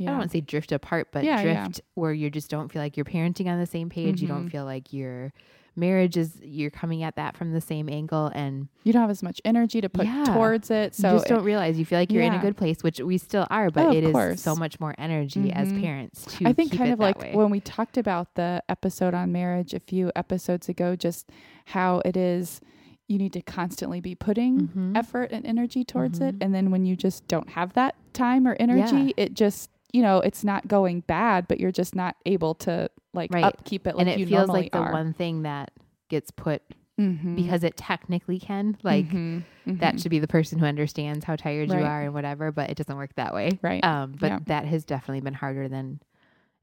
I 0.00 0.06
don't 0.06 0.18
want 0.18 0.32
to 0.32 0.36
say 0.38 0.40
drift 0.40 0.72
apart, 0.72 1.10
but 1.12 1.22
Yeah, 1.22 1.40
yeah. 1.42 1.62
drift 1.66 1.80
where 1.94 2.12
you 2.12 2.28
just 2.28 2.50
don't 2.50 2.72
feel 2.72 2.82
like 2.82 2.96
you're 2.96 3.04
parenting 3.04 3.46
on 3.46 3.60
the 3.60 3.66
same 3.66 3.88
page. 3.88 4.20
You 4.20 4.26
don't 4.26 4.50
feel 4.50 4.64
like 4.64 4.92
your 4.92 5.32
marriage 5.76 6.16
is 6.16 6.38
you're 6.42 6.70
coming 6.70 7.02
at 7.02 7.16
that 7.16 7.36
from 7.36 7.52
the 7.52 7.60
same 7.60 7.88
angle, 7.88 8.30
and 8.34 8.68
you 8.84 8.92
don't 8.92 9.02
have 9.02 9.10
as 9.10 9.22
much 9.22 9.40
energy 9.44 9.80
to 9.80 9.88
put 9.88 10.06
Yeah. 10.06 10.24
towards 10.24 10.70
it. 10.70 10.94
So 10.94 11.08
you 11.08 11.14
just 11.16 11.26
it- 11.26 11.28
don't 11.34 11.44
realize 11.44 11.78
you 11.78 11.84
feel 11.84 11.98
like 11.98 12.12
you're 12.12 12.22
in 12.22 12.34
a 12.34 12.38
good 12.38 12.56
place, 12.56 12.82
which 12.82 13.00
we 13.00 13.18
still 13.18 13.46
are, 13.50 13.70
but 13.70 13.86
Oh, 13.86 13.92
it 13.92 14.04
is 14.04 14.12
course. 14.12 14.40
so 14.40 14.54
much 14.54 14.78
more 14.80 14.94
energy 14.98 15.52
as 15.52 15.72
Mhm. 15.72 15.80
parents 15.82 16.24
to 16.36 16.46
I 16.48 16.52
think 16.52 16.72
kind 16.76 16.90
it 16.90 16.94
of 16.94 16.98
like 17.00 17.20
way. 17.20 17.32
when 17.34 17.50
we 17.50 17.60
talked 17.60 17.96
about 17.98 18.34
the 18.34 18.62
episode 18.68 19.14
on 19.14 19.32
marriage 19.32 19.74
a 19.74 19.80
few 19.80 20.10
episodes 20.16 20.68
ago, 20.68 20.96
just 20.96 21.30
how 21.66 22.00
it 22.04 22.16
is 22.16 22.60
you 23.06 23.18
need 23.18 23.32
to 23.34 23.42
constantly 23.42 24.00
be 24.00 24.14
putting 24.14 24.68
Mhm. 24.68 24.96
effort 24.96 25.30
and 25.30 25.44
energy 25.44 25.84
towards 25.84 26.20
it. 26.20 26.38
Mhm. 26.38 26.44
And 26.44 26.54
then 26.54 26.70
when 26.70 26.86
you 26.86 26.96
just 26.96 27.28
don't 27.28 27.50
have 27.50 27.74
that 27.74 27.94
time 28.14 28.46
or 28.48 28.56
energy, 28.58 29.12
Yeah. 29.16 29.24
it 29.24 29.34
just, 29.34 29.68
you 29.94 30.02
know, 30.02 30.18
it's 30.18 30.42
not 30.42 30.66
going 30.66 31.00
bad, 31.00 31.46
but 31.46 31.60
you're 31.60 31.70
just 31.72 31.94
not 31.94 32.16
able 32.26 32.54
to 32.56 32.90
like 33.12 33.32
Right. 33.32 33.44
upkeep 33.44 33.86
it 33.86 33.94
like 33.96 34.08
and 34.08 34.20
it 34.20 34.26
feels 34.28 34.48
like 34.48 34.72
the 34.72 34.78
are. 34.78 34.90
one 34.92 35.12
thing 35.12 35.42
that 35.42 35.70
gets 36.08 36.32
put 36.32 36.62
Mhm. 36.98 37.36
because 37.36 37.62
it 37.62 37.76
technically 37.76 38.40
can. 38.40 38.76
Like 38.82 39.06
Mhm. 39.06 39.44
that 39.66 39.94
Mhm. 39.94 40.02
should 40.02 40.10
be 40.10 40.18
the 40.18 40.26
person 40.26 40.58
who 40.58 40.66
understands 40.66 41.24
how 41.24 41.36
tired 41.36 41.70
you 41.70 41.78
are 41.78 42.02
and 42.02 42.12
whatever, 42.12 42.50
but 42.50 42.70
it 42.70 42.76
doesn't 42.76 42.96
work 42.96 43.14
that 43.14 43.32
way. 43.34 43.58
Right. 43.62 43.84
Um, 43.84 44.16
but 44.18 44.26
Yeah. 44.32 44.38
that 44.46 44.64
has 44.66 44.84
definitely 44.84 45.20
been 45.20 45.34
harder 45.34 45.68
than 45.68 46.00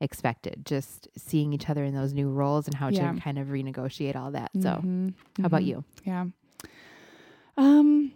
expected. 0.01 0.65
Just 0.65 1.07
seeing 1.15 1.53
each 1.53 1.69
other 1.69 1.85
in 1.85 1.93
those 1.93 2.13
new 2.13 2.29
roles 2.29 2.67
and 2.67 2.75
how 2.75 2.89
Yeah. 2.89 3.13
to 3.13 3.19
kind 3.21 3.39
of 3.39 3.47
renegotiate 3.47 4.17
all 4.17 4.31
that. 4.31 4.51
So, 4.59 4.81
Mhm. 4.83 5.13
how 5.39 5.45
about 5.45 5.61
Mhm. 5.61 5.67
you? 5.67 5.83
Yeah. 6.05 6.25
Um 7.57 8.11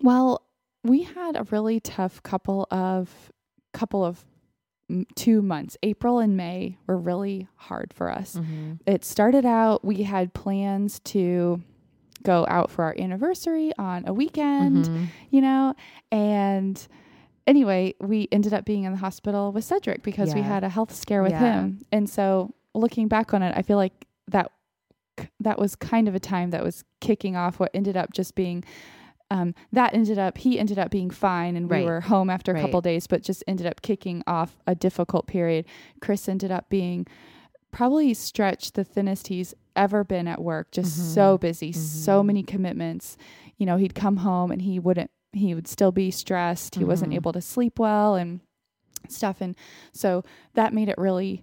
well, 0.00 0.42
we 0.84 1.02
had 1.02 1.36
a 1.36 1.44
really 1.44 1.80
tough 1.80 2.22
couple 2.22 2.66
of 2.70 3.32
couple 3.72 4.04
of 4.04 4.24
2 5.16 5.40
months. 5.42 5.76
April 5.82 6.18
and 6.18 6.36
May 6.36 6.76
were 6.86 6.98
really 6.98 7.48
hard 7.56 7.92
for 7.94 8.10
us. 8.10 8.34
Mm-hmm. 8.36 8.74
It 8.86 9.04
started 9.04 9.46
out 9.46 9.84
we 9.84 10.02
had 10.02 10.34
plans 10.34 11.00
to 11.00 11.62
go 12.22 12.46
out 12.48 12.70
for 12.70 12.84
our 12.84 12.94
anniversary 12.98 13.72
on 13.78 14.04
a 14.06 14.12
weekend, 14.12 14.84
Mm-hmm. 14.84 15.04
you 15.30 15.40
know, 15.40 15.74
and 16.12 16.86
anyway, 17.46 17.94
we 18.00 18.28
ended 18.30 18.52
up 18.54 18.64
being 18.64 18.84
in 18.84 18.92
the 18.92 18.98
hospital 18.98 19.50
with 19.50 19.64
Cedric 19.64 20.02
because 20.02 20.34
we 20.34 20.42
had 20.42 20.62
a 20.62 20.68
health 20.68 20.94
scare 20.94 21.22
with 21.22 21.32
Yeah. 21.32 21.62
him. 21.62 21.80
And 21.90 22.08
so 22.08 22.54
looking 22.74 23.08
back 23.08 23.34
on 23.34 23.42
it, 23.42 23.52
I 23.56 23.62
feel 23.62 23.76
like 23.76 24.06
that 24.28 24.52
that 25.40 25.58
was 25.58 25.74
kind 25.76 26.06
of 26.08 26.14
a 26.14 26.20
time 26.20 26.50
that 26.50 26.62
was 26.62 26.84
kicking 27.00 27.34
off 27.36 27.58
what 27.60 27.70
ended 27.74 27.96
up 27.96 28.12
just 28.12 28.34
being 28.34 28.62
um, 29.32 29.54
that 29.72 29.94
ended 29.94 30.18
up 30.18 30.38
he 30.38 30.58
ended 30.58 30.78
up 30.78 30.90
being 30.90 31.10
fine 31.10 31.56
and 31.56 31.70
we 31.70 31.76
Right. 31.78 31.84
were 31.86 32.00
home 32.02 32.28
after 32.30 32.52
a 32.52 32.54
Right. 32.54 32.60
couple 32.62 32.80
days 32.80 33.06
but 33.06 33.22
just 33.22 33.42
ended 33.46 33.66
up 33.66 33.80
kicking 33.82 34.22
off 34.26 34.58
a 34.66 34.74
difficult 34.74 35.26
period 35.26 35.64
chris 36.00 36.28
ended 36.28 36.50
up 36.50 36.68
being 36.68 37.06
probably 37.70 38.12
stretched 38.14 38.74
the 38.74 38.84
thinnest 38.84 39.28
he's 39.28 39.54
ever 39.74 40.04
been 40.04 40.28
at 40.28 40.42
work 40.42 40.70
just 40.70 40.98
Mhm. 40.98 41.14
so 41.14 41.38
busy 41.38 41.72
so 41.72 42.22
Mhm. 42.22 42.26
many 42.26 42.42
commitments 42.42 43.16
you 43.56 43.64
know 43.66 43.76
he'd 43.78 43.94
come 43.94 44.18
home 44.18 44.50
and 44.50 44.62
he 44.62 44.78
wouldn't 44.78 45.10
he 45.32 45.54
would 45.54 45.66
still 45.66 45.92
be 45.92 46.10
stressed 46.10 46.74
he 46.74 46.84
wasn't 46.84 47.10
Mhm. 47.10 47.16
able 47.16 47.32
to 47.32 47.40
sleep 47.40 47.78
well 47.78 48.14
and 48.16 48.40
stuff 49.08 49.40
and 49.40 49.56
so 49.92 50.22
that 50.54 50.74
made 50.74 50.88
it 50.90 50.98
really 50.98 51.42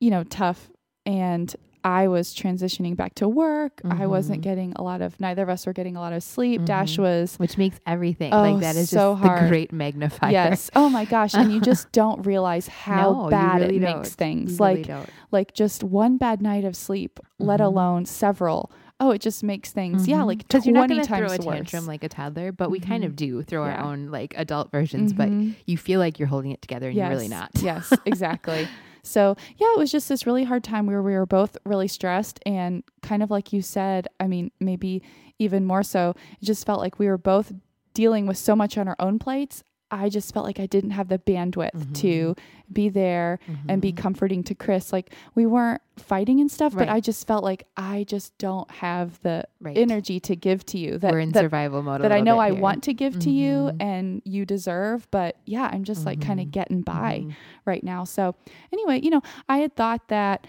you 0.00 0.10
know 0.10 0.22
tough 0.24 0.70
and 1.04 1.56
I 1.84 2.08
was 2.08 2.34
transitioning 2.34 2.96
back 2.96 3.14
to 3.16 3.28
work. 3.28 3.82
I 3.84 4.06
wasn't 4.06 4.40
Mhm. 4.40 4.44
getting 4.44 4.72
a 4.76 4.82
lot 4.82 5.02
of 5.02 5.20
neither 5.20 5.42
of 5.42 5.50
us 5.50 5.66
were 5.66 5.74
getting 5.74 5.96
a 5.96 6.00
lot 6.00 6.14
of 6.14 6.22
sleep. 6.22 6.64
Dash 6.64 6.96
Mhm. 6.96 7.02
was 7.02 7.36
Which 7.36 7.58
makes 7.58 7.78
everything 7.86 8.32
Oh, 8.32 8.40
like 8.40 8.60
that 8.62 8.74
is 8.76 8.88
so 8.88 9.12
just 9.12 9.22
the 9.22 9.28
hard. 9.28 9.48
great 9.50 9.70
magnifier. 9.72 10.32
yes. 10.32 10.70
Oh 10.74 10.88
my 10.88 11.04
gosh, 11.04 11.34
and 11.34 11.52
you 11.52 11.60
just 11.70 11.92
don't 11.92 12.24
realize 12.26 12.66
how 12.68 13.12
No, 13.24 13.28
bad 13.28 13.60
really 13.60 13.76
it 13.76 13.80
don't. 13.80 13.96
makes 13.98 14.14
things. 14.14 14.58
Like 14.58 14.86
don't. 14.86 15.08
like 15.30 15.52
just 15.52 15.84
one 15.84 16.16
bad 16.16 16.40
night 16.40 16.64
of 16.64 16.74
sleep, 16.74 17.20
let 17.38 17.60
Mhm. 17.60 17.64
alone 17.66 18.04
several. 18.06 18.70
Oh, 19.00 19.10
it 19.10 19.20
just 19.20 19.42
makes 19.42 19.70
things 19.72 20.06
yeah, 20.08 20.22
like 20.22 20.38
because 20.38 20.62
twenty 20.62 20.68
you're 20.70 20.80
not 20.80 20.88
going 20.88 21.00
to 21.02 21.06
throw 21.06 21.18
a 21.26 21.46
worse. 21.46 21.56
tantrum 21.58 21.84
like 21.86 22.02
a 22.04 22.08
toddler, 22.08 22.52
but 22.52 22.70
we 22.70 22.80
kind 22.80 23.02
Mhm. 23.02 23.08
of 23.08 23.16
do 23.16 23.42
throw 23.42 23.66
Yeah. 23.66 23.74
our 23.82 23.84
own 23.92 24.10
like 24.10 24.32
adult 24.38 24.70
versions, 24.70 25.12
but 25.12 25.28
Mhm. 25.28 25.54
you 25.66 25.76
feel 25.76 26.00
like 26.00 26.18
you're 26.18 26.28
holding 26.28 26.52
it 26.52 26.62
together 26.62 26.86
and 26.88 26.96
you're 26.96 27.08
really 27.10 27.28
not. 27.28 27.50
yes, 27.60 27.92
exactly. 28.06 28.66
So 29.04 29.36
yeah, 29.56 29.72
it 29.74 29.78
was 29.78 29.92
just 29.92 30.08
this 30.08 30.26
really 30.26 30.44
hard 30.44 30.64
time 30.64 30.86
where 30.86 31.02
we 31.02 31.12
were 31.12 31.26
both 31.26 31.56
really 31.64 31.88
stressed 31.88 32.40
and 32.46 32.82
kind 33.02 33.22
of 33.22 33.30
like 33.30 33.52
you 33.52 33.62
said, 33.62 34.08
I 34.18 34.26
mean, 34.26 34.50
maybe 34.60 35.02
even 35.38 35.64
more 35.64 35.82
so, 35.82 36.14
it 36.40 36.44
just 36.44 36.66
felt 36.66 36.80
like 36.80 36.98
we 36.98 37.06
were 37.06 37.18
both 37.18 37.52
dealing 37.92 38.26
with 38.26 38.38
so 38.38 38.56
much 38.56 38.76
on 38.76 38.88
our 38.88 38.96
own 38.98 39.18
plates. 39.18 39.62
I 39.94 40.08
just 40.08 40.34
felt 40.34 40.44
like 40.44 40.58
I 40.58 40.66
didn't 40.66 40.90
have 40.90 41.08
the 41.08 41.18
bandwidth 41.18 41.94
to 42.00 42.34
be 42.72 42.88
there 42.88 43.38
and 43.68 43.80
be 43.80 43.92
Mhm. 43.92 43.96
comforting 43.96 44.42
to 44.44 44.54
Chris. 44.54 44.92
Like 44.92 45.14
we 45.34 45.46
weren't 45.46 45.80
fighting 45.96 46.40
and 46.40 46.50
stuff, 46.50 46.74
but 46.74 46.88
I 46.88 46.98
just 47.00 47.26
felt 47.26 47.44
like 47.44 47.66
I 47.76 48.04
just 48.04 48.36
don't 48.38 48.68
have 48.70 49.20
the 49.22 49.44
right. 49.60 49.76
energy 49.78 50.18
to 50.20 50.34
give 50.34 50.66
to 50.66 50.78
you 50.78 50.98
that 50.98 51.12
We're 51.12 51.20
in 51.20 51.30
that, 51.32 51.40
survival 51.40 51.82
mode. 51.82 52.02
that 52.02 52.10
I 52.12 52.20
know 52.20 52.38
I 52.40 52.50
here. 52.50 52.60
want 52.60 52.82
to 52.84 52.92
give 52.94 53.18
to 53.20 53.30
you 53.30 53.70
Mhm. 53.72 53.76
and 53.82 54.22
you 54.24 54.44
deserve. 54.44 55.06
But 55.10 55.36
yeah, 55.46 55.70
I'm 55.72 55.84
just 55.84 56.04
like 56.04 56.20
kind 56.20 56.40
of 56.40 56.46
Mhm. 56.46 56.50
getting 56.52 56.82
by 56.82 57.24
Mhm. 57.28 57.34
right 57.64 57.84
now. 57.84 58.02
So 58.04 58.34
anyway, 58.72 59.00
you 59.00 59.10
know, 59.10 59.22
I 59.48 59.58
had 59.58 59.76
thought 59.76 60.08
that 60.08 60.46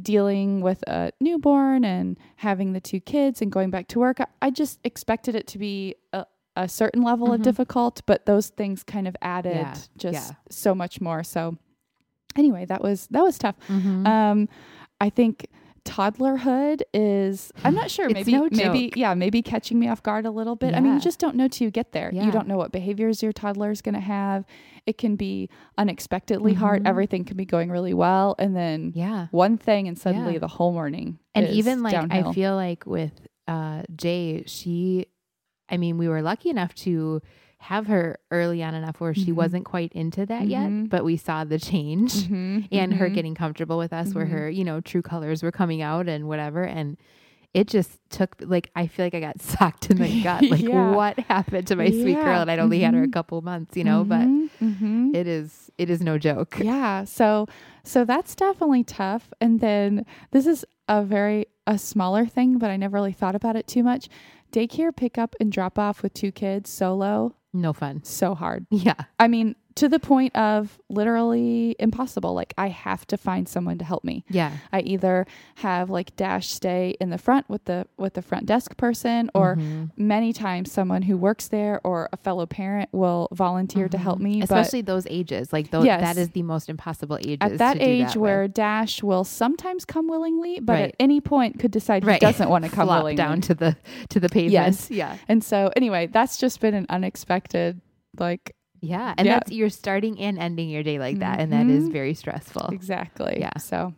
dealing 0.00 0.60
with 0.60 0.82
a 0.86 1.10
newborn 1.20 1.84
and 1.84 2.16
having 2.36 2.72
the 2.72 2.80
two 2.80 3.00
kids 3.00 3.42
and 3.42 3.50
going 3.50 3.70
back 3.70 3.88
to 3.88 3.98
work, 3.98 4.20
I, 4.20 4.26
I 4.42 4.50
just 4.50 4.78
expected 4.84 5.34
it 5.34 5.46
to 5.48 5.58
be 5.58 5.96
a, 6.12 6.24
a 6.64 6.68
certain 6.68 7.02
level 7.02 7.32
of 7.32 7.40
Mhm. 7.40 7.44
difficult, 7.44 8.02
but 8.06 8.26
those 8.26 8.48
things 8.48 8.82
kind 8.82 9.06
of 9.08 9.14
added 9.22 9.56
Yeah, 9.56 9.74
just 9.96 10.30
yeah. 10.30 10.36
so 10.50 10.74
much 10.74 11.00
more. 11.00 11.22
So 11.24 11.56
anyway, 12.36 12.64
that 12.66 12.82
was 12.82 13.06
that 13.10 13.22
was 13.22 13.38
tough. 13.38 13.56
Mhm. 13.68 14.06
Um, 14.06 14.48
I 15.00 15.08
think 15.10 15.46
toddlerhood 15.84 16.82
is 16.92 17.50
I'm 17.64 17.74
not 17.74 17.90
sure 17.90 18.08
maybe 18.10 18.32
no 18.32 18.48
maybe 18.50 18.92
yeah 18.94 19.14
maybe 19.14 19.40
catching 19.42 19.78
me 19.78 19.88
off 19.88 20.02
guard 20.02 20.26
a 20.26 20.30
little 20.30 20.54
bit. 20.56 20.74
I 20.74 20.80
mean 20.80 20.94
you 20.94 21.00
just 21.00 21.18
don't 21.18 21.34
know 21.36 21.48
till 21.48 21.64
you 21.66 21.70
get 21.70 21.92
there. 21.92 22.10
Yeah. 22.12 22.24
You 22.26 22.30
don't 22.32 22.46
know 22.46 22.56
what 22.58 22.72
behaviors 22.72 23.22
your 23.22 23.32
toddler 23.32 23.70
is 23.70 23.80
going 23.80 23.94
to 23.94 24.00
have. 24.00 24.44
It 24.86 24.98
can 24.98 25.16
be 25.16 25.48
unexpectedly 25.78 26.54
hard. 26.54 26.82
Mhm. 26.82 26.88
Everything 26.88 27.24
can 27.24 27.36
be 27.36 27.44
going 27.46 27.70
really 27.70 27.94
well 27.94 28.34
and 28.38 28.54
then 28.54 28.92
yeah. 28.94 29.28
one 29.30 29.56
thing 29.56 29.88
and 29.88 29.98
suddenly 29.98 30.34
Yeah. 30.34 30.38
the 30.40 30.48
whole 30.48 30.72
morning 30.72 31.18
and 31.34 31.46
even 31.48 31.82
like 31.82 31.92
downhill. 31.92 32.28
I 32.28 32.32
feel 32.32 32.54
like 32.54 32.84
with 32.86 33.12
uh 33.46 33.82
Jay, 33.96 34.44
she 34.46 35.06
I 35.70 35.76
mean, 35.76 35.98
we 35.98 36.08
were 36.08 36.22
lucky 36.22 36.50
enough 36.50 36.74
to 36.76 37.20
have 37.58 37.86
her 37.88 38.18
early 38.30 38.62
on 38.62 38.74
enough 38.74 39.00
where 39.00 39.14
she 39.14 39.32
Mhm. 39.32 39.34
wasn't 39.34 39.64
quite 39.64 39.92
into 39.92 40.24
that 40.26 40.44
Mhm. 40.44 40.48
yet, 40.50 40.90
but 40.90 41.04
we 41.04 41.16
saw 41.16 41.42
the 41.44 41.58
change 41.58 42.12
Mhm, 42.28 42.68
and 42.72 42.94
her 42.94 43.10
mhm. 43.10 43.14
getting 43.14 43.34
comfortable 43.34 43.78
with 43.78 43.92
us 43.92 44.14
where 44.14 44.26
Mhm. 44.26 44.30
her, 44.30 44.50
you 44.50 44.62
know, 44.64 44.80
true 44.80 45.02
colors 45.02 45.42
were 45.42 45.50
coming 45.50 45.82
out 45.82 46.08
and 46.08 46.28
whatever 46.28 46.62
and 46.64 46.96
it 47.54 47.66
just 47.66 47.98
took 48.10 48.36
like 48.40 48.70
I 48.76 48.86
feel 48.86 49.06
like 49.06 49.14
I 49.14 49.20
got 49.20 49.40
socked 49.42 49.90
in 49.90 49.96
the 49.96 50.20
gut. 50.22 50.44
Like 50.50 50.62
Yeah. 50.68 50.94
what 50.94 51.18
happened 51.20 51.66
to 51.68 51.76
my 51.76 51.90
sweet 51.90 52.22
girl? 52.22 52.42
And 52.42 52.50
I'd 52.50 52.58
only 52.60 52.78
had 52.80 52.94
her 52.94 53.02
a 53.02 53.08
Mhm. 53.08 53.12
couple 53.12 53.40
months, 53.42 53.76
you 53.76 53.84
know, 53.84 54.04
but 54.04 54.28
it 55.14 55.26
is 55.26 55.70
it 55.78 55.88
is 55.90 56.00
no 56.02 56.18
joke. 56.18 56.58
Yeah. 56.62 57.04
So 57.04 57.46
so 57.82 58.04
that's 58.04 58.34
definitely 58.36 58.84
tough. 58.84 59.32
And 59.40 59.60
then 59.60 60.04
this 60.30 60.46
is 60.46 60.64
a 60.88 61.02
very 61.02 61.46
a 61.66 61.76
smaller 61.78 62.24
thing, 62.26 62.58
but 62.58 62.70
I 62.70 62.76
never 62.76 62.94
really 62.94 63.12
thought 63.12 63.34
about 63.34 63.56
it 63.56 63.66
too 63.66 63.82
much. 63.82 64.08
Daycare 64.52 64.94
pickup 64.94 65.34
and 65.40 65.52
drop 65.52 65.78
off 65.78 66.02
with 66.02 66.14
two 66.14 66.32
kids 66.32 66.70
solo, 66.70 67.34
No 67.52 67.72
fun. 67.72 68.02
so 68.04 68.34
hard. 68.34 68.66
Yeah. 68.70 68.94
I 69.18 69.28
mean, 69.28 69.56
to 69.78 69.88
the 69.88 69.98
point 70.00 70.34
of 70.36 70.78
literally 70.88 71.74
impossible. 71.78 72.34
Like 72.34 72.54
I 72.58 72.68
have 72.68 73.06
to 73.08 73.16
find 73.16 73.48
someone 73.48 73.78
to 73.78 73.84
help 73.84 74.04
me. 74.04 74.24
Yeah. 74.28 74.52
I 74.72 74.80
either 74.80 75.26
have 75.56 75.90
like 75.90 76.14
Dash 76.16 76.48
stay 76.48 76.96
in 77.00 77.10
the 77.10 77.18
front 77.18 77.48
with 77.48 77.64
the 77.64 77.86
with 77.96 78.14
the 78.14 78.22
front 78.22 78.46
desk 78.46 78.76
person 78.76 79.30
or 79.34 79.56
Mhm. 79.56 79.90
many 79.96 80.32
times 80.32 80.70
someone 80.72 81.02
who 81.02 81.16
works 81.16 81.48
there 81.48 81.80
or 81.84 82.08
a 82.12 82.16
fellow 82.16 82.46
parent 82.46 82.88
will 82.92 83.28
volunteer 83.32 83.88
to 83.88 83.98
help 83.98 84.18
Mhm. 84.18 84.22
me. 84.22 84.42
Especially 84.42 84.80
those 84.82 85.06
ages. 85.08 85.52
Like 85.52 85.70
those 85.70 85.84
Yes. 85.84 86.00
that 86.00 86.16
is 86.16 86.30
the 86.30 86.42
most 86.42 86.68
impossible 86.68 87.18
ages. 87.20 87.38
at 87.40 87.58
that 87.58 87.80
age 87.80 88.14
that 88.14 88.16
where 88.16 88.42
with. 88.42 88.54
Dash 88.54 89.02
will 89.02 89.24
sometimes 89.24 89.84
come 89.84 90.08
willingly, 90.08 90.60
but 90.60 90.72
Right. 90.72 90.84
at 90.90 90.94
any 91.00 91.20
point 91.20 91.58
could 91.58 91.70
decide 91.70 92.04
he 92.04 92.18
doesn't 92.18 92.48
want 92.48 92.64
to 92.64 92.70
come 92.76 92.86
flop 92.86 93.02
willingly. 93.04 93.16
down 93.16 93.40
to 93.42 93.54
the 93.54 93.76
to 94.10 94.20
the 94.20 94.28
pavement. 94.28 94.52
Yes. 94.52 94.90
Yeah. 94.90 95.16
and 95.28 95.42
so 95.44 95.70
anyway, 95.76 96.06
that's 96.06 96.36
just 96.38 96.60
been 96.60 96.74
an 96.74 96.86
unexpected 96.88 97.80
like 98.18 98.54
Yeah. 98.80 99.14
And 99.18 99.26
Yeah. 99.26 99.34
that's 99.40 99.50
you're 99.50 99.70
starting 99.70 100.18
and 100.20 100.38
ending 100.38 100.68
your 100.70 100.82
day 100.82 100.98
like 100.98 101.18
that. 101.20 101.40
And 101.40 101.52
that 101.52 101.66
is 101.68 101.88
Mhm. 101.88 101.92
very 101.92 102.14
stressful. 102.14 102.68
exactly. 102.72 103.36
Yeah. 103.40 103.56
So 103.58 103.94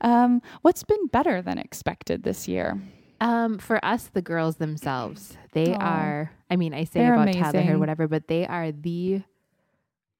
um 0.00 0.42
what's 0.62 0.82
been 0.84 1.06
better 1.08 1.42
than 1.42 1.58
expected 1.58 2.22
this 2.22 2.46
year? 2.48 2.80
Um, 3.20 3.58
for 3.58 3.82
us, 3.84 4.08
the 4.08 4.20
girls 4.22 4.56
themselves, 4.56 5.36
they 5.52 5.74
Aw. 5.74 5.78
are 5.80 6.32
I 6.50 6.56
mean, 6.56 6.74
I 6.74 6.84
say 6.84 7.00
They're 7.00 7.14
about 7.14 7.28
amazing. 7.34 7.70
or 7.70 7.78
whatever, 7.78 8.06
but 8.08 8.28
they 8.28 8.46
are 8.46 8.70
the 8.72 9.22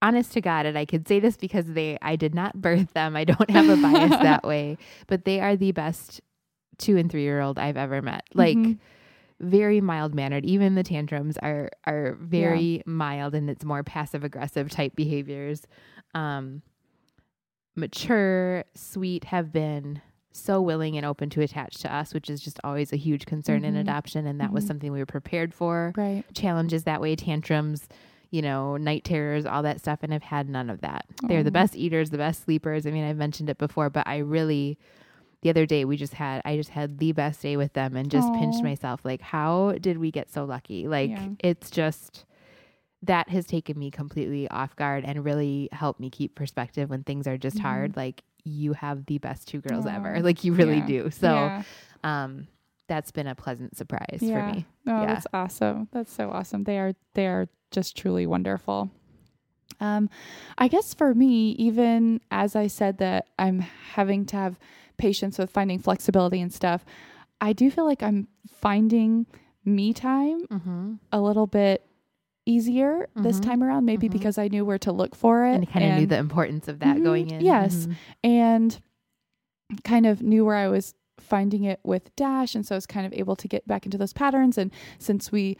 honest 0.03 0.33
to 0.33 0.41
God, 0.41 0.67
and 0.67 0.77
I 0.77 0.85
could 0.85 1.07
say 1.09 1.21
this 1.21 1.37
because 1.37 1.67
they 1.67 1.99
I 2.03 2.17
did 2.17 2.35
not 2.35 2.61
birth 2.61 2.93
them. 2.95 3.17
I 3.17 3.25
don't 3.25 3.51
have 3.51 3.69
a 3.69 3.77
bias 3.77 4.11
that 4.23 4.45
way. 4.53 4.77
But 5.07 5.25
they 5.25 5.41
are 5.41 5.57
the 5.57 5.73
best 5.73 6.21
two 6.79 6.97
and 6.97 7.11
three 7.11 7.23
year 7.23 7.41
old 7.41 7.59
I've 7.59 7.77
ever 7.77 8.03
met. 8.03 8.25
Like 8.35 8.57
Mhm. 8.57 8.79
Very 9.41 9.81
mild 9.81 10.15
mannered. 10.15 10.45
Even 10.45 10.75
the 10.75 10.83
tantrums 10.83 11.37
are 11.39 11.71
are 11.85 12.17
very 12.21 12.83
mild 12.87 13.35
and 13.35 13.51
it's 13.51 13.65
more 13.65 13.83
passive 13.83 14.25
aggressive 14.25 14.71
type 14.71 14.95
behaviors. 14.97 15.63
Um 16.15 16.63
mature, 17.77 18.65
sweet, 18.75 19.25
have 19.25 19.53
been 19.53 20.01
so 20.31 20.61
willing 20.61 20.97
and 20.97 21.07
open 21.07 21.31
to 21.31 21.41
attach 21.43 21.75
to 21.77 21.93
us, 21.95 22.13
which 22.13 22.29
is 22.29 22.41
just 22.41 22.59
always 22.65 22.93
a 22.93 22.97
huge 22.97 23.25
concern 23.27 23.65
in 23.65 23.75
Mhm. 23.75 23.81
adoption. 23.81 24.27
And 24.27 24.41
that 24.41 24.53
was 24.53 24.65
Mhm. 24.65 24.69
something 24.69 24.93
we 24.93 24.99
were 24.99 25.07
prepared 25.07 25.55
for. 25.55 25.93
Right. 25.97 26.25
Challenges 26.35 26.85
that 26.85 27.01
way, 27.01 27.15
tantrums, 27.15 27.89
you 28.31 28.43
know, 28.43 28.77
night 28.77 29.05
terrors, 29.05 29.47
all 29.47 29.63
that 29.63 29.79
stuff. 29.79 30.01
And 30.03 30.13
I've 30.13 30.25
had 30.25 30.49
none 30.49 30.71
of 30.71 30.81
that. 30.81 31.05
They're 31.29 31.45
the 31.45 31.53
best 31.53 31.77
eaters, 31.77 32.11
the 32.11 32.19
best 32.19 32.43
sleepers. 32.45 32.85
I 32.87 32.91
mean, 32.91 33.05
I've 33.05 33.17
mentioned 33.17 33.49
it 33.49 33.59
before, 33.59 33.91
but 33.91 34.07
I 34.09 34.19
really, 34.19 34.77
the 35.45 35.51
other 35.51 35.67
day, 35.67 35.85
we 35.85 35.99
just 35.99 36.15
had, 36.15 36.41
I 36.47 36.57
just 36.57 36.71
had 36.71 36.99
the 36.99 37.13
best 37.13 37.43
day 37.43 37.59
with 37.59 37.75
them 37.75 37.95
and 37.97 38.11
just 38.11 38.33
pinched 38.33 38.63
myself. 38.63 39.05
Like, 39.05 39.21
how 39.21 39.75
did 39.79 39.99
we 39.99 40.11
get 40.11 40.33
so 40.33 40.45
lucky? 40.45 40.89
Like, 40.89 41.11
Yeah. 41.11 41.29
it's 41.39 41.71
just, 41.71 42.25
that 43.03 43.29
has 43.29 43.45
taken 43.45 43.79
me 43.79 43.91
completely 43.91 44.49
off 44.49 44.75
guard 44.75 45.05
and 45.07 45.23
really 45.23 45.69
helped 45.71 46.01
me 46.01 46.09
keep 46.09 46.35
perspective 46.35 46.89
when 46.89 47.03
things 47.05 47.27
are 47.27 47.37
just 47.37 47.59
Mhm. 47.59 47.61
hard. 47.63 47.97
Like, 47.97 48.23
you 48.43 48.73
have 48.73 49.05
the 49.05 49.19
best 49.19 49.47
two 49.47 49.61
girls 49.61 49.85
ever. 49.87 50.19
Like, 50.23 50.45
you 50.45 50.55
really 50.55 50.79
Yeah. 50.79 50.87
do. 50.87 51.11
So, 51.11 51.29
Yeah. 51.35 51.63
um, 52.03 52.49
that's 52.89 53.11
been 53.11 53.27
a 53.27 53.35
pleasant 53.35 53.77
surprise 53.77 54.21
for 54.21 54.43
me. 54.43 54.65
Oh, 54.87 55.03
Yeah. 55.03 55.07
that's 55.15 55.27
awesome. 55.35 55.89
That's 55.93 56.11
so 56.13 56.31
awesome. 56.31 56.65
They 56.65 56.79
are 56.79 56.95
they 57.13 57.27
are 57.27 57.49
just 57.71 57.97
truly 57.99 58.27
wonderful. 58.27 58.91
Um, 59.81 60.09
I 60.57 60.69
guess 60.69 60.95
for 60.95 61.15
me, 61.15 61.51
even 61.53 62.21
as 62.31 62.55
I 62.57 62.67
said 62.69 62.97
that 62.99 63.27
I'm 63.39 63.61
having 63.61 64.25
to 64.27 64.37
have 64.37 64.59
patience 64.97 65.39
with 65.39 65.51
finding 65.51 65.79
flexibility 65.79 66.41
and 66.41 66.53
stuff, 66.53 66.85
I 67.41 67.53
do 67.53 67.71
feel 67.71 67.85
like 67.85 68.03
I'm 68.03 68.29
finding 68.47 69.27
me 69.65 69.93
time 69.93 70.47
Mm-hmm. 70.47 70.95
a 71.13 71.21
little 71.21 71.47
bit 71.47 71.87
easier 72.47 73.09
this 73.17 73.39
Mhm. 73.41 73.43
time 73.45 73.63
around, 73.63 73.85
maybe 73.87 74.09
Mhm. 74.09 74.13
because 74.13 74.37
I 74.39 74.49
knew 74.49 74.65
where 74.65 74.79
to 74.79 74.93
look 74.93 75.15
for 75.17 75.47
it. 75.47 75.55
And 75.55 75.69
kind 75.69 75.85
of 75.93 75.99
knew 75.99 76.07
the 76.07 76.19
importance 76.19 76.69
of 76.69 76.79
that 76.81 76.99
Mhm, 76.99 77.03
going 77.05 77.31
in. 77.31 77.41
yes. 77.45 77.87
Mhm. 77.87 77.95
and 78.23 78.81
kind 79.83 80.05
of 80.07 80.23
knew 80.23 80.45
where 80.45 80.57
I 80.57 80.69
was 80.69 80.95
finding 81.19 81.65
it 81.65 81.81
with 81.83 82.15
Dash. 82.17 82.55
And 82.55 82.67
so 82.67 82.75
I 82.75 82.77
was 82.77 82.87
kind 82.87 83.07
of 83.07 83.13
able 83.15 83.35
to 83.37 83.49
get 83.49 83.67
back 83.67 83.87
into 83.87 83.97
those 83.97 84.13
patterns. 84.13 84.59
And 84.59 84.71
since 84.99 85.33
we 85.33 85.57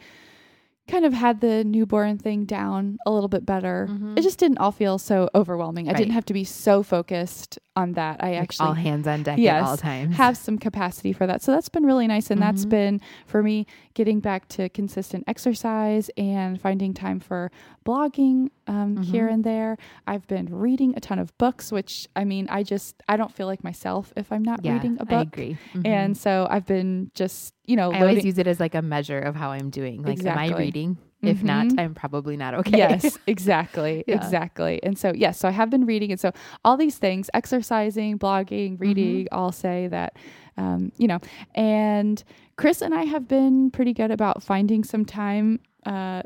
kind 0.87 1.03
of 1.03 1.13
had 1.13 1.41
the 1.41 1.63
newborn 1.63 2.17
thing 2.17 2.45
down 2.45 2.97
a 3.07 3.11
little 3.11 3.27
bit 3.27 3.43
better, 3.45 3.87
Mhm. 3.89 4.17
it 4.17 4.21
just 4.21 4.37
didn't 4.37 4.59
all 4.59 4.71
feel 4.71 4.97
so 4.99 5.29
overwhelming. 5.33 5.89
I 5.89 5.93
didn't 5.93 6.13
have 6.13 6.25
to 6.25 6.33
be 6.33 6.43
so 6.43 6.83
focused 6.83 7.57
on 7.75 7.93
that. 7.93 8.23
I 8.23 8.31
Like 8.33 8.41
actually 8.43 8.67
all 8.67 8.73
hands 8.75 9.07
on 9.07 9.23
deck 9.23 9.37
Yes. 9.39 9.63
at 9.63 9.67
all 9.69 9.77
times. 9.77 10.15
have 10.15 10.37
some 10.37 10.57
capacity 10.59 11.11
for 11.11 11.25
that. 11.27 11.41
So 11.41 11.51
that's 11.51 11.69
been 11.69 11.85
really 11.85 12.05
nice. 12.07 12.29
And 12.29 12.39
that's 12.41 12.65
Mhm. 12.65 12.69
been 12.69 13.01
for 13.25 13.41
me 13.41 13.65
getting 13.95 14.19
back 14.19 14.47
to 14.49 14.69
consistent 14.69 15.23
exercise 15.27 16.09
and 16.17 16.61
finding 16.61 16.93
time 16.93 17.19
for 17.19 17.51
blogging 17.85 18.49
um, 18.67 18.97
here 18.97 19.27
Mhm. 19.27 19.33
and 19.33 19.43
there. 19.43 19.77
I've 20.07 20.27
been 20.27 20.47
reading 20.51 20.93
a 20.95 20.99
ton 20.99 21.17
of 21.19 21.35
books, 21.37 21.71
which 21.71 22.07
I 22.15 22.23
mean, 22.25 22.47
I 22.49 22.61
just, 22.63 23.01
I 23.09 23.17
don't 23.17 23.31
feel 23.31 23.47
like 23.47 23.63
myself 23.63 24.13
if 24.15 24.31
I'm 24.31 24.43
not 24.43 24.63
yeah, 24.63 24.73
reading 24.73 24.97
a 24.99 25.05
book. 25.05 25.27
agree. 25.33 25.57
And 25.83 26.15
so 26.15 26.47
I've 26.49 26.65
been 26.67 27.09
just, 27.15 27.53
you 27.67 27.75
know, 27.75 27.91
I 27.91 27.99
loading. 27.99 28.01
always 28.09 28.25
use 28.25 28.37
it 28.37 28.47
as 28.47 28.59
like 28.59 28.75
a 28.75 28.81
measure 28.81 29.19
of 29.19 29.35
how 29.35 29.51
I'm 29.51 29.69
doing. 29.69 30.03
Like, 30.03 30.19
am 30.19 30.27
I 30.37 30.45
Exactly. 30.45 30.65
reading? 30.65 30.97
If 31.23 31.43
not, 31.43 31.65
Mhm. 31.67 31.79
I'm 31.79 31.93
probably 31.95 32.37
not 32.37 32.53
okay. 32.53 32.77
Yes, 32.77 33.17
exactly. 33.27 34.03
Yeah. 34.07 34.15
Exactly. 34.17 34.79
And 34.83 34.95
so, 34.97 35.11
yes, 35.15 35.39
so 35.39 35.47
I 35.47 35.51
have 35.51 35.71
been 35.71 35.85
reading. 35.85 36.11
And 36.11 36.19
so, 36.19 36.31
all 36.63 36.77
these 36.77 36.97
things 36.97 37.29
exercising, 37.33 38.19
blogging, 38.19 38.79
reading 38.79 39.27
all 39.31 39.51
say 39.51 39.87
that, 39.87 40.17
um, 40.57 40.91
you 40.97 41.07
know, 41.07 41.19
and 41.55 42.23
Chris 42.57 42.81
and 42.83 42.93
I 42.93 43.03
have 43.05 43.27
been 43.27 43.71
pretty 43.71 43.93
good 43.93 44.11
about 44.11 44.43
finding 44.43 44.83
some 44.83 45.03
time 45.05 45.59
uh, 45.85 46.21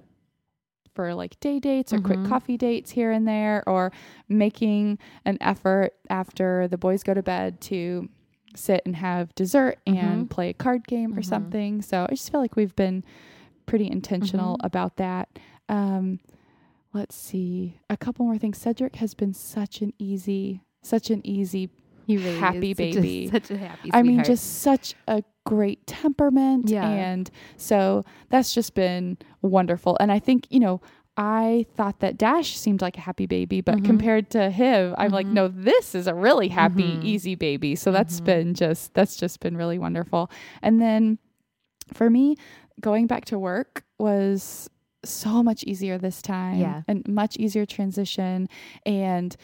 for 0.96 1.14
like 1.14 1.40
day 1.40 1.60
dates 1.60 1.94
or 1.94 2.00
quick 2.00 2.20
Mhm. 2.20 2.28
coffee 2.28 2.58
dates 2.58 2.92
here 2.92 3.12
and 3.12 3.26
there, 3.28 3.64
or 3.68 3.92
making 4.28 4.98
an 5.24 5.38
effort 5.40 5.94
after 6.10 6.68
the 6.68 6.78
boys 6.78 7.04
go 7.04 7.14
to 7.14 7.24
bed 7.24 7.62
to 7.62 8.10
sit 8.60 8.82
and 8.86 8.96
have 8.98 9.34
dessert 9.36 9.80
and 9.88 10.28
Mhm. 10.28 10.30
play 10.30 10.50
a 10.50 10.54
card 10.54 10.88
game 10.88 11.14
or 11.14 11.22
Mhm. 11.22 11.26
something. 11.26 11.82
So, 11.82 12.06
I 12.10 12.14
just 12.14 12.32
feel 12.32 12.42
like 12.42 12.56
we've 12.56 12.76
been 12.76 13.04
pretty 13.66 13.90
intentional 13.90 14.56
Mhm. 14.58 14.66
about 14.66 14.98
that. 14.98 15.30
Um, 15.68 16.20
let's 16.94 17.16
see, 17.16 17.78
a 17.90 17.98
couple 17.98 18.26
more 18.26 18.38
things. 18.38 18.58
Cedric 18.58 18.96
has 18.98 19.14
been 19.14 19.34
such 19.34 19.82
an 19.82 19.94
easy, 20.00 20.62
such 20.82 21.10
an 21.10 21.22
easy. 21.26 21.70
He 22.08 22.18
really 22.18 22.38
Happy 22.40 22.72
is 22.72 22.78
such 22.78 22.86
a- 22.96 23.02
baby. 23.02 23.28
such 23.28 23.52
a 23.52 23.58
happy. 23.58 23.90
I 23.94 24.02
mean, 24.02 24.24
just 24.24 24.62
such 24.62 24.96
a 25.08 25.24
great 25.46 25.86
temperament, 25.86 26.68
Yeah. 26.70 26.90
and 26.90 27.30
so 27.56 28.04
that's 28.30 28.54
just 28.54 28.74
been 28.74 29.18
wonderful. 29.44 29.96
And 30.00 30.12
I 30.12 30.20
think 30.20 30.48
you 30.50 30.60
know. 30.60 30.82
I 31.22 31.66
thought 31.76 32.00
that 32.00 32.18
Dash 32.18 32.56
seemed 32.58 32.82
like 32.82 32.98
a 32.98 33.02
happy 33.02 33.26
baby, 33.26 33.60
but 33.60 33.76
Mhm. 33.80 33.86
compared 33.86 34.30
to 34.32 34.50
him, 34.50 34.96
I'm 34.98 35.12
like, 35.12 35.28
Mhm. 35.28 35.34
no, 35.34 35.48
this 35.50 35.94
is 35.94 36.08
a 36.08 36.16
really 36.16 36.48
happy, 36.48 36.96
Mhm. 36.96 37.04
easy 37.04 37.36
baby. 37.36 37.76
So 37.76 37.92
that's 37.92 38.22
Mhm. 38.22 38.26
been 38.26 38.54
just 38.54 38.94
that's 38.94 39.18
just 39.18 39.42
been 39.42 39.58
really 39.58 39.78
wonderful. 39.78 40.32
And 40.62 40.82
then 40.82 41.18
for 41.94 42.10
me, 42.10 42.38
going 42.80 43.06
back 43.06 43.26
to 43.26 43.38
work 43.38 43.84
was 44.00 44.70
so 45.04 45.44
much 45.44 45.64
easier 45.66 45.98
this 45.98 46.22
time 46.22 46.60
Yeah. 46.60 46.82
and 46.88 47.06
much 47.08 47.36
easier 47.38 47.66
transition 47.66 48.48
and 48.86 49.36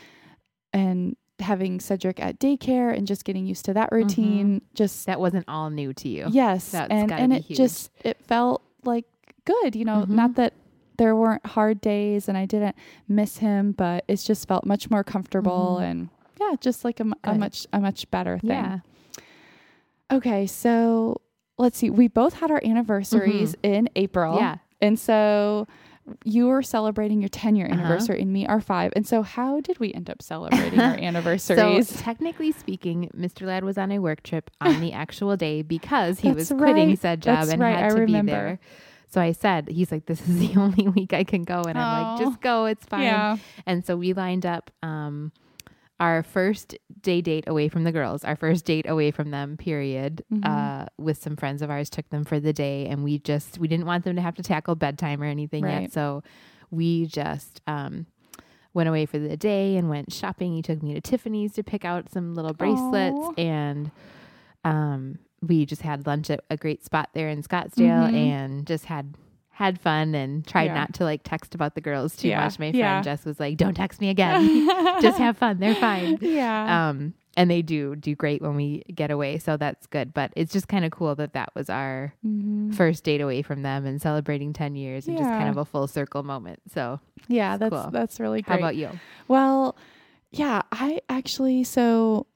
and 0.71 1.17
having 1.39 1.81
Cedric 1.81 2.21
at 2.21 2.39
daycare 2.39 2.95
and 2.97 3.05
just 3.05 3.25
getting 3.25 3.45
used 3.45 3.65
to 3.65 3.73
that 3.73 3.89
routine 3.91 4.61
just 4.73 5.05
that 5.07 5.19
wasn't 5.19 5.43
all 5.49 5.69
new 5.69 5.91
to 5.93 6.07
you. 6.07 6.27
yes 6.31 6.71
That's 6.71 6.89
and 6.89 7.11
and 7.11 7.33
it 7.33 7.43
huge. 7.43 7.57
just 7.57 7.91
it 8.05 8.17
felt 8.21 8.61
like 8.85 9.03
good 9.43 9.75
you 9.75 9.83
know 9.83 10.05
not 10.07 10.35
that 10.35 10.53
there 10.97 11.15
weren't 11.15 11.45
hard 11.45 11.81
days 11.81 12.27
and 12.29 12.37
I 12.37 12.45
didn't 12.45 12.75
miss 13.07 13.37
him 13.37 13.71
but 13.71 14.03
it's 14.07 14.23
just 14.23 14.47
felt 14.47 14.65
much 14.65 14.89
more 14.89 15.03
comfortable 15.03 15.77
Mhm. 15.81 15.83
and 15.91 16.09
yeah 16.39 16.55
just 16.59 16.83
like 16.85 16.99
a, 16.99 17.05
a 17.23 17.35
much 17.35 17.65
a 17.73 17.79
much 17.79 18.09
better 18.11 18.39
thing 18.39 18.49
Yeah. 18.49 18.79
Okay, 20.11 20.45
so 20.45 21.19
let's 21.57 21.77
see. 21.77 21.89
We 21.89 22.07
both 22.07 22.35
had 22.35 22.51
our 22.51 22.61
anniversaries 22.63 23.55
in 23.63 23.89
April. 23.95 24.33
Mm-hmm. 24.35 24.43
Yeah. 24.43 24.57
And 24.81 24.99
so 24.99 25.67
you 26.23 26.45
were 26.45 26.61
celebrating 26.61 27.21
your 27.21 27.29
10 27.29 27.55
year 27.55 27.65
Uh-huh. 27.65 27.79
anniversary 27.79 28.21
and 28.21 28.31
me 28.31 28.45
our 28.45 28.61
five. 28.61 28.93
And 28.95 29.07
so 29.07 29.23
how 29.23 29.61
did 29.61 29.79
we 29.79 29.91
end 29.93 30.09
up 30.11 30.21
celebrating 30.21 30.79
our 30.79 30.93
anniversaries? 30.99 31.89
So 31.89 31.97
technically 32.03 32.51
speaking, 32.51 33.09
Mr. 33.17 33.47
Ladd 33.47 33.63
was 33.63 33.79
on 33.79 33.91
a 33.91 33.97
work 33.97 34.21
trip 34.21 34.51
on 34.61 34.79
the 34.79 34.93
actual 35.03 35.35
day 35.37 35.63
because 35.63 36.19
he 36.19 36.27
That's 36.29 36.51
was 36.51 36.59
quitting 36.59 36.89
right. 36.89 36.99
said 36.99 37.23
job 37.23 37.37
That's 37.39 37.53
and 37.53 37.61
right. 37.61 37.75
had 37.75 37.85
I 37.85 37.95
to 37.95 38.01
remember. 38.01 38.21
be 38.31 38.31
there. 38.31 38.59
So 39.15 39.21
I 39.21 39.31
said, 39.31 39.69
he's 39.69 39.93
like, 39.93 40.05
this 40.07 40.19
is 40.27 40.39
the 40.53 40.59
only 40.59 40.89
week 40.89 41.13
I 41.13 41.23
can 41.23 41.43
go. 41.43 41.61
And 41.61 41.79
I'm 41.79 42.03
like, 42.03 42.19
Oh. 42.19 42.25
just 42.25 42.41
go. 42.41 42.65
It's 42.65 42.85
fine. 42.85 43.03
yeah. 43.03 43.37
And 43.65 43.85
so 43.85 43.95
we 43.95 44.11
lined 44.11 44.45
up 44.45 44.71
um, 44.83 45.31
our 46.01 46.21
first 46.21 46.77
day 47.01 47.21
date 47.21 47.45
away 47.47 47.69
from 47.69 47.85
the 47.85 47.93
girls, 47.93 48.25
our 48.25 48.35
first 48.35 48.65
date 48.65 48.89
away 48.89 49.11
from 49.11 49.31
them, 49.31 49.55
period, 49.55 50.25
Mhm. 50.33 50.45
uh, 50.45 50.87
with 50.97 51.17
some 51.17 51.37
friends 51.37 51.61
of 51.61 51.69
ours, 51.69 51.89
took 51.89 52.09
them 52.09 52.25
for 52.25 52.41
the 52.41 52.51
day. 52.51 52.87
And 52.87 53.05
we 53.05 53.17
just, 53.19 53.57
we 53.57 53.69
didn't 53.69 53.85
want 53.85 54.03
them 54.03 54.17
to 54.17 54.21
have 54.21 54.35
to 54.35 54.43
tackle 54.43 54.75
bedtime 54.75 55.21
or 55.23 55.27
anything 55.27 55.63
Right. 55.63 55.83
yet. 55.83 55.93
So 55.93 56.21
we 56.69 57.05
just, 57.05 57.61
um, 57.67 58.07
went 58.73 58.89
away 58.89 59.05
for 59.05 59.17
the 59.17 59.37
day 59.37 59.77
and 59.77 59.87
went 59.89 60.11
shopping. 60.11 60.53
He 60.53 60.61
took 60.61 60.83
me 60.83 60.93
to 60.93 60.99
Tiffany's 60.99 61.53
to 61.53 61.63
pick 61.63 61.85
out 61.85 62.11
some 62.11 62.35
little 62.35 62.51
bracelets 62.53 63.15
Aw. 63.17 63.33
and 63.37 63.91
um, 64.65 65.19
we 65.47 65.65
just 65.65 65.81
had 65.81 66.05
lunch 66.07 66.29
at 66.29 66.43
a 66.49 66.57
great 66.57 66.83
spot 66.83 67.09
there 67.13 67.29
in 67.29 67.41
Scottsdale 67.43 68.09
Mhm. 68.11 68.15
and 68.15 68.65
just 68.67 68.85
had 68.85 69.15
had 69.51 69.79
fun 69.79 70.13
and 70.13 70.45
tried 70.45 70.65
Yeah. 70.65 70.73
not 70.73 70.93
to 70.95 71.05
like 71.05 71.21
text 71.23 71.55
about 71.55 71.75
the 71.75 71.81
girls 71.81 72.17
too 72.17 72.27
Yeah. 72.27 72.43
much. 72.43 72.59
My 72.59 72.71
friend 72.71 72.75
Yeah. 72.75 73.01
Jess 73.01 73.23
was 73.23 73.39
like, 73.39 73.55
"Don't 73.57 73.73
text 73.73 74.01
me 74.01 74.09
again. 74.15 74.67
just 75.01 75.17
have 75.17 75.37
fun. 75.37 75.59
They're 75.59 75.75
fine." 75.75 76.17
Yeah. 76.21 76.89
Um, 76.89 77.13
and 77.37 77.49
they 77.49 77.61
do 77.61 77.95
do 77.95 78.15
great 78.15 78.41
when 78.41 78.55
we 78.55 78.83
get 78.93 79.11
away, 79.11 79.37
so 79.37 79.55
that's 79.55 79.87
good. 79.87 80.13
But 80.13 80.33
it's 80.35 80.51
just 80.51 80.67
kind 80.67 80.83
of 80.83 80.91
cool 80.91 81.15
that 81.15 81.31
that 81.33 81.51
was 81.55 81.69
our 81.69 82.13
Mhm. 82.25 82.73
first 82.75 83.05
date 83.05 83.21
away 83.21 83.41
from 83.43 83.61
them 83.61 83.85
and 83.85 84.01
celebrating 84.01 84.51
ten 84.51 84.75
years 84.75 85.07
and 85.07 85.17
just 85.17 85.29
kind 85.29 85.47
of 85.47 85.55
a 85.55 85.63
full 85.65 85.87
circle 85.87 86.23
moment. 86.23 86.59
So, 86.73 86.99
yeah, 87.29 87.55
that's 87.55 87.73
cool. 87.73 87.91
that's 87.91 88.19
really 88.19 88.41
cool. 88.41 88.53
how 88.53 88.57
about 88.59 88.75
you? 88.75 88.89
Well, 89.29 89.77
yeah, 90.31 90.63
I 90.73 90.99
actually 91.07 91.63
so 91.63 92.27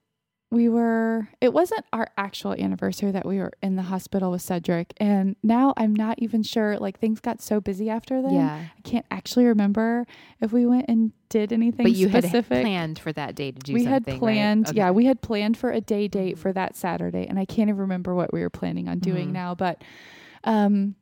we 0.52 0.68
were 0.68 1.28
it 1.40 1.52
wasn't 1.52 1.84
our 1.92 2.08
actual 2.18 2.52
anniversary 2.54 3.12
that 3.12 3.24
we 3.24 3.38
were 3.38 3.52
in 3.62 3.76
the 3.76 3.82
hospital 3.82 4.32
with 4.32 4.42
Cedric 4.42 4.92
and 4.96 5.36
now 5.44 5.72
I'm 5.76 5.94
not 5.94 6.18
even 6.18 6.42
sure 6.42 6.76
like 6.78 6.98
things 6.98 7.20
got 7.20 7.40
so 7.40 7.60
busy 7.60 7.88
after 7.88 8.20
then. 8.20 8.32
Yeah, 8.34 8.66
I 8.76 8.80
can't 8.82 9.06
actually 9.12 9.44
remember 9.46 10.06
if 10.40 10.52
we 10.52 10.66
went 10.66 10.86
and 10.88 11.12
did 11.28 11.52
anything 11.52 11.84
but 11.84 11.92
you 11.92 12.08
specific. 12.08 12.50
had 12.56 12.62
planned 12.62 12.98
for 12.98 13.12
that 13.12 13.36
day 13.36 13.52
to 13.52 13.58
do 13.60 13.72
something. 13.72 13.84
we 13.84 13.84
had 13.84 13.94
something. 14.06 14.14
right? 14.14 14.18
planned, 14.18 14.68
Okay. 14.70 14.78
yeah, 14.78 14.90
we 14.90 15.04
had 15.04 15.20
planned 15.22 15.56
for 15.56 15.70
a 15.70 15.80
day 15.80 16.08
date 16.08 16.36
for 16.36 16.52
that 16.52 16.74
Saturday, 16.74 17.26
and 17.28 17.38
I 17.38 17.44
can't 17.44 17.68
even 17.68 17.78
remember 17.80 18.14
what 18.16 18.32
we 18.32 18.40
were 18.40 18.50
planning 18.50 18.88
on 18.88 18.98
doing 18.98 19.28
Mhm. 19.28 19.32
now. 19.34 19.54
But, 19.54 19.84
um, 20.42 20.96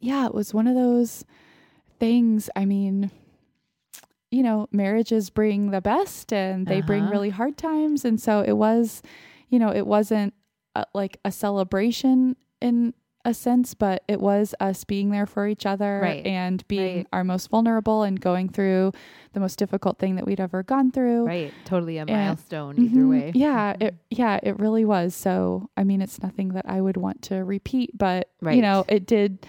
yeah, 0.00 0.26
it 0.26 0.34
was 0.34 0.52
one 0.52 0.66
of 0.66 0.74
those 0.74 1.24
things. 2.00 2.50
I 2.56 2.64
mean, 2.64 3.12
you 4.30 4.42
know, 4.42 4.68
marriages 4.72 5.30
bring 5.30 5.70
the 5.70 5.80
best, 5.80 6.32
and 6.32 6.66
they 6.66 6.80
bring 6.80 7.02
Uh-huh. 7.04 7.10
really 7.12 7.30
hard 7.30 7.56
times, 7.56 8.04
and 8.04 8.20
so 8.20 8.40
it 8.46 8.52
was, 8.52 9.02
you 9.48 9.58
know, 9.58 9.70
it 9.74 9.86
wasn't 9.86 10.34
a, 10.76 10.84
like 10.94 11.18
a 11.24 11.32
celebration 11.32 12.36
in 12.60 12.94
a 13.26 13.34
sense, 13.34 13.74
but 13.74 14.02
it 14.08 14.18
was 14.18 14.54
us 14.60 14.84
being 14.84 15.10
there 15.10 15.26
for 15.26 15.46
each 15.46 15.66
other 15.66 16.00
Right. 16.02 16.24
and 16.24 16.66
being 16.68 16.96
Right. 16.98 17.06
our 17.12 17.22
most 17.24 17.50
vulnerable 17.50 18.02
and 18.02 18.18
going 18.18 18.48
through 18.48 18.92
the 19.34 19.40
most 19.40 19.58
difficult 19.58 19.98
thing 19.98 20.14
that 20.16 20.24
we'd 20.24 20.40
ever 20.40 20.62
gone 20.62 20.90
through. 20.90 21.26
right, 21.26 21.52
totally 21.66 21.98
a 21.98 22.02
And- 22.02 22.10
milestone 22.10 22.80
either 22.80 23.00
Mhm. 23.02 23.10
way. 23.10 23.32
Yeah, 23.34 23.74
Mhm. 23.74 23.82
it 23.82 23.94
yeah, 24.10 24.40
it 24.42 24.58
really 24.58 24.86
was. 24.86 25.14
So, 25.14 25.68
I 25.76 25.84
mean, 25.84 26.00
it's 26.00 26.22
nothing 26.22 26.50
that 26.54 26.64
I 26.66 26.80
would 26.80 26.96
want 26.96 27.20
to 27.22 27.44
repeat, 27.44 27.90
but 27.98 28.30
right. 28.40 28.56
you 28.56 28.62
know, 28.62 28.84
it 28.88 29.04
did 29.06 29.44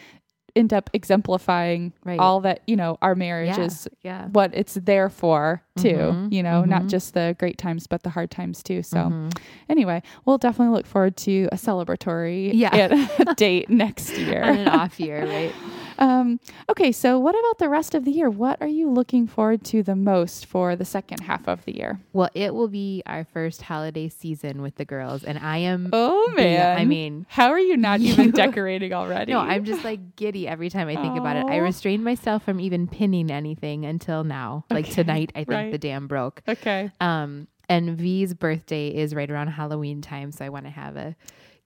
end 0.56 0.74
up 0.74 0.90
exemplifying 0.94 1.94
Right. 2.04 2.20
all 2.20 2.42
that, 2.42 2.62
you 2.68 2.76
know, 2.76 2.98
our 3.02 3.16
marriage 3.16 3.58
Yeah. 3.58 3.64
is 3.66 3.88
yeah. 4.04 4.28
what 4.28 4.52
it's 4.54 4.74
there 4.76 5.10
for 5.10 5.62
too, 5.78 5.96
Mhm. 5.96 6.32
you 6.34 6.44
know, 6.44 6.64
not 6.66 6.84
Mhm. 6.84 6.90
just 6.90 7.14
the 7.14 7.36
great 7.40 7.58
times 7.58 7.88
but 7.88 8.04
the 8.04 8.10
hard 8.10 8.32
times 8.32 8.62
too. 8.64 8.84
So, 8.84 8.98
Mhm. 8.98 9.38
anyway, 9.70 10.02
we'll 10.26 10.38
definitely 10.38 10.76
look 10.76 10.86
forward 10.86 11.16
to 11.18 11.48
a 11.52 11.56
celebratory 11.56 12.52
Yeah. 12.54 13.08
date 13.38 13.70
next 13.70 14.18
year. 14.18 14.44
on 14.44 14.58
an 14.58 14.68
off 14.68 15.00
year, 15.00 15.26
right? 15.26 15.54
Um, 16.02 16.40
okay, 16.68 16.92
so 16.92 17.20
what 17.20 17.36
about 17.38 17.60
the 17.60 17.70
rest 17.70 17.94
of 17.94 18.06
the 18.06 18.12
year? 18.12 18.28
What 18.28 18.60
are 18.60 18.68
you 18.68 18.90
looking 18.90 19.28
forward 19.28 19.64
to 19.66 19.84
the 19.84 19.96
most 19.96 20.48
for 20.48 20.76
the 20.76 20.84
second 20.84 21.20
half 21.22 21.48
of 21.48 21.64
the 21.66 21.78
year? 21.78 22.00
Well, 22.12 22.30
it 22.34 22.56
will 22.56 22.68
be 22.68 23.04
our 23.06 23.24
first 23.24 23.62
holiday 23.62 24.10
season 24.10 24.64
with 24.64 24.76
the 24.78 24.86
girls, 24.86 25.24
and 25.24 25.38
I 25.38 25.58
am. 25.60 25.92
Oh 25.94 26.34
man! 26.36 26.80
I 26.80 26.86
mean, 26.86 27.28
how 27.30 27.52
are 27.52 27.60
you 27.60 27.78
not 27.78 28.00
even 28.00 28.32
decorating 28.32 28.94
already? 28.94 29.32
no, 29.32 29.40
I'm 29.40 29.64
just 29.64 29.84
like 29.84 30.16
giddy 30.16 30.48
every 30.48 30.72
time 30.72 30.88
I 30.88 30.96
think 30.96 31.20
about 31.20 31.38
it. 31.38 31.46
I 31.46 31.58
restrained 31.58 32.04
myself 32.04 32.44
from 32.44 32.60
even 32.60 32.88
pinning 32.88 33.30
anything 33.30 33.86
until 33.86 34.24
now. 34.24 34.66
Like 34.72 34.90
tonight, 34.90 35.32
I 35.36 35.40
think 35.40 35.50
right. 35.52 35.72
the 35.72 35.78
dam 35.78 36.08
broke. 36.08 36.42
okay. 36.48 36.90
Um, 37.00 37.48
and 37.70 37.96
V's 37.96 38.34
birthday 38.34 38.90
is 38.90 39.14
right 39.14 39.30
around 39.30 39.48
Halloween 39.48 40.02
time, 40.02 40.32
so 40.32 40.44
I 40.44 40.50
want 40.50 40.66
to 40.66 40.72
have 40.72 40.98
a 40.98 41.16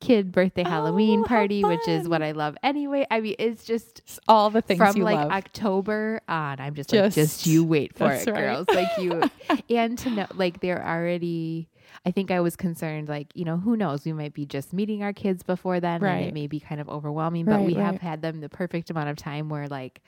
kid 0.06 0.32
birthday 0.32 0.64
Halloween 0.64 1.22
Oh, 1.22 1.28
party, 1.28 1.64
which 1.64 1.88
is 1.88 2.08
what 2.08 2.22
I 2.22 2.32
love 2.32 2.56
anyway. 2.64 3.06
I 3.10 3.22
mean, 3.22 3.36
it's 3.40 3.64
just 3.66 4.00
It's 4.00 4.20
all 4.28 4.50
the 4.50 4.62
things 4.62 4.78
from 4.80 4.96
like 5.02 5.16
love. 5.18 5.32
October 5.32 6.22
on. 6.28 6.60
I'm 6.60 6.76
just, 6.76 6.92
like, 6.92 7.04
Just- 7.06 7.16
just 7.16 7.48
you 7.48 7.64
wait 7.64 7.96
for 7.98 8.12
it, 8.12 8.26
right. 8.28 8.36
girls. 8.36 8.68
Like 8.70 8.90
you, 9.00 9.24
and 9.76 9.98
to 10.00 10.10
know, 10.10 10.28
like 10.34 10.60
they're 10.62 10.86
already. 10.86 11.70
I 12.06 12.12
think 12.12 12.30
I 12.30 12.40
was 12.42 12.56
concerned, 12.56 13.08
like 13.10 13.28
you 13.36 13.46
know, 13.46 13.58
who 13.58 13.76
knows? 13.76 14.06
We 14.06 14.14
might 14.14 14.34
be 14.34 14.46
just 14.46 14.74
meeting 14.74 15.02
our 15.02 15.14
kids 15.14 15.42
before 15.44 15.80
then, 15.80 16.04
and 16.04 16.26
it 16.26 16.34
may 16.34 16.46
be 16.48 16.60
kind 16.60 16.80
of 16.82 16.88
overwhelming. 16.90 17.46
But 17.46 17.58
Right, 17.58 17.66
we 17.66 17.74
have 17.76 18.00
had 18.00 18.22
them 18.22 18.42
the 18.42 18.50
perfect 18.50 18.90
amount 18.90 19.10
of 19.10 19.18
time 19.18 19.50
where 19.50 19.68
like 19.68 20.02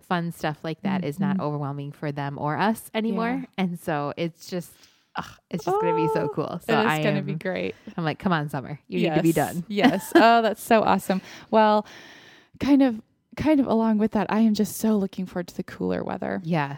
fun 0.00 0.32
stuff 0.32 0.58
like 0.62 0.82
that 0.82 1.04
is 1.04 1.18
not 1.20 1.36
Mhm. 1.38 1.42
overwhelming 1.42 1.92
for 1.92 2.12
them 2.12 2.38
or 2.38 2.56
us 2.58 2.90
anymore, 2.94 3.40
Yeah. 3.42 3.46
and 3.64 3.78
so 3.80 4.12
it's 4.16 4.48
just. 4.50 4.72
Ugh, 5.18 5.26
it's 5.50 5.64
just 5.64 5.80
gonna 5.80 5.94
be 5.96 6.08
so 6.14 6.22
Oh, 6.22 6.28
cool. 6.28 6.60
So 6.66 6.78
is 6.80 6.86
I 6.86 7.02
going 7.02 7.14
to 7.14 7.20
am, 7.20 7.24
be 7.26 7.34
great. 7.34 7.74
I'm 7.96 8.04
like, 8.04 8.18
come 8.18 8.32
on, 8.32 8.48
summer, 8.48 8.78
you 8.88 9.00
need 9.00 9.14
to 9.14 9.22
be 9.22 9.32
done. 9.32 9.64
yes. 9.68 10.12
Oh, 10.16 10.40
that's 10.42 10.62
so 10.62 10.82
awesome. 10.82 11.20
Well, 11.50 11.84
kind 12.60 12.82
of 12.82 13.00
kind 13.36 13.60
of 13.60 13.66
along 13.66 13.98
with 13.98 14.12
that, 14.12 14.26
I 14.30 14.40
am 14.40 14.54
just 14.54 14.76
so 14.78 14.96
looking 14.96 15.26
forward 15.26 15.48
to 15.48 15.56
the 15.56 15.62
cooler 15.62 16.02
weather. 16.02 16.40
Yeah, 16.44 16.76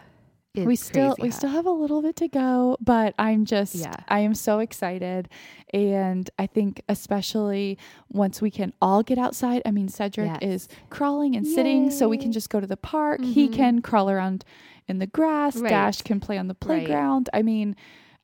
we 0.54 0.76
still 0.76 1.16
we 1.20 1.28
hot. 1.28 1.38
still 1.38 1.50
have 1.50 1.64
a 1.66 1.70
little 1.70 2.02
bit 2.02 2.16
to 2.16 2.28
go, 2.28 2.76
but 2.80 3.14
I'm 3.18 3.44
just 3.44 3.74
Yeah. 3.76 3.94
I 4.08 4.20
am 4.20 4.34
so 4.34 4.58
excited 4.58 5.28
and 5.72 6.28
I 6.38 6.46
think 6.46 6.82
especially 6.88 7.78
once 8.10 8.42
we 8.42 8.50
can 8.50 8.72
all 8.82 9.02
get 9.02 9.16
outside. 9.18 9.62
I 9.64 9.70
mean, 9.70 9.88
Cedric 9.88 10.26
Yes. 10.26 10.38
is 10.42 10.68
crawling 10.90 11.36
and 11.36 11.46
sitting 11.46 11.90
so 11.90 12.08
we 12.08 12.18
can 12.18 12.32
just 12.32 12.50
go 12.50 12.60
to 12.60 12.66
the 12.66 12.76
park. 12.76 13.22
He 13.22 13.48
Mhm. 13.48 13.52
can 13.54 13.82
crawl 13.82 14.10
around 14.10 14.44
in 14.88 14.98
the 14.98 15.06
grass. 15.06 15.56
Right. 15.56 15.70
Dash 15.70 16.02
can 16.02 16.18
play 16.20 16.36
on 16.36 16.48
the 16.48 16.54
Right. 16.54 16.60
playground. 16.84 17.28
I 17.32 17.42
mean, 17.42 17.76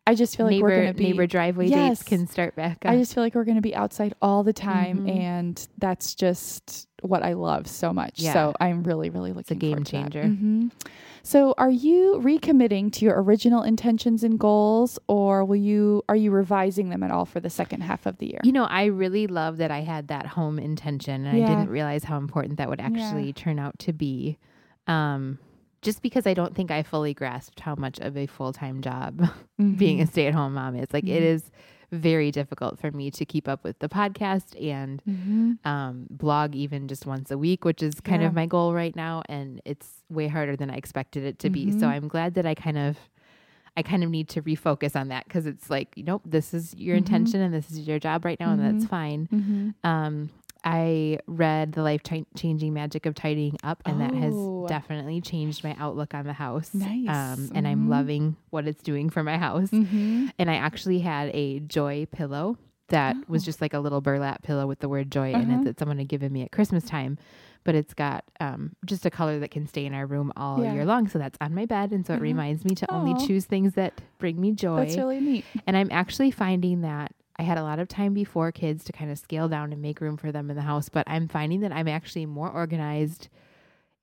I 0.07 0.15
just 0.15 0.37
feel 0.37 0.47
like 0.47 0.53
neighbor 0.53 0.67
we're 0.69 0.77
going 0.83 0.87
to 0.93 0.95
be 0.95 1.05
neighbor 1.05 1.27
driveway 1.27 1.67
Yes. 1.69 1.99
dates 1.99 2.09
can 2.09 2.27
start 2.29 2.55
back 2.55 2.85
up. 2.87 2.93
I 2.93 2.97
just 2.97 3.13
feel 3.15 3.25
like 3.25 3.35
we're 3.35 3.45
going 3.45 3.57
to 3.57 3.61
be 3.63 3.75
outside 3.75 4.15
all 4.23 4.45
the 4.45 4.53
time, 4.53 5.07
Mhm. 5.07 5.17
and 5.19 5.69
that's 5.79 6.15
just 6.15 6.87
what 7.03 7.23
I 7.25 7.33
love 7.35 7.67
so 7.67 7.93
much. 7.93 8.21
Yeah. 8.21 8.33
So 8.33 8.55
I'm 8.61 8.83
really, 8.85 9.11
really 9.11 9.33
looking. 9.33 9.57
a 9.57 9.61
game 9.61 9.71
forward 9.85 9.87
to 9.87 9.93
that. 9.93 10.11
Game 10.13 10.23
changer. 10.23 10.45
Mhm. 10.45 10.71
So, 11.23 11.55
are 11.59 11.71
you 11.71 12.21
recommitting 12.23 12.93
to 12.93 13.05
your 13.05 13.21
original 13.21 13.65
intentions 13.65 14.23
and 14.23 14.39
goals, 14.39 14.97
or 15.09 15.45
will 15.45 15.57
you 15.57 16.05
are 16.09 16.15
you 16.15 16.31
revising 16.31 16.89
them 16.91 17.03
at 17.03 17.11
all 17.11 17.25
for 17.25 17.41
the 17.41 17.51
second 17.51 17.81
half 17.81 18.07
of 18.07 18.19
the 18.19 18.27
year? 18.27 18.41
You 18.45 18.53
know, 18.53 18.65
I 18.65 18.85
really 18.85 19.27
love 19.27 19.57
that 19.57 19.73
I 19.73 19.81
had 19.81 20.07
that 20.07 20.27
home 20.27 20.61
intention 20.61 21.27
and 21.27 21.37
Yeah. 21.39 21.47
I 21.47 21.49
didn't 21.49 21.69
realize 21.71 22.05
how 22.05 22.17
important 22.19 22.59
that 22.59 22.69
would 22.69 22.81
actually 22.81 23.33
turn 23.33 23.59
out 23.59 23.77
to 23.81 23.93
be. 23.93 24.39
Um, 24.87 25.39
just 25.87 26.03
because 26.03 26.27
I 26.27 26.35
don't 26.35 26.55
think 26.55 26.71
I 26.71 26.83
fully 26.83 27.15
grasped 27.15 27.61
how 27.61 27.75
much 27.77 27.99
of 28.01 28.17
a 28.17 28.27
full 28.27 28.53
time 28.53 28.83
job 28.83 29.27
being 29.79 30.01
a 30.03 30.07
stay 30.07 30.27
at 30.27 30.35
home 30.35 30.55
mom 30.55 30.77
is. 30.77 30.89
Like, 30.93 31.05
it 31.09 31.23
Mhm. 31.23 31.35
is 31.35 31.51
very 31.93 32.31
difficult 32.33 32.79
for 32.79 32.91
me 32.91 33.11
to 33.13 33.25
keep 33.25 33.47
up 33.49 33.63
with 33.65 33.79
the 33.79 33.89
podcast 33.89 34.49
and 34.61 35.01
hmm 35.03 35.53
um, 35.65 36.07
blog 36.11 36.55
even 36.55 36.87
just 36.87 37.07
once 37.07 37.31
a 37.31 37.39
week, 37.39 37.65
which 37.65 37.83
is 37.83 38.01
kind 38.01 38.23
Yeah. 38.23 38.29
of 38.29 38.35
my 38.35 38.47
goal 38.47 38.73
right 38.75 38.95
now. 38.95 39.23
And 39.29 39.61
it's 39.65 40.03
way 40.11 40.29
harder 40.29 40.55
than 40.57 40.71
I 40.71 40.77
expected 40.77 41.25
it 41.25 41.39
to 41.41 41.51
be. 41.51 41.71
So 41.73 41.87
Mhm. 41.87 41.91
I'm 41.95 42.09
glad 42.09 42.35
that 42.35 42.47
I 42.47 42.55
kind 42.55 42.79
of. 42.79 42.99
I 43.79 43.83
kind 43.83 44.03
of 44.03 44.09
need 44.09 44.29
to 44.31 44.41
refocus 44.41 44.97
on 44.97 45.09
that 45.09 45.25
because 45.25 45.45
it's 45.45 45.69
like, 45.69 45.89
you 45.97 46.03
know, 46.03 46.23
this 46.25 46.55
is 46.55 46.73
your 46.79 46.95
Mhm. 46.97 46.99
intention 47.05 47.41
and 47.43 47.53
this 47.53 47.71
is 47.71 47.87
your 47.87 47.99
job 47.99 48.25
right 48.25 48.41
now, 48.41 48.53
and 48.53 48.61
that's 48.63 48.85
Mhm. 48.87 48.89
fine. 48.89 49.29
Um, 49.85 50.31
I 50.67 51.21
read 51.29 51.73
The 51.73 51.83
Life 51.83 52.03
Changing 52.37 52.75
Magic 52.75 53.07
of 53.07 53.15
Tidying 53.15 53.57
Up, 53.63 53.83
and 53.87 54.01
that 54.01 54.15
has 54.15 54.35
Oh. 54.35 54.67
definitely 54.69 55.21
changed 55.21 55.63
my 55.63 55.77
outlook 55.79 56.13
on 56.13 56.27
the 56.27 56.33
house. 56.33 56.75
Nice. 56.75 57.09
Um, 57.09 57.51
and 57.55 57.67
Mhm. 57.67 57.71
I'm 57.71 57.89
loving 57.89 58.37
what 58.51 58.67
it's 58.67 58.83
doing 58.83 59.09
for 59.09 59.23
my 59.23 59.39
house. 59.39 59.71
hmm 59.71 60.27
And 60.39 60.51
I 60.51 60.55
actually 60.57 60.99
had 60.99 61.31
a 61.35 61.61
joy 61.61 62.07
pillow 62.11 62.59
that 62.89 63.17
was 63.29 63.43
Oh. 63.43 63.47
just 63.47 63.61
like 63.61 63.75
a 63.75 63.79
little 63.81 64.01
burlap 64.01 64.43
pillow 64.43 64.67
with 64.67 64.81
the 64.81 64.89
word 64.89 65.11
joy 65.11 65.33
in 65.33 65.51
Uh-huh. 65.51 65.61
it 65.61 65.65
that 65.65 65.79
someone 65.79 65.99
had 65.99 66.09
given 66.09 66.33
me 66.33 66.43
at 66.43 66.51
Christmas 66.53 66.85
time. 66.85 67.17
But 67.65 67.75
it's 67.75 67.95
got 67.95 68.25
um, 68.39 68.77
just 68.85 69.05
a 69.07 69.11
color 69.11 69.41
that 69.41 69.51
can 69.51 69.67
stay 69.67 69.87
in 69.87 69.93
our 69.95 70.07
room 70.07 70.33
all 70.37 70.65
Yeah. 70.65 70.73
year 70.73 70.85
long. 70.85 71.09
So 71.09 71.19
that's 71.19 71.37
on 71.41 71.53
my 71.55 71.67
bed. 71.67 71.91
And 71.93 72.07
so 72.07 72.13
it 72.13 72.17
Uh-huh. 72.17 72.23
reminds 72.23 72.65
me 72.65 72.75
to 72.77 72.93
only 72.93 73.15
choose 73.15 73.45
things 73.45 73.75
that 73.75 74.01
bring 74.19 74.41
me 74.41 74.53
joy. 74.53 74.85
That's 74.85 74.97
really 74.99 75.21
neat. 75.21 75.45
And 75.67 75.77
I'm 75.77 75.89
actually 75.91 76.31
finding 76.31 76.83
that 76.83 77.13
I 77.39 77.43
had 77.43 77.59
a 77.59 77.63
lot 77.63 77.79
of 77.79 77.89
time 77.89 78.15
before 78.15 78.51
kids 78.53 78.85
to 78.85 78.93
kind 78.93 79.11
of 79.11 79.19
scale 79.19 79.49
down 79.49 79.73
and 79.73 79.83
make 79.83 80.01
room 80.01 80.17
for 80.17 80.33
them 80.33 80.49
in 80.51 80.57
the 80.57 80.63
house, 80.63 80.89
but 80.89 81.05
I'm 81.07 81.29
finding 81.29 81.61
that 81.61 81.73
I'm 81.73 81.89
actually 81.89 82.27
more 82.27 82.51
organized 82.51 83.29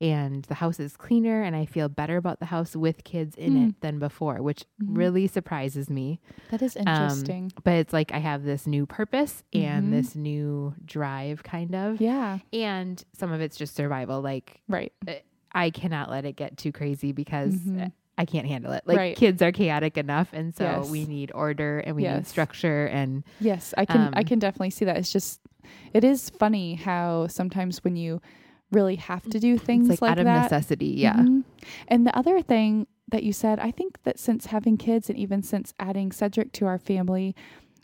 and 0.01 0.43
the 0.45 0.55
house 0.55 0.79
is 0.79 0.97
cleaner 0.97 1.41
and 1.43 1.55
I 1.55 1.65
feel 1.65 1.87
better 1.87 2.17
about 2.17 2.39
the 2.39 2.47
house 2.47 2.75
with 2.75 3.03
kids 3.03 3.35
in 3.35 3.53
Hmm. 3.55 3.63
it 3.69 3.81
than 3.81 3.99
before, 3.99 4.41
which 4.41 4.65
Mhm. 4.81 4.97
really 4.97 5.27
surprises 5.27 5.89
me. 5.89 6.19
That 6.49 6.61
is 6.61 6.75
Um, 6.75 6.87
interesting. 6.87 7.51
but 7.63 7.73
it's 7.75 7.93
like 7.93 8.11
I 8.13 8.17
have 8.19 8.43
this 8.43 8.67
new 8.67 8.85
purpose 8.85 9.43
Mhm. 9.53 9.63
and 9.63 9.93
this 9.93 10.15
new 10.15 10.75
drive 10.85 11.41
kind 11.43 11.73
of. 11.73 12.01
yeah. 12.01 12.39
And 12.51 13.03
some 13.13 13.31
of 13.31 13.39
it's 13.41 13.55
just 13.57 13.75
survival. 13.75 14.21
Like 14.21 14.61
Right. 14.67 14.91
I 15.55 15.69
cannot 15.69 16.09
let 16.09 16.25
it 16.25 16.35
get 16.35 16.57
too 16.57 16.71
crazy 16.71 17.11
because 17.13 17.55
Mhm. 17.55 17.91
I 18.17 18.25
can't 18.25 18.45
handle 18.47 18.71
it. 18.73 18.83
Like 18.85 18.97
Right. 18.97 19.15
kids 19.15 19.41
are 19.41 19.51
chaotic 19.51 19.97
enough 19.97 20.29
and 20.33 20.55
so 20.55 20.63
Yes. 20.63 20.89
we 20.89 21.05
need 21.05 21.31
order 21.33 21.79
and 21.79 21.95
we 21.95 22.03
need 22.03 22.27
structure 22.27 22.85
and 22.87 23.23
Yes, 23.39 23.73
I 23.77 23.85
can 23.85 24.13
I 24.13 24.19
Um, 24.19 24.25
can 24.25 24.39
definitely 24.39 24.69
see 24.69 24.85
that. 24.85 24.97
It's 24.97 25.11
just 25.11 25.41
it 25.93 26.03
is 26.03 26.29
funny 26.29 26.75
how 26.75 27.27
sometimes 27.27 27.83
when 27.83 27.95
you 27.95 28.21
really 28.71 28.95
have 28.97 29.23
to 29.29 29.39
do 29.39 29.57
things 29.57 29.89
it's 29.89 30.01
like, 30.01 30.11
out 30.11 30.17
of 30.19 30.25
that. 30.25 30.43
necessity. 30.43 30.87
Yeah. 30.87 31.15
Mhm. 31.15 31.43
And 31.87 32.05
the 32.07 32.15
other 32.17 32.41
thing 32.41 32.87
that 33.09 33.23
you 33.23 33.33
said, 33.33 33.59
I 33.59 33.69
think 33.71 34.01
that 34.03 34.17
since 34.19 34.47
having 34.47 34.77
kids 34.77 35.09
and 35.09 35.17
even 35.17 35.43
since 35.43 35.73
adding 35.79 36.11
Cedric 36.11 36.51
to 36.53 36.65
our 36.65 36.79
family, 36.79 37.35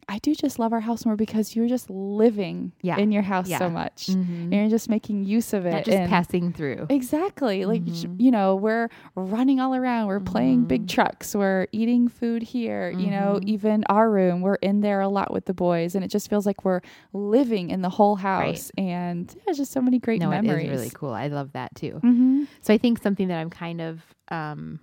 I 0.10 0.18
do 0.18 0.34
just 0.34 0.58
love 0.58 0.74
our 0.74 0.80
house 0.80 1.06
more 1.06 1.16
because 1.16 1.56
you're 1.56 1.68
just 1.68 1.88
living 1.90 2.72
Yeah. 2.82 2.98
in 2.98 3.12
your 3.12 3.22
house 3.22 3.48
so 3.48 3.54
Yeah. 3.54 3.70
much. 3.70 4.08
Mhm. 4.08 4.44
And 4.46 4.54
you're 4.54 4.68
just 4.70 4.90
making 4.90 5.24
use 5.26 5.54
of 5.54 5.68
it. 5.68 5.72
Not 5.72 5.86
just 5.86 5.98
and- 5.98 6.10
passing 6.10 6.52
through. 6.52 6.88
Exactly. 6.90 7.64
Like, 7.66 7.84
Mhm. 7.86 8.20
you 8.20 8.32
know, 8.32 8.56
we're 8.56 8.90
running 9.16 9.60
all 9.60 9.76
around. 9.76 10.08
We're 10.08 10.20
playing 10.20 10.66
big 10.66 10.84
Mhm. 10.86 10.90
trucks. 10.90 11.36
We're 11.36 11.68
eating 11.72 12.08
food 12.08 12.42
here. 12.42 12.90
You 12.90 13.12
know, 13.12 13.40
Mhm. 13.40 13.46
even 13.48 13.84
our 13.88 14.10
room, 14.10 14.42
we're 14.42 14.56
in 14.56 14.82
there 14.82 15.00
a 15.00 15.08
lot 15.08 15.32
with 15.32 15.46
the 15.46 15.54
boys. 15.54 15.94
And 15.94 16.04
it 16.04 16.10
just 16.10 16.28
feels 16.28 16.46
like 16.48 16.66
we're 16.66 16.82
living 17.14 17.70
in 17.70 17.84
the 17.84 17.90
whole 17.90 18.16
house. 18.16 18.72
And 18.80 19.28
there's 19.46 19.58
just 19.58 19.72
so 19.72 19.80
many 19.82 20.00
great 20.00 20.22
no, 20.22 20.30
memories. 20.32 20.64
it 20.66 20.72
is 20.74 20.80
really 20.80 20.92
cool. 20.92 21.12
I 21.14 21.28
love 21.28 21.52
that 21.54 21.76
too. 21.76 22.00
Mm-hmm. 22.04 22.44
So 22.62 22.74
I 22.74 22.80
think 22.80 23.02
something 23.04 23.28
that 23.28 23.40
I'm 23.40 23.52
kind 23.52 23.80
of 23.80 24.02
um, 24.32 24.80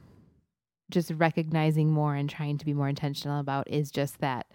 just 0.90 1.10
recognizing 1.10 1.90
more 1.90 2.14
and 2.14 2.30
trying 2.30 2.58
to 2.58 2.64
be 2.64 2.72
more 2.72 2.88
intentional 2.88 3.40
about 3.40 3.68
is 3.68 3.90
just 3.90 4.20
that 4.20 4.46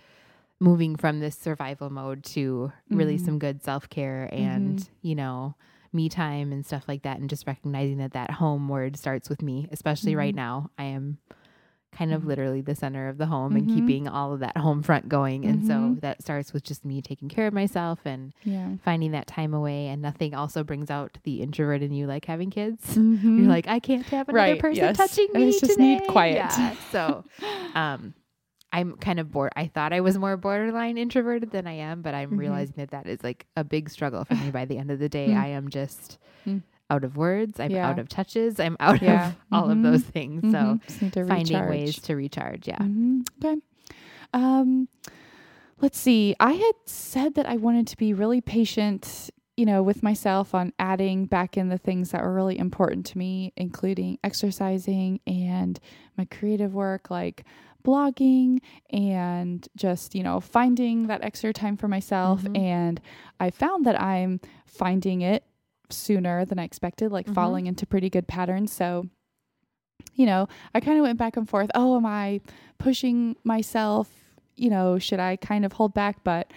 moving 0.61 0.95
from 0.95 1.19
this 1.19 1.35
survival 1.35 1.89
mode 1.89 2.23
to 2.23 2.71
really 2.91 3.17
Mhm. 3.17 3.25
some 3.25 3.39
good 3.39 3.63
self 3.63 3.89
care 3.89 4.29
and, 4.31 4.77
Mhm. 4.77 4.87
you 5.01 5.15
know, 5.15 5.55
me 5.91 6.07
time 6.07 6.51
and 6.53 6.65
stuff 6.65 6.87
like 6.87 7.01
that. 7.01 7.19
And 7.19 7.29
just 7.29 7.47
recognizing 7.47 7.97
that 7.97 8.13
that 8.13 8.31
home 8.31 8.69
word 8.69 8.95
starts 8.95 9.27
with 9.27 9.41
me, 9.41 9.67
especially 9.71 10.15
right 10.15 10.33
Mhm. 10.33 10.37
now. 10.37 10.69
I 10.77 10.83
am 10.85 11.17
kind 11.91 12.13
of 12.13 12.21
Mhm. 12.21 12.27
literally 12.27 12.61
the 12.61 12.75
center 12.75 13.09
of 13.09 13.17
the 13.17 13.25
home 13.25 13.53
and 13.57 13.67
Mhm. 13.67 13.73
keeping 13.73 14.07
all 14.07 14.31
of 14.31 14.39
that 14.39 14.55
home 14.55 14.81
front 14.81 15.09
going. 15.09 15.45
And 15.45 15.65
so 15.65 15.73
Mhm. 15.73 15.99
that 16.01 16.21
starts 16.21 16.53
with 16.53 16.63
just 16.63 16.85
me 16.85 17.01
taking 17.01 17.27
care 17.27 17.47
of 17.47 17.53
myself 17.53 17.99
and 18.05 18.31
Yeah. 18.45 18.75
finding 18.85 19.11
that 19.11 19.27
time 19.27 19.53
away. 19.53 19.87
And 19.87 20.01
nothing 20.01 20.33
also 20.33 20.63
brings 20.63 20.89
out 20.89 21.17
the 21.23 21.41
introvert 21.41 21.81
in 21.81 21.91
you 21.91 22.05
like 22.07 22.23
having 22.25 22.49
kids. 22.51 22.95
You're 22.95 23.49
like, 23.49 23.67
I 23.67 23.79
can't 23.79 24.05
have 24.09 24.29
another 24.29 24.51
Right, 24.51 24.59
person 24.61 24.75
yes. 24.85 24.95
touching 24.95 25.27
I 25.35 25.39
me 25.39 25.51
just 25.59 25.77
need 25.77 25.97
today." 25.97 26.05
quiet. 26.07 26.35
Yeah. 26.35 26.75
So, 26.91 27.25
um, 27.75 28.13
I'm 28.73 28.95
kind 28.97 29.19
of 29.19 29.31
bored. 29.31 29.51
I 29.55 29.67
thought 29.67 29.91
I 29.93 29.99
was 30.01 30.17
more 30.17 30.37
borderline 30.37 30.97
introverted 30.97 31.51
than 31.51 31.67
I 31.67 31.73
am, 31.73 32.01
but 32.01 32.13
I'm 32.13 32.31
Mhm. 32.31 32.37
realizing 32.39 32.75
that 32.77 32.91
that 32.91 33.07
is 33.07 33.23
like 33.23 33.45
a 33.57 33.63
big 33.63 33.89
struggle 33.89 34.23
for 34.25 34.35
me. 34.35 34.49
By 34.51 34.65
the 34.65 34.77
end 34.77 34.91
of 34.91 34.99
the 34.99 35.09
day, 35.09 35.29
Mm. 35.29 35.37
I 35.37 35.47
am 35.47 35.69
just 35.69 36.17
Mm. 36.45 36.61
out 36.89 37.03
of 37.03 37.17
words. 37.17 37.59
I'm 37.59 37.71
Yeah. 37.71 37.89
out 37.89 37.99
of 37.99 38.07
touches. 38.09 38.59
I'm 38.59 38.77
out 38.79 39.01
Yeah. 39.01 39.29
of 39.29 39.35
all 39.51 39.69
of 39.69 39.81
those 39.81 40.03
things. 40.03 40.41
So 40.43 40.57
Mhm. 40.57 40.83
Just 40.87 41.01
need 41.01 41.13
to 41.13 41.25
finding 41.25 41.55
recharge. 41.57 41.69
ways 41.69 42.01
to 42.01 42.15
recharge. 42.15 42.67
Yeah. 42.67 42.77
Mhm. 42.77 43.27
Okay. 43.43 43.61
Um, 44.33 44.87
let's 45.81 45.97
see. 45.99 46.35
I 46.39 46.53
had 46.53 46.75
said 46.85 47.35
that 47.35 47.45
I 47.47 47.57
wanted 47.57 47.87
to 47.87 47.97
be 47.97 48.13
really 48.13 48.39
patient, 48.41 49.29
you 49.57 49.65
know, 49.65 49.83
with 49.83 50.01
myself 50.01 50.55
on 50.55 50.71
adding 50.79 51.25
back 51.25 51.57
in 51.57 51.67
the 51.69 51.77
things 51.77 52.11
that 52.11 52.23
were 52.23 52.33
really 52.33 52.57
important 52.57 53.05
to 53.07 53.17
me, 53.17 53.51
including 53.57 54.17
exercising 54.23 55.19
and 55.27 55.79
my 56.17 56.25
creative 56.25 56.73
work, 56.73 57.09
like 57.11 57.43
blogging 57.83 58.59
and 58.89 59.67
just, 59.75 60.15
you 60.15 60.23
know, 60.23 60.39
finding 60.39 61.07
that 61.07 61.23
extra 61.23 61.53
time 61.53 61.77
for 61.77 61.87
myself. 61.87 62.43
Mhm. 62.43 62.57
And 62.57 63.01
I 63.39 63.49
found 63.49 63.85
that 63.85 63.99
I'm 64.01 64.39
finding 64.65 65.21
it 65.21 65.43
sooner 65.89 66.45
than 66.45 66.59
I 66.59 66.63
expected, 66.63 67.11
like 67.11 67.27
Mhm. 67.27 67.33
falling 67.35 67.67
into 67.67 67.85
pretty 67.85 68.09
good 68.09 68.27
patterns. 68.27 68.71
So, 68.71 69.07
you 70.15 70.25
know, 70.25 70.47
I 70.73 70.79
kind 70.79 70.97
of 70.97 71.03
went 71.03 71.17
back 71.19 71.37
and 71.37 71.47
forth. 71.49 71.69
Oh, 71.75 71.95
am 71.97 72.05
I 72.05 72.41
pushing 72.77 73.35
myself? 73.43 74.09
You 74.55 74.69
know, 74.69 74.97
should 74.99 75.19
I 75.19 75.35
kind 75.35 75.65
of 75.65 75.73
hold 75.73 75.93
back? 75.93 76.23
But 76.23 76.51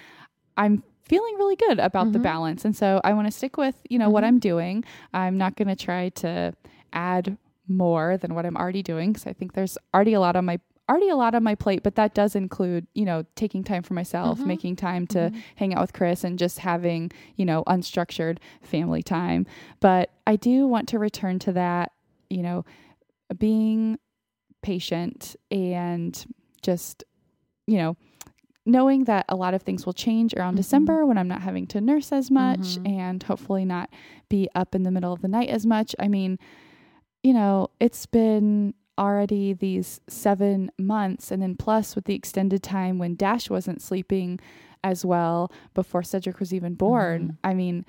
I'm 0.56 0.82
feeling 1.02 1.34
really 1.36 1.56
good 1.56 1.78
about 1.78 2.12
the 2.12 2.18
Mhm. 2.18 2.22
balance. 2.22 2.64
And 2.64 2.74
so 2.74 3.00
I 3.04 3.12
want 3.12 3.26
to 3.26 3.30
stick 3.30 3.56
with, 3.56 3.82
you 3.90 3.98
know, 3.98 4.08
what 4.08 4.24
Mhm. 4.24 4.28
I'm 4.28 4.38
doing. 4.38 4.84
I'm 5.12 5.36
not 5.36 5.56
going 5.56 5.68
to 5.68 5.76
try 5.76 6.08
to 6.10 6.54
add 6.92 7.36
more 7.68 8.16
than 8.16 8.34
what 8.34 8.46
I'm 8.46 8.56
already 8.56 8.82
doing 8.82 9.12
because 9.12 9.26
I 9.26 9.32
think 9.32 9.52
there's 9.52 9.76
already 9.92 10.12
a 10.14 10.20
lot 10.20 10.36
on 10.36 10.44
my 10.44 10.60
already 10.88 11.08
a 11.08 11.16
lot 11.16 11.34
on 11.34 11.42
my 11.42 11.54
plate, 11.54 11.82
but 11.82 11.94
that 11.94 12.14
does 12.14 12.34
include, 12.36 12.86
you 12.94 13.04
know, 13.04 13.24
taking 13.36 13.64
time 13.64 13.82
for 13.82 13.94
myself, 13.94 14.40
Mhm. 14.40 14.46
making 14.46 14.76
time 14.76 15.06
to 15.08 15.30
Mhm. 15.30 15.42
hang 15.56 15.74
out 15.74 15.80
with 15.80 15.92
Chris 15.92 16.24
and 16.24 16.38
just 16.38 16.58
having, 16.60 17.10
you 17.36 17.44
know, 17.46 17.62
unstructured 17.66 18.38
family 18.62 19.02
time. 19.02 19.46
But 19.80 20.10
I 20.26 20.36
do 20.36 20.66
want 20.66 20.88
to 20.88 20.98
return 20.98 21.38
to 21.40 21.52
that, 21.52 21.92
you 22.28 22.42
know, 22.42 22.64
being 23.38 23.98
patient 24.62 25.36
and 25.50 26.24
just, 26.62 27.04
you 27.66 27.76
know, 27.78 27.96
knowing 28.66 29.04
that 29.04 29.26
a 29.28 29.36
lot 29.36 29.52
of 29.54 29.62
things 29.62 29.84
will 29.84 29.92
change 29.92 30.32
around 30.34 30.54
Mhm. 30.54 30.58
December 30.58 31.04
when 31.06 31.18
I'm 31.18 31.28
not 31.28 31.42
having 31.42 31.66
to 31.68 31.80
nurse 31.80 32.12
as 32.12 32.30
much 32.30 32.78
Mhm. 32.78 32.88
and 32.88 33.22
hopefully 33.22 33.64
not 33.64 33.90
be 34.30 34.48
up 34.54 34.74
in 34.74 34.82
the 34.84 34.90
middle 34.90 35.12
of 35.12 35.20
the 35.20 35.28
night 35.28 35.50
as 35.50 35.66
much. 35.66 35.94
I 35.98 36.08
mean, 36.08 36.38
you 37.22 37.34
know, 37.34 37.68
it's 37.80 38.06
been 38.06 38.72
already 38.98 39.52
these 39.52 40.00
seven 40.08 40.70
months, 40.78 41.30
and 41.30 41.42
then 41.42 41.56
plus 41.56 41.94
with 41.96 42.04
the 42.04 42.14
extended 42.14 42.62
time 42.62 42.98
when 42.98 43.14
Dash 43.16 43.50
wasn't 43.50 43.82
sleeping 43.82 44.38
as 44.82 45.04
well 45.04 45.50
before 45.74 46.02
Cedric 46.02 46.38
was 46.38 46.52
even 46.54 46.74
born. 46.74 47.28
Mhm. 47.28 47.36
I 47.44 47.54
mean, 47.54 47.84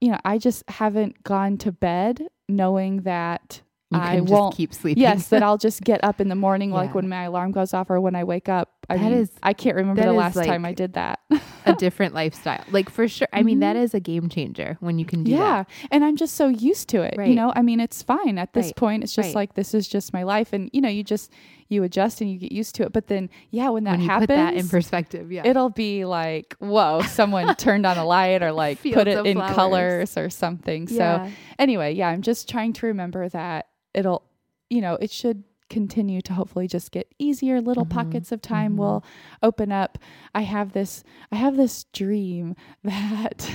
you 0.00 0.10
know, 0.10 0.18
I 0.24 0.38
just 0.38 0.64
haven't 0.68 1.22
gone 1.22 1.56
to 1.58 1.70
bed 1.72 2.26
knowing 2.48 3.02
that 3.02 3.62
I 3.94 4.18
just 4.20 4.32
won't- 4.32 4.54
keep 4.56 4.72
sleeping. 4.74 5.00
yes, 5.02 5.28
that 5.28 5.42
I'll 5.42 5.58
just 5.68 5.82
get 5.82 6.02
up 6.02 6.20
in 6.20 6.28
the 6.28 6.34
morning 6.34 6.70
like 6.70 6.94
when 6.94 7.08
my 7.08 7.24
alarm 7.24 7.52
goes 7.52 7.72
off 7.74 7.90
or 7.90 8.00
when 8.00 8.14
I 8.16 8.24
wake 8.24 8.48
up. 8.48 8.81
I 8.92 8.96
That 8.98 9.10
mean, 9.10 9.12
is- 9.20 9.30
I 9.42 9.52
can't 9.52 9.76
remember 9.76 10.02
the 10.02 10.12
last 10.12 10.34
time 10.36 10.64
I 10.64 10.72
did 10.72 10.94
that. 10.94 11.20
a 11.66 11.74
different 11.74 12.12
lifestyle. 12.12 12.64
Like 12.72 12.90
for 12.90 13.06
sure. 13.06 13.28
I 13.32 13.42
mean, 13.44 13.60
that 13.60 13.76
Mhm. 13.76 13.82
is 13.82 13.94
a 13.94 14.00
game 14.00 14.28
changer 14.28 14.76
when 14.80 14.98
you 14.98 15.04
can 15.04 15.22
do 15.22 15.30
yeah, 15.30 15.38
that. 15.62 15.68
and 15.92 16.04
I'm 16.04 16.16
just 16.16 16.34
so 16.34 16.48
used 16.48 16.88
to 16.88 17.02
it. 17.02 17.14
You 17.24 17.34
know, 17.36 17.52
I 17.54 17.62
mean, 17.62 17.78
it's 17.78 18.02
fine 18.02 18.36
at 18.36 18.52
this 18.52 18.66
Right. 18.66 18.76
point. 18.76 19.04
It's 19.04 19.14
just 19.14 19.28
Right. 19.28 19.34
like 19.36 19.54
this 19.54 19.72
is 19.72 19.86
just 19.86 20.12
my 20.12 20.24
life, 20.24 20.52
and 20.52 20.68
you 20.72 20.80
know, 20.80 20.88
you 20.88 21.04
just 21.04 21.30
you 21.68 21.84
adjust 21.84 22.20
and 22.20 22.30
you 22.30 22.36
get 22.38 22.52
used 22.52 22.74
to 22.74 22.82
it. 22.82 22.92
But 22.92 23.06
then, 23.06 23.30
yeah, 23.50 23.70
when 23.70 23.84
that 23.84 23.92
when 23.92 24.00
you 24.00 24.06
happens, 24.06 24.26
put 24.26 24.34
that 24.34 24.54
in 24.54 24.68
perspective, 24.68 25.32
yeah. 25.32 25.46
it'll 25.46 25.70
be 25.70 26.04
like, 26.04 26.54
whoa, 26.58 27.00
someone 27.02 27.54
turned 27.56 27.86
on 27.86 27.96
a 27.96 28.04
light 28.04 28.42
or 28.42 28.52
like 28.52 28.78
Fields 28.78 28.96
put 28.96 29.08
it 29.08 29.24
in 29.24 29.36
flowers. 29.38 29.54
colors 29.54 30.18
or 30.18 30.28
something. 30.28 30.86
So 30.88 31.26
anyway, 31.58 31.94
yeah, 31.94 32.08
I'm 32.08 32.20
just 32.22 32.46
trying 32.48 32.72
to 32.74 32.86
remember 32.86 33.28
that 33.30 33.68
it'll, 33.94 34.22
you 34.68 34.80
know, 34.82 34.94
it 35.00 35.10
should 35.10 35.44
continue 35.72 36.20
to 36.22 36.32
hopefully 36.34 36.68
just 36.68 36.92
get 36.92 37.06
easier. 37.18 37.60
Little 37.60 37.86
Mhm. 37.86 37.90
pockets 37.98 38.30
of 38.32 38.40
time 38.42 38.74
Mhm. 38.74 38.78
will 38.78 39.04
open 39.42 39.72
up. 39.72 39.98
I 40.34 40.42
have 40.42 40.72
this, 40.72 41.02
I 41.32 41.36
have 41.36 41.56
this 41.56 41.84
dream 41.92 42.54
that 42.84 43.50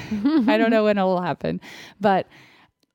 I 0.48 0.58
don't 0.58 0.72
know 0.72 0.84
when 0.88 0.98
it 0.98 1.04
will 1.04 1.22
happen, 1.22 1.62
but 2.02 2.28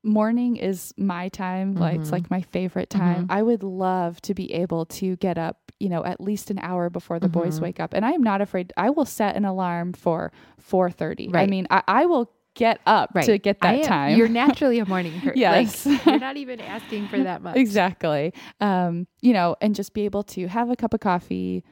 morning 0.03 0.57
is 0.57 0.93
my 0.97 1.29
time. 1.29 1.75
Like 1.77 2.01
it's 2.01 2.09
Mhm. 2.09 2.13
like 2.13 2.31
my 2.31 2.41
favorite 2.43 2.91
time. 2.91 3.29
Mhm. 3.29 3.33
I 3.39 3.43
would 3.43 3.63
love 3.63 4.21
to 4.23 4.35
be 4.35 4.53
able 4.53 4.85
to 4.87 5.15
get 5.17 5.39
up, 5.39 5.71
you 5.79 5.89
know, 5.89 6.05
at 6.05 6.21
least 6.21 6.51
an 6.51 6.59
hour 6.59 6.91
before 6.91 7.21
the 7.21 7.29
boys 7.29 7.59
Mhm. 7.59 7.63
wake 7.63 7.81
up. 7.81 7.95
And 7.95 8.05
I 8.05 8.11
am 8.13 8.23
not 8.23 8.41
afraid. 8.41 8.73
I 8.77 8.91
will 8.91 9.05
set 9.05 9.37
an 9.37 9.45
alarm 9.45 9.93
for 9.93 10.33
4:30. 10.59 11.31
I 11.35 11.47
mean, 11.47 11.67
I, 11.71 11.83
I 11.87 12.07
will 12.07 12.31
get 12.55 12.81
up 12.87 13.11
Right. 13.15 13.25
to 13.27 13.39
get 13.39 13.61
that 13.61 13.77
am- 13.77 13.83
time. 13.85 14.19
You're 14.19 14.29
naturally 14.45 14.79
a 14.79 14.87
morning 14.87 15.13
person. 15.21 15.33
Yes. 15.37 15.87
Like, 15.87 16.05
you're 16.07 16.19
not 16.19 16.37
even 16.37 16.61
asking 16.61 17.09
for 17.09 17.23
that 17.23 17.43
much. 17.43 17.57
exactly. 17.57 18.33
Um, 18.61 19.07
you 19.21 19.33
know, 19.33 19.57
and 19.61 19.75
just 19.75 19.95
be 19.95 20.05
able 20.05 20.23
to 20.25 20.49
have 20.49 20.69
a 20.71 20.77
cup 20.77 20.93
of 20.95 21.01
coffee, 21.01 21.65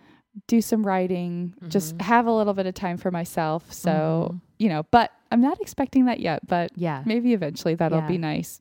do 0.46 0.60
some 0.62 0.86
writing, 0.86 1.54
just 1.68 1.96
Mhm. 1.98 2.02
have 2.02 2.26
a 2.26 2.32
little 2.32 2.54
bit 2.54 2.66
of 2.66 2.74
time 2.74 2.96
for 2.96 3.10
myself. 3.10 3.72
So, 3.72 4.30
Mhm. 4.32 4.40
you 4.58 4.68
know, 4.68 4.84
but 4.90 5.10
I'm 5.30 5.40
not 5.40 5.60
expecting 5.60 6.06
that 6.06 6.20
yet, 6.20 6.46
but 6.46 6.70
Yeah. 6.76 7.02
maybe 7.04 7.34
eventually 7.34 7.74
that'll 7.74 7.98
Yeah. 8.00 8.08
be 8.08 8.18
nice. 8.18 8.60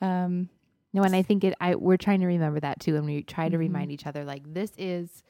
Um, 0.00 0.48
No, 0.94 1.02
and 1.02 1.14
I 1.14 1.20
think 1.20 1.44
it. 1.44 1.54
I 1.60 1.74
we're 1.74 1.98
trying 1.98 2.20
to 2.20 2.26
remember 2.26 2.60
that 2.60 2.80
too, 2.80 2.96
and 2.96 3.04
we 3.04 3.22
try 3.22 3.50
to 3.50 3.56
Mhm. 3.56 3.60
remind 3.60 3.92
each 3.92 4.06
other 4.06 4.24
like 4.24 4.42
this 4.54 4.72
is. 4.78 5.22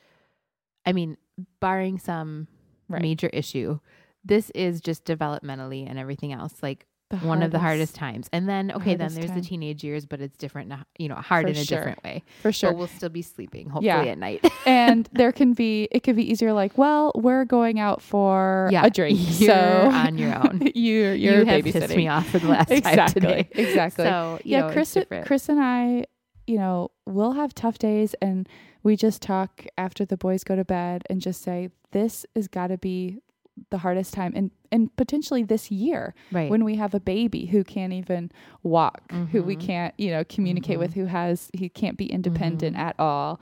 I 0.87 0.93
mean, 0.93 1.17
barring 1.61 1.99
some 1.99 2.47
Right. 2.89 3.03
major 3.03 3.29
issue, 3.33 3.81
this 4.25 4.51
is 4.51 4.81
just 4.81 5.05
developmentally 5.05 5.89
and 5.89 5.99
everything 5.99 6.33
else 6.33 6.55
like 6.63 6.87
one 7.23 7.43
of 7.43 7.51
the 7.53 7.59
hardest 7.59 7.97
hardest- 7.97 8.27
times. 8.27 8.29
And 8.35 8.47
then 8.47 8.71
okay, 8.71 8.95
then 8.95 9.15
there's 9.15 9.27
time. 9.29 9.37
the 9.41 9.41
teenage 9.41 9.83
years, 9.83 10.05
but 10.05 10.21
it's 10.21 10.37
different. 10.37 10.69
now, 10.69 10.83
You 10.99 11.09
know, 11.09 11.15
hard 11.15 11.47
For 11.47 11.51
in 11.53 11.57
a 11.57 11.65
sure. 11.65 11.79
different 11.79 12.05
way. 12.05 12.23
for 12.43 12.53
sure. 12.53 12.71
But 12.71 12.77
we'll 12.79 12.87
still 12.89 13.09
be 13.09 13.23
sleeping 13.23 13.71
hopefully 13.71 13.87
Yeah. 13.87 14.03
at 14.03 14.19
night. 14.19 14.45
and 14.67 15.09
there 15.13 15.33
can 15.33 15.55
be 15.55 15.89
it 15.91 16.01
could 16.03 16.17
be 16.17 16.31
easier 16.31 16.53
like, 16.53 16.77
well, 16.77 17.13
we're 17.15 17.47
going 17.47 17.81
out 17.81 18.03
for 18.03 18.69
yeah, 18.71 18.85
a 18.85 18.91
drink. 18.91 19.19
You're 19.41 19.51
so 19.55 19.91
on 19.91 20.19
your 20.19 20.35
own. 20.37 20.61
you 20.75 20.95
you're 21.13 21.15
you 21.15 21.45
have 21.47 21.65
babysitting. 21.65 21.73
pissed 21.81 21.97
me 21.97 22.09
off 22.09 22.29
for 22.29 22.39
the 22.41 22.49
last 22.49 22.71
exactly. 22.71 22.97
time 23.23 23.45
today. 23.45 23.49
Exactly. 23.53 24.05
So 24.05 24.39
yeah, 24.45 24.61
know, 24.67 24.73
Chris. 24.73 24.99
Chris 25.25 25.49
and 25.49 25.61
I, 25.61 26.05
you 26.47 26.59
know, 26.59 26.91
we'll 27.07 27.33
have 27.33 27.55
tough 27.55 27.79
days 27.79 28.15
and 28.21 28.47
we 28.83 28.97
just 28.97 29.23
talk 29.23 29.65
after 29.79 30.05
the 30.05 30.19
boys 30.19 30.45
go 30.45 30.57
to 30.57 30.65
bed 30.65 31.05
and 31.09 31.23
just 31.23 31.41
say 31.43 31.71
this 31.93 32.27
has 32.37 32.49
got 32.49 32.67
to 32.67 32.77
be 32.77 33.21
the 33.71 33.79
hardest 33.79 34.13
time 34.15 34.33
and 34.37 34.51
and 34.71 34.95
potentially 34.97 35.43
this 35.43 35.71
year 35.71 36.15
right. 36.31 36.51
when 36.51 36.63
we 36.65 36.77
have 36.77 36.95
a 36.95 37.01
baby 37.01 37.47
who 37.47 37.65
can't 37.65 37.93
even 37.93 38.31
walk, 38.63 39.11
who 39.33 39.43
we 39.43 39.57
Mhm. 39.57 39.61
can't, 39.61 39.95
you 39.97 40.11
know, 40.11 40.25
communicate 40.25 40.77
Mhm. 40.77 40.81
with, 40.81 40.95
who 40.95 41.07
has 41.07 41.51
he 41.55 41.69
can't 41.71 41.97
be 41.97 42.07
independent 42.07 42.77
Mhm. 42.77 42.81
at 42.81 42.95
all. 42.99 43.41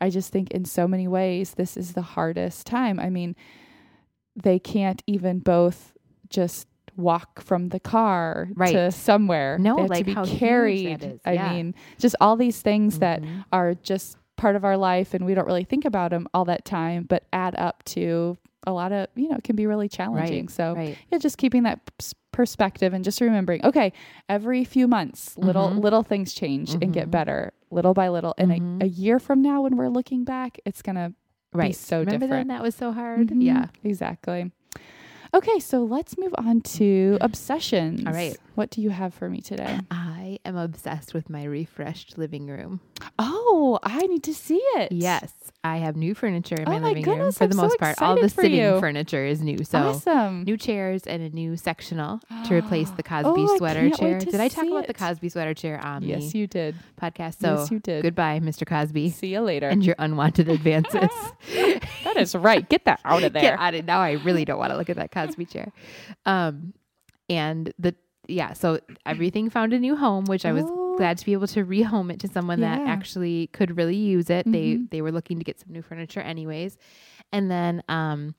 I 0.00 0.10
just 0.10 0.30
think 0.32 0.50
in 0.52 0.64
so 0.64 0.86
many 0.86 1.08
ways 1.08 1.54
this 1.54 1.76
is 1.76 1.94
the 1.94 2.02
hardest 2.02 2.66
time. 2.66 3.00
I 3.00 3.10
mean, 3.10 3.34
they 4.40 4.58
can't 4.58 5.02
even 5.06 5.40
both 5.40 5.94
just 6.28 6.68
walk 6.96 7.40
from 7.40 7.68
the 7.70 7.80
car 7.80 8.48
to 8.72 8.90
somewhere. 8.92 9.56
No, 9.58 9.76
they 9.76 9.82
have 9.82 9.90
like 9.90 9.98
to 9.98 10.04
be 10.04 10.38
carried. 10.38 11.20
I 11.24 11.32
Yeah. 11.32 11.52
mean, 11.52 11.74
just 11.98 12.14
all 12.20 12.36
these 12.36 12.60
things 12.60 12.98
that 13.00 13.22
Mhm. 13.22 13.44
are 13.52 13.74
just 13.74 14.16
part 14.36 14.54
of 14.54 14.64
our 14.64 14.76
life 14.76 15.14
and 15.14 15.24
we 15.26 15.34
don't 15.34 15.46
really 15.46 15.64
think 15.64 15.84
about 15.84 16.10
them 16.12 16.28
all 16.32 16.44
that 16.44 16.64
time, 16.64 17.04
but 17.08 17.24
add 17.32 17.54
up 17.56 17.82
to 17.84 18.36
a 18.66 18.72
lot 18.72 18.92
of, 18.92 19.06
you 19.14 19.28
know, 19.28 19.36
it 19.36 19.44
can 19.44 19.56
be 19.56 19.66
really 19.66 19.88
challenging. 19.88 20.44
Right, 20.46 20.50
so 20.50 20.74
right. 20.74 20.98
yeah, 21.10 21.18
just 21.18 21.38
keeping 21.38 21.62
that 21.62 21.80
p- 21.98 22.06
perspective 22.32 22.92
and 22.92 23.04
just 23.04 23.20
remembering, 23.20 23.64
okay, 23.64 23.92
every 24.28 24.64
few 24.64 24.86
months, 24.88 25.36
little 25.38 25.70
Mhm. 25.70 25.82
little 25.82 26.02
things 26.02 26.32
change 26.34 26.74
and 26.74 26.92
get 26.92 27.08
Mhm. 27.08 27.10
better, 27.12 27.52
little 27.70 27.94
by 27.94 28.08
little. 28.08 28.34
And 28.38 28.50
Mhm. 28.52 28.82
a, 28.82 28.84
a 28.84 28.88
year 28.88 29.18
from 29.18 29.42
now, 29.42 29.62
when 29.62 29.76
we're 29.76 29.88
looking 29.88 30.24
back, 30.24 30.58
it's 30.64 30.82
gonna 30.82 31.14
right. 31.52 31.74
so 31.74 32.00
Remember 32.00 32.26
different. 32.26 32.30
then 32.30 32.56
that 32.56 32.62
was 32.62 32.74
so 32.74 32.92
hard? 32.92 33.28
Mhm, 33.28 33.42
Yeah. 33.42 33.66
exactly. 33.84 34.50
Okay, 35.34 35.58
so 35.58 35.84
let's 35.84 36.16
move 36.18 36.34
on 36.38 36.60
to 36.62 37.18
obsessions. 37.20 38.02
All 38.06 38.12
right. 38.12 38.36
What 38.58 38.70
do 38.70 38.80
you 38.82 38.90
have 38.90 39.14
for 39.14 39.30
me 39.30 39.40
today? 39.40 39.78
I 39.88 40.40
am 40.44 40.56
obsessed 40.56 41.14
with 41.14 41.30
my 41.30 41.44
refreshed 41.44 42.18
living 42.18 42.48
room. 42.48 42.80
Oh, 43.20 43.78
I 43.84 44.00
need 44.08 44.24
to 44.24 44.34
see 44.34 44.60
it. 44.74 44.90
Yes, 44.90 45.32
I 45.62 45.76
have 45.76 45.94
new 45.94 46.12
furniture 46.12 46.56
in 46.56 46.66
Oh 46.66 46.72
my 46.72 46.78
my 46.80 46.88
living 46.88 47.04
room 47.04 47.18
goodness, 47.18 47.38
for 47.38 47.44
I'm 47.44 47.50
the 47.50 47.54
so 47.56 47.62
most 47.62 47.78
part. 47.78 48.02
All 48.02 48.20
the 48.20 48.28
sitting 48.28 48.54
you. 48.54 48.80
furniture 48.80 49.24
is 49.24 49.40
new. 49.40 49.58
So 49.62 49.78
awesome. 49.78 50.42
new 50.42 50.56
chairs 50.56 51.04
and 51.04 51.22
a 51.22 51.28
new 51.30 51.56
sectional 51.56 52.20
to 52.46 52.54
replace 52.54 52.90
the 52.90 53.02
Cosby 53.12 53.30
Oh, 53.36 53.56
sweater 53.58 53.90
chair. 53.90 54.18
Did 54.18 54.34
I 54.40 54.48
talk 54.48 54.64
see 54.64 54.70
about 54.72 54.88
the. 54.88 54.94
Cosby 54.94 55.28
sweater 55.28 55.54
chair 55.54 55.78
on 55.80 56.02
yes, 56.02 56.32
the 56.32 56.38
you 56.40 56.46
did. 56.48 56.74
podcast? 57.00 57.38
So 57.40 57.58
yes, 57.58 57.70
you 57.70 57.78
did. 57.78 58.02
goodbye, 58.02 58.40
Mr. 58.40 58.66
Cosby, 58.66 59.10
See 59.10 59.28
you 59.28 59.40
later. 59.40 59.68
and 59.68 59.84
your 59.86 59.94
unwanted 60.00 60.48
advances. 60.56 61.08
that 62.02 62.16
is 62.16 62.34
right. 62.34 62.68
Get 62.68 62.86
that 62.86 62.98
out 63.04 63.22
of 63.22 63.32
there. 63.34 63.42
Get 63.42 63.58
out 63.60 63.74
of 63.76 63.84
now. 63.84 64.00
I 64.00 64.12
really 64.14 64.44
don't 64.44 64.58
want 64.58 64.72
to 64.72 64.76
look 64.76 64.90
at 64.90 64.96
that 64.96 65.12
Cosby 65.12 65.44
chair. 65.46 65.72
Um, 66.26 66.74
and 67.30 67.72
the 67.78 67.94
yeah, 68.28 68.52
so 68.52 68.78
everything 69.06 69.50
found 69.50 69.72
a 69.72 69.78
new 69.78 69.96
home, 69.96 70.24
which 70.26 70.44
I 70.46 70.52
was 70.52 70.64
Oh. 70.66 70.96
glad 70.98 71.16
to 71.18 71.24
be 71.26 71.32
able 71.32 71.46
to 71.48 71.64
rehome 71.64 72.12
it 72.12 72.20
to 72.20 72.28
someone 72.28 72.60
that 72.60 72.80
actually 72.86 73.48
could 73.48 73.76
really 73.76 73.96
use 73.96 74.28
it. 74.30 74.44
They 74.50 74.74
Mhm. 74.76 74.90
they 74.90 75.00
were 75.02 75.12
looking 75.12 75.38
to 75.38 75.44
get 75.44 75.58
some 75.60 75.72
new 75.72 75.82
furniture 75.82 76.20
anyways. 76.20 76.76
And 77.32 77.50
then 77.50 77.82
um 77.88 78.34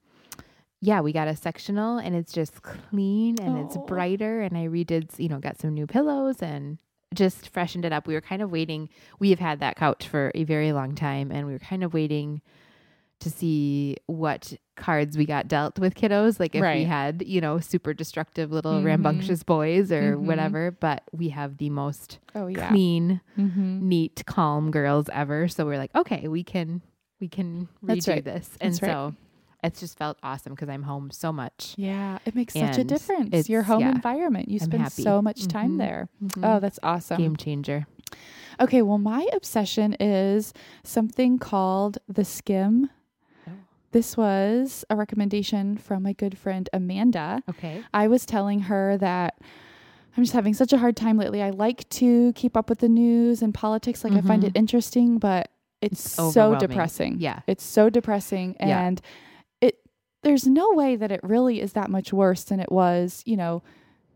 yeah, 0.82 1.02
we 1.02 1.12
got 1.12 1.28
a 1.28 1.36
sectional 1.36 1.98
and 1.98 2.16
it's 2.16 2.32
just 2.32 2.62
clean 2.62 3.38
and 3.42 3.58
it's 3.58 3.76
Oh. 3.76 3.82
brighter 3.86 4.42
and 4.42 4.58
I 4.58 4.68
redid, 4.68 5.18
you 5.20 5.28
know, 5.28 5.40
got 5.40 5.58
some 5.60 5.74
new 5.74 5.86
pillows 5.88 6.42
and 6.42 6.78
just 7.14 7.50
freshened 7.50 7.84
it 7.86 7.92
up. 7.92 8.08
We 8.08 8.14
were 8.14 8.22
kind 8.22 8.42
of 8.42 8.52
waiting. 8.52 8.88
We 9.20 9.32
have 9.32 9.40
had 9.40 9.60
that 9.60 9.76
couch 9.76 10.08
for 10.08 10.32
a 10.36 10.44
very 10.46 10.72
long 10.72 10.96
time 10.96 11.32
and 11.32 11.48
we 11.48 11.54
were 11.54 11.60
kind 11.60 11.84
of 11.84 11.94
waiting 11.94 12.42
to 13.20 13.30
see 13.30 13.98
what 14.08 14.54
cards 14.78 15.18
we 15.18 15.26
got 15.26 15.48
dealt 15.50 15.78
with 15.78 15.94
kiddos 15.94 16.40
like 16.40 16.56
if 16.56 16.62
we 16.62 16.86
had 16.86 17.22
you 17.26 17.42
know 17.42 17.60
super 17.60 17.94
destructive 17.94 18.50
little 18.52 18.76
Mhm. 18.76 18.86
rambunctious 18.86 19.44
boys 19.44 19.92
or 19.92 20.16
Mhm. 20.16 20.22
whatever 20.22 20.72
but 20.72 21.04
we 21.12 21.30
have 21.30 21.58
the 21.58 21.70
most 21.70 22.20
Oh 22.34 22.48
yeah. 22.48 22.70
clean 22.70 23.20
Mm-hmm. 23.38 23.88
neat 23.90 24.24
calm 24.26 24.72
girls 24.72 25.10
ever 25.12 25.48
so 25.50 25.66
we're 25.66 25.78
like 25.78 25.94
okay 25.96 26.28
we 26.30 26.44
can 26.44 26.82
we 27.20 27.28
can 27.28 27.68
That's 27.84 28.06
redo 28.06 28.14
right. 28.14 28.24
this 28.24 28.58
and 28.62 28.72
That's 28.74 28.82
right. 28.84 28.92
so 28.92 29.16
it's 29.62 29.82
just 29.82 29.98
felt 29.98 30.18
awesome 30.24 30.54
because 30.54 30.70
I'm 30.70 30.84
home 30.84 31.12
so 31.12 31.34
much. 31.34 31.74
Yeah, 31.78 32.20
it 32.26 32.34
makes 32.34 32.54
such 32.54 32.78
a 32.78 32.84
difference. 32.86 33.28
it's- 33.28 33.50
Your 33.50 33.64
home 33.64 33.82
yeah, 33.82 33.92
environment. 33.92 34.48
You 34.48 34.58
spend 34.58 34.84
happy. 34.84 35.02
so 35.04 35.22
much 35.22 35.48
time 35.50 35.72
Mhm. 35.74 35.78
there. 35.80 36.08
Mhm. 36.24 36.40
Oh, 36.46 36.60
that's 36.62 36.80
awesome. 36.82 37.18
game 37.18 37.36
changer. 37.36 37.86
Okay, 38.62 38.82
well, 38.82 38.98
my 39.00 39.28
obsession 39.34 39.98
is 40.00 40.54
something 40.86 41.40
called 41.40 41.98
the 42.08 42.22
Skimm. 42.22 42.88
This 43.92 44.16
was 44.16 44.86
a 44.90 44.96
recommendation 44.96 45.78
from 45.78 46.04
my 46.04 46.14
good 46.14 46.38
friend 46.38 46.70
Amanda. 46.74 47.42
Okay. 47.50 47.84
I 47.94 48.08
was 48.08 48.26
telling 48.26 48.62
her 48.62 48.98
that 48.98 49.40
I'm 50.16 50.24
just 50.24 50.34
having 50.34 50.54
such 50.54 50.74
a 50.74 50.78
hard 50.78 50.96
time 50.96 51.18
lately. 51.18 51.42
I 51.42 51.50
like 51.52 51.88
to 51.90 52.34
keep 52.34 52.56
up 52.56 52.70
with 52.70 52.80
the 52.80 52.90
news 52.90 53.42
and 53.42 53.54
politics, 53.54 54.04
like 54.04 54.14
I 54.14 54.22
find 54.22 54.44
it 54.44 54.52
interesting, 54.56 55.18
but 55.18 55.50
it's, 55.82 56.06
It's 56.18 56.34
so 56.34 56.56
depressing. 56.56 57.18
Yeah. 57.20 57.40
It's 57.48 57.64
so 57.64 57.90
depressing 57.90 58.56
Yeah. 58.60 58.82
and 58.82 59.02
it 59.62 59.80
there's 60.24 60.46
no 60.46 60.74
way 60.74 60.96
that 60.96 61.12
it 61.12 61.22
really 61.24 61.62
is 61.62 61.74
that 61.74 61.90
much 61.90 62.12
worse 62.12 62.44
than 62.44 62.60
it 62.60 62.72
was, 62.72 63.24
you 63.26 63.38
know, 63.38 63.64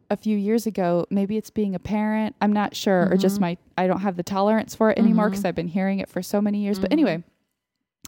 a 0.09 0.17
few 0.17 0.37
years 0.37 0.67
ago. 0.67 1.07
Maybe 1.09 1.37
it's 1.37 1.49
being 1.49 1.73
a 1.73 1.79
parent. 1.79 2.35
I'm 2.41 2.51
not 2.53 2.75
sure 2.75 3.07
or 3.09 3.15
just 3.17 3.37
Mhm. 3.37 3.41
my 3.41 3.57
I 3.77 3.87
don't 3.87 4.01
have 4.01 4.17
the 4.17 4.23
tolerance 4.23 4.75
for 4.75 4.91
it 4.91 4.99
anymore 4.99 5.29
because 5.29 5.45
I've 5.45 5.55
been 5.55 5.69
hearing 5.69 5.99
it 5.99 6.09
for 6.09 6.21
so 6.21 6.41
many 6.41 6.59
years. 6.59 6.77
But 6.79 6.89
Mhm. 6.89 6.93
anyway, 6.93 7.23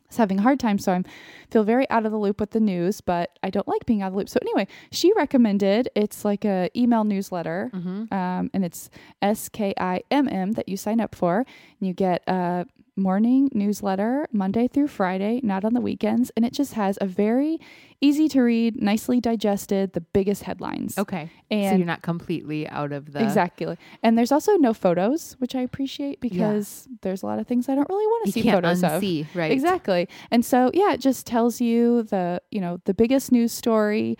I 0.05 0.07
was 0.09 0.17
having 0.17 0.39
a 0.39 0.41
hard 0.43 0.59
time, 0.59 0.77
so 0.77 0.91
I'm 0.93 1.03
feel 1.49 1.63
very 1.63 1.89
out 1.89 2.05
of 2.05 2.11
the 2.11 2.17
loop 2.17 2.39
with 2.39 2.51
the 2.51 2.59
news, 2.59 3.01
but 3.01 3.37
I 3.41 3.49
don't 3.49 3.67
like 3.67 3.85
being 3.85 4.01
out 4.03 4.07
of 4.07 4.13
the 4.13 4.19
loop. 4.19 4.29
So 4.29 4.37
anyway, 4.41 4.67
she 4.91 5.11
recommended 5.13 5.89
it's 5.95 6.23
like 6.23 6.45
a 6.45 6.69
email 6.75 7.03
newsletter 7.03 7.71
Mm-hmm. 7.73 8.13
um, 8.13 8.51
and 8.53 8.63
it's 8.63 8.89
S 9.21 9.49
K 9.49 9.73
I 9.79 10.01
M 10.11 10.27
M 10.29 10.51
that 10.53 10.69
you 10.69 10.77
sign 10.77 10.99
up 11.01 11.15
for. 11.15 11.37
And 11.39 11.87
you 11.87 11.93
get 11.93 12.23
a 12.27 12.65
morning 12.95 13.49
newsletter 13.53 14.27
Monday 14.31 14.67
through 14.67 14.87
Friday, 14.87 15.39
not 15.43 15.65
on 15.65 15.73
the 15.73 15.81
weekends, 15.81 16.31
and 16.35 16.45
it 16.45 16.53
just 16.53 16.73
has 16.73 16.97
a 17.01 17.05
very 17.05 17.59
easy 18.01 18.27
to 18.29 18.41
read, 18.41 18.81
nicely 18.81 19.19
digested, 19.19 19.93
the 19.93 20.01
biggest 20.01 20.43
headlines. 20.43 20.97
Okay. 20.97 21.29
so 21.51 21.55
And 21.55 21.79
you're 21.79 21.87
not 21.87 22.01
completely 22.01 22.67
out 22.67 22.91
of 22.91 23.11
the 23.11 23.23
exactly, 23.23 23.77
and 24.03 24.17
there's 24.17 24.31
also 24.31 24.55
no 24.57 24.73
photos, 24.73 25.35
which 25.39 25.55
I 25.55 25.61
appreciate 25.61 26.21
because 26.21 26.87
there's 27.01 27.23
a 27.23 27.25
lot 27.25 27.39
of 27.39 27.47
things 27.47 27.69
I 27.69 27.75
don't 27.75 27.89
really 27.89 28.07
want 28.07 28.25
to 28.25 28.31
see 28.31 28.49
photos 28.49 28.83
of. 28.83 29.01
right? 29.33 29.51
Exactly. 29.51 30.07
And 30.31 30.45
so 30.45 30.71
yeah, 30.73 30.93
it 30.93 30.99
just 30.99 31.25
tells 31.25 31.61
you 31.61 32.03
the, 32.03 32.41
you 32.51 32.61
know, 32.61 32.79
the 32.85 32.93
biggest 32.93 33.31
news 33.31 33.51
story, 33.51 34.17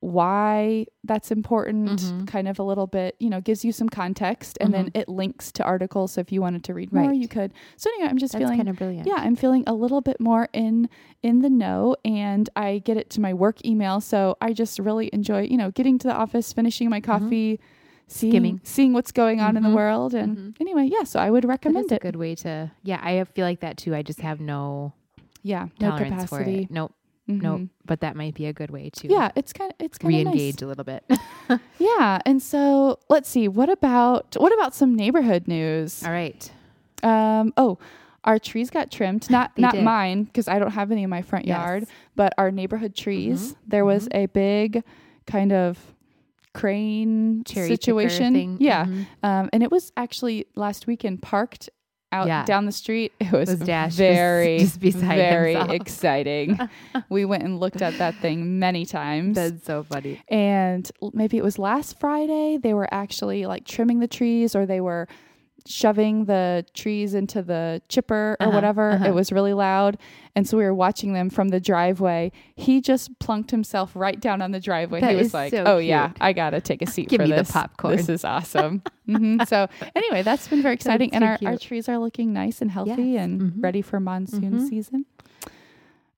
why 0.00 0.86
that's 1.04 1.30
important, 1.32 2.00
Mhm. 2.00 2.26
kind 2.26 2.46
of 2.46 2.58
a 2.58 2.62
little 2.62 2.86
bit, 2.86 3.16
you 3.18 3.28
know, 3.28 3.40
gives 3.40 3.64
you 3.64 3.72
some 3.72 3.88
context 3.88 4.56
and 4.60 4.72
then 4.72 4.90
it 4.94 5.08
links 5.08 5.50
to 5.52 5.64
articles. 5.64 6.12
So 6.12 6.20
if 6.20 6.30
you 6.30 6.40
wanted 6.40 6.62
to 6.64 6.74
read 6.74 6.92
more, 6.92 7.08
Right. 7.08 7.16
you 7.16 7.26
could. 7.28 7.52
So 7.76 7.90
anyway, 7.90 8.08
I'm 8.10 8.18
just 8.18 8.32
That's 8.32 8.42
feeling 8.42 8.58
kind 8.58 8.68
of 8.68 8.76
brilliant. 8.76 9.06
yeah, 9.08 9.16
I'm 9.16 9.34
feeling 9.34 9.64
a 9.66 9.74
little 9.74 10.00
bit 10.00 10.20
more 10.20 10.48
in 10.52 10.88
in 11.22 11.40
the 11.40 11.50
know 11.50 11.96
and 12.04 12.48
I 12.54 12.78
get 12.78 12.96
it 12.96 13.10
to 13.10 13.20
my 13.20 13.34
work 13.34 13.64
email. 13.66 14.00
So 14.00 14.36
I 14.40 14.52
just 14.52 14.78
really 14.78 15.10
enjoy, 15.12 15.42
you 15.42 15.56
know, 15.56 15.72
getting 15.72 15.98
to 15.98 16.06
the 16.06 16.14
office, 16.14 16.52
finishing 16.52 16.88
my 16.88 17.00
coffee, 17.00 17.58
seeing 18.06 18.32
Skimming. 18.32 18.60
seeing 18.62 18.92
what's 18.92 19.10
going 19.10 19.40
on 19.40 19.56
in 19.56 19.64
the 19.64 19.68
Mhm. 19.68 19.74
world. 19.74 20.14
And 20.14 20.36
Mhm. 20.36 20.60
anyway, 20.60 20.84
yeah, 20.90 21.02
so 21.02 21.18
I 21.18 21.28
would 21.30 21.44
recommend 21.44 21.90
a 21.90 21.96
it. 21.96 22.02
good 22.02 22.14
way 22.16 22.36
to. 22.36 22.70
Yeah, 22.84 23.00
I 23.02 23.24
feel 23.24 23.44
like 23.44 23.60
that 23.60 23.76
too. 23.78 23.94
I 23.96 24.02
just 24.02 24.20
have 24.20 24.40
no 24.40 24.92
Yeah, 25.42 25.66
no 25.80 25.90
capacity. 25.96 26.62
it. 26.64 26.70
Nope. 26.70 26.92
Nope. 27.28 27.60
Mhm. 27.60 27.68
But 27.84 28.00
that 28.00 28.16
might 28.16 28.34
be 28.34 28.46
a 28.46 28.52
good 28.54 28.70
way 28.70 28.88
to. 28.90 29.08
Yeah, 29.08 29.30
it's 29.36 29.52
kind 29.52 29.70
of 29.70 29.76
it's 29.84 29.98
kind 29.98 30.14
of 30.14 30.24
nice. 30.24 30.34
Re-engage 30.34 30.62
a 30.62 30.66
little 30.66 30.84
bit. 30.84 31.04
Yeah, 31.78 32.18
and 32.26 32.42
so 32.42 32.98
let's 33.08 33.28
see. 33.28 33.48
What 33.48 33.68
about 33.70 34.36
what 34.38 34.52
about 34.52 34.74
some 34.74 34.94
neighborhood 34.94 35.46
news? 35.48 36.02
All 36.04 36.10
right. 36.12 36.50
Um, 37.02 37.52
oh, 37.56 37.78
our 38.24 38.38
trees 38.38 38.68
got 38.70 38.90
trimmed. 38.90 39.30
Not 39.36 39.56
not 39.56 39.72
did. 39.74 39.84
mine 39.84 40.24
because 40.24 40.48
I 40.48 40.58
don't 40.58 40.72
have 40.72 40.90
any 40.90 41.04
in 41.04 41.10
my 41.10 41.22
front 41.22 41.46
yard, 41.46 41.82
Yes. 41.82 41.90
but 42.16 42.34
our 42.36 42.50
neighborhood 42.50 42.94
trees. 42.94 43.52
Mhm, 43.52 43.56
There 43.68 43.84
was 43.84 44.08
a 44.12 44.26
big 44.26 44.82
kind 45.26 45.52
of 45.52 45.78
crane 46.54 47.44
Cherry 47.44 47.68
situation. 47.68 48.56
Yeah, 48.60 48.84
Mhm. 48.86 49.06
um, 49.22 49.50
and 49.52 49.62
it 49.62 49.70
was 49.70 49.92
actually 49.96 50.46
last 50.54 50.86
weekend 50.86 51.22
parked 51.22 51.70
out 52.10 52.26
Yeah. 52.26 52.44
down 52.44 52.64
the 52.66 52.72
street. 52.72 53.12
It 53.20 53.32
was, 53.32 53.50
Was 53.50 53.60
Dash 53.60 53.92
very 53.94 54.58
just 54.60 54.80
beside 54.80 55.16
very 55.16 55.52
himself. 55.54 55.72
exciting. 55.72 56.58
we 57.08 57.24
went 57.24 57.42
and 57.42 57.60
looked 57.60 57.82
at 57.82 57.98
that 57.98 58.14
thing 58.16 58.58
many 58.58 58.86
times. 58.86 59.34
That's 59.36 59.64
so 59.64 59.82
funny. 59.82 60.22
and 60.28 60.90
maybe 61.12 61.36
it 61.36 61.44
was 61.44 61.58
last 61.58 61.98
Friday 62.00 62.56
they 62.62 62.72
were 62.74 62.88
actually 62.92 63.46
like 63.46 63.64
trimming 63.66 64.00
the 64.00 64.08
trees 64.08 64.54
or 64.56 64.64
they 64.66 64.80
were 64.80 65.06
shoving 65.68 66.24
the 66.24 66.64
trees 66.74 67.12
into 67.14 67.42
the 67.42 67.82
chipper 67.88 68.36
or 68.40 68.46
Uh-huh, 68.46 68.54
whatever 68.54 68.92
uh-huh. 68.92 69.04
it 69.08 69.14
was 69.14 69.30
really 69.30 69.52
loud. 69.52 69.98
And 70.34 70.48
so 70.48 70.56
we 70.56 70.64
were 70.64 70.74
watching 70.74 71.12
them 71.12 71.28
from 71.30 71.48
the 71.48 71.60
driveway. 71.60 72.32
He 72.56 72.80
just 72.80 73.18
plunked 73.18 73.50
himself 73.50 73.92
right 73.94 74.18
down 74.18 74.40
on 74.40 74.52
the 74.52 74.60
driveway. 74.60 75.00
That 75.00 75.10
he 75.10 75.16
was 75.16 75.34
like 75.34 75.50
so 75.50 75.64
oh 75.66 75.78
yeah 75.78 76.12
i 76.20 76.32
gotta 76.32 76.60
take 76.60 76.80
a 76.80 76.86
seat 76.94 77.08
Give 77.08 77.18
for 77.18 77.24
me 77.24 77.30
the 77.30 77.36
this. 77.42 77.50
popcorn." 77.50 77.96
this 77.96 78.08
is 78.08 78.24
awesome. 78.24 78.82
Hmm 79.06 79.40
so 79.46 79.68
anyway 79.94 80.22
that's 80.22 80.48
been 80.48 80.62
very 80.62 80.74
exciting. 80.74 81.12
and 81.12 81.22
our, 81.24 81.38
our 81.44 81.56
trees 81.58 81.88
are 81.88 81.98
looking 81.98 82.32
nice 82.32 82.62
and 82.62 82.70
healthy 82.70 83.12
Yes, 83.12 83.24
and 83.24 83.40
mhm. 83.42 83.52
ready 83.62 83.82
for 83.82 84.00
monsoon 84.00 84.52
Mhm. 84.60 84.68
season. 84.68 85.04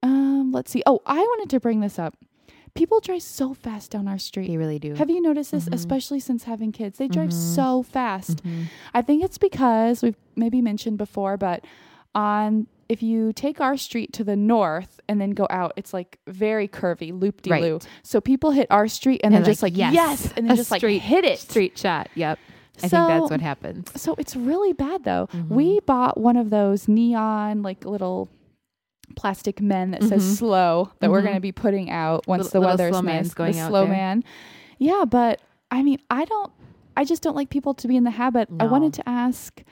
Um 0.03 0.53
let's 0.53 0.70
see. 0.70 0.82
Oh 0.86 1.01
i 1.07 1.18
wanted 1.18 1.51
to 1.51 1.61
bring 1.61 1.80
this 1.80 1.98
up 1.98 2.14
people 2.74 3.00
drive 3.00 3.22
so 3.22 3.54
fast 3.54 3.90
down 3.90 4.06
our 4.08 4.18
street 4.18 4.48
They 4.48 4.56
really 4.56 4.78
do. 4.78 4.94
have 4.94 5.10
you 5.10 5.20
noticed 5.20 5.50
this, 5.52 5.68
Mhm. 5.68 5.74
especially 5.74 6.20
since 6.20 6.44
having 6.44 6.72
kids? 6.72 6.98
They 6.98 7.08
drive 7.08 7.30
Mhm. 7.30 7.54
so 7.56 7.82
fast. 7.82 8.42
Mhm. 8.44 8.66
I 8.94 9.02
think 9.02 9.22
it's 9.24 9.38
because 9.38 10.02
we've 10.02 10.16
maybe 10.36 10.60
mentioned 10.62 10.98
before, 10.98 11.36
but 11.36 11.64
on 12.14 12.66
if 12.88 13.04
you 13.04 13.32
take 13.32 13.60
our 13.60 13.76
street 13.76 14.12
to 14.12 14.24
the 14.24 14.34
north 14.34 14.98
and 15.08 15.20
then 15.20 15.30
go 15.30 15.46
out, 15.48 15.72
it's 15.76 15.94
like 15.94 16.18
very 16.26 16.66
curvy, 16.66 17.12
loop 17.18 17.40
de 17.42 17.50
loop. 17.60 17.82
Right. 17.82 17.88
So 18.02 18.20
people 18.20 18.50
hit 18.50 18.66
our 18.68 18.88
street 18.88 19.20
and 19.22 19.32
And 19.32 19.44
they're 19.44 19.52
just 19.52 19.62
like, 19.62 19.76
yes, 19.76 19.94
yes, 19.94 20.32
and 20.36 20.48
then 20.50 20.56
just 20.56 20.72
like 20.72 20.82
hit 20.82 21.24
it. 21.24 21.38
Street 21.38 21.78
shot. 21.78 22.08
Yep. 22.16 22.38
I 22.82 22.88
So- 22.88 22.96
think 23.06 23.08
that's 23.20 23.30
what 23.30 23.40
happens. 23.40 23.92
So 24.00 24.14
it's 24.18 24.34
really 24.34 24.72
bad 24.72 25.04
though. 25.04 25.28
We 25.48 25.78
bought 25.86 26.18
one 26.18 26.36
of 26.36 26.50
those 26.50 26.88
neon 26.88 27.62
like 27.62 27.84
little 27.84 28.28
plastic 29.16 29.61
men 29.61 29.90
that 29.92 30.02
says 30.02 30.22
Mhm. 30.24 30.36
slow 30.36 30.90
that 31.00 31.11
we're 31.11 31.20
Mhm. 31.20 31.24
going 31.24 31.34
to 31.36 31.40
be 31.40 31.52
putting 31.52 31.90
out 31.90 32.26
once 32.26 32.44
Little- 32.44 32.61
the 32.62 32.66
weather's 32.66 32.92
slow 32.96 33.02
nice. 33.02 33.34
going 33.34 33.52
the 33.52 33.66
slow 33.66 33.84
there. 33.84 33.92
man. 33.94 34.24
Yeah, 34.78 35.04
but 35.08 35.40
I 35.70 35.82
mean, 35.82 35.98
I 36.11 36.24
don't 36.24 36.50
I 36.96 37.04
just 37.04 37.22
don't 37.22 37.36
like 37.36 37.48
people 37.50 37.72
to 37.74 37.88
be 37.88 37.96
in 37.96 38.04
the 38.04 38.11
habit. 38.11 38.48
I 38.58 38.66
wanted 38.66 38.92
to 38.94 39.08
ask 39.08 39.62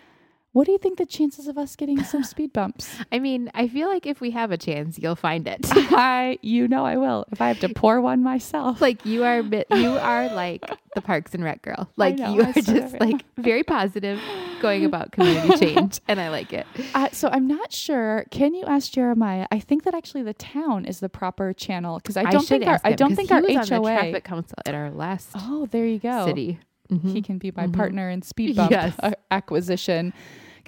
what 0.58 0.66
do 0.66 0.72
you 0.72 0.78
think 0.78 0.98
the 0.98 1.06
chances 1.06 1.46
of 1.46 1.56
us 1.56 1.76
getting 1.76 2.02
some 2.02 2.24
speed 2.32 2.52
bumps? 2.52 2.96
I 3.12 3.20
mean, 3.20 3.48
I 3.54 3.68
feel 3.68 3.86
like 3.86 4.06
if 4.06 4.20
we 4.20 4.32
have 4.32 4.50
a 4.50 4.56
chance, 4.58 4.98
you'll 4.98 5.14
find 5.14 5.46
it. 5.46 5.60
I, 5.70 6.40
you 6.42 6.66
know, 6.66 6.84
I 6.84 6.96
will 6.96 7.24
if 7.30 7.40
I 7.40 7.46
have 7.46 7.60
to 7.60 7.68
pour 7.68 8.00
one 8.00 8.24
myself. 8.24 8.80
like 8.80 9.06
you 9.06 9.22
are, 9.22 9.40
you 9.76 9.90
are 9.98 10.28
like 10.30 10.68
the 10.96 11.00
Parks 11.00 11.32
and 11.32 11.44
Rec 11.44 11.62
girl. 11.62 11.88
Like 11.96 12.18
know, 12.18 12.32
you 12.34 12.42
are 12.42 12.52
just 12.52 12.98
like 13.00 13.24
very 13.36 13.62
positive, 13.62 14.18
going 14.60 14.84
about 14.84 15.12
community 15.12 15.56
change, 15.64 16.00
and 16.08 16.20
I 16.20 16.28
like 16.30 16.52
it. 16.52 16.66
Uh, 16.92 17.08
so 17.12 17.28
I'm 17.28 17.46
not 17.46 17.72
sure. 17.72 18.24
Can 18.32 18.52
you 18.54 18.64
ask 18.64 18.90
Jeremiah? 18.90 19.46
I 19.52 19.60
think 19.60 19.84
that 19.84 19.94
actually 19.94 20.24
the 20.24 20.34
town 20.34 20.86
is 20.86 20.98
the 20.98 21.08
proper 21.08 21.52
channel 21.52 21.98
because 21.98 22.16
I 22.16 22.24
don't 22.24 22.40
should 22.40 22.48
think 22.62 22.66
our 22.66 22.74
ask 22.74 22.84
I 22.84 22.94
don't 22.94 23.14
think 23.14 23.28
he 23.28 23.34
our 23.36 23.42
was 23.42 23.56
on 23.56 23.66
the 23.68 23.76
HOA. 23.76 23.94
traffic 23.94 24.24
council 24.24 24.56
at 24.66 24.74
our 24.74 24.90
last 24.90 25.30
Oh, 25.36 25.66
there 25.70 25.86
you 25.86 26.00
go. 26.00 26.26
city. 26.26 26.58
He 26.88 26.96
Mhm. 26.96 27.24
can 27.24 27.36
be 27.38 27.52
my 27.54 27.66
Mhm. 27.66 27.74
partner 27.76 28.08
in 28.08 28.22
speed 28.22 28.56
bump 28.56 28.70
Yes. 28.70 28.96
acquisition. 29.30 30.14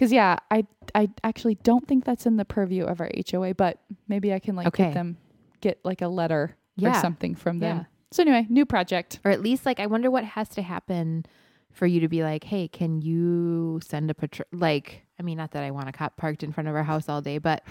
Because 0.00 0.12
yeah, 0.12 0.38
I 0.50 0.66
I 0.94 1.10
actually 1.22 1.56
don't 1.56 1.86
think 1.86 2.06
that's 2.06 2.24
in 2.24 2.38
the 2.38 2.46
purview 2.46 2.84
of 2.84 3.02
our 3.02 3.10
HOA, 3.30 3.54
but 3.54 3.78
maybe 4.08 4.32
I 4.32 4.38
can 4.38 4.56
like 4.56 4.66
Okay. 4.68 4.84
get 4.84 4.94
them 4.94 5.18
get 5.60 5.78
like 5.84 6.00
a 6.00 6.08
letter 6.08 6.56
or 6.82 6.94
something 6.94 7.34
from 7.34 7.58
them. 7.58 7.76
Yeah. 7.76 7.84
So 8.10 8.22
anyway, 8.22 8.46
new 8.48 8.64
project. 8.64 9.20
or 9.26 9.30
at 9.30 9.42
least 9.42 9.66
like 9.66 9.78
I 9.78 9.84
wonder 9.84 10.10
what 10.10 10.24
has 10.24 10.48
to 10.50 10.62
happen 10.62 11.26
for 11.70 11.86
you 11.86 12.00
to 12.00 12.08
be 12.08 12.22
like, 12.22 12.44
hey, 12.44 12.66
can 12.66 13.02
you 13.02 13.78
send 13.84 14.10
a 14.10 14.14
patrol? 14.14 14.46
Like, 14.52 15.04
I 15.18 15.22
mean, 15.22 15.36
not 15.36 15.50
that 15.50 15.62
I 15.64 15.70
want 15.70 15.90
a 15.90 15.92
cop 15.92 16.16
parked 16.16 16.42
in 16.42 16.50
front 16.50 16.68
of 16.68 16.74
our 16.74 16.82
house 16.82 17.06
all 17.10 17.20
day, 17.20 17.36
but 17.36 17.62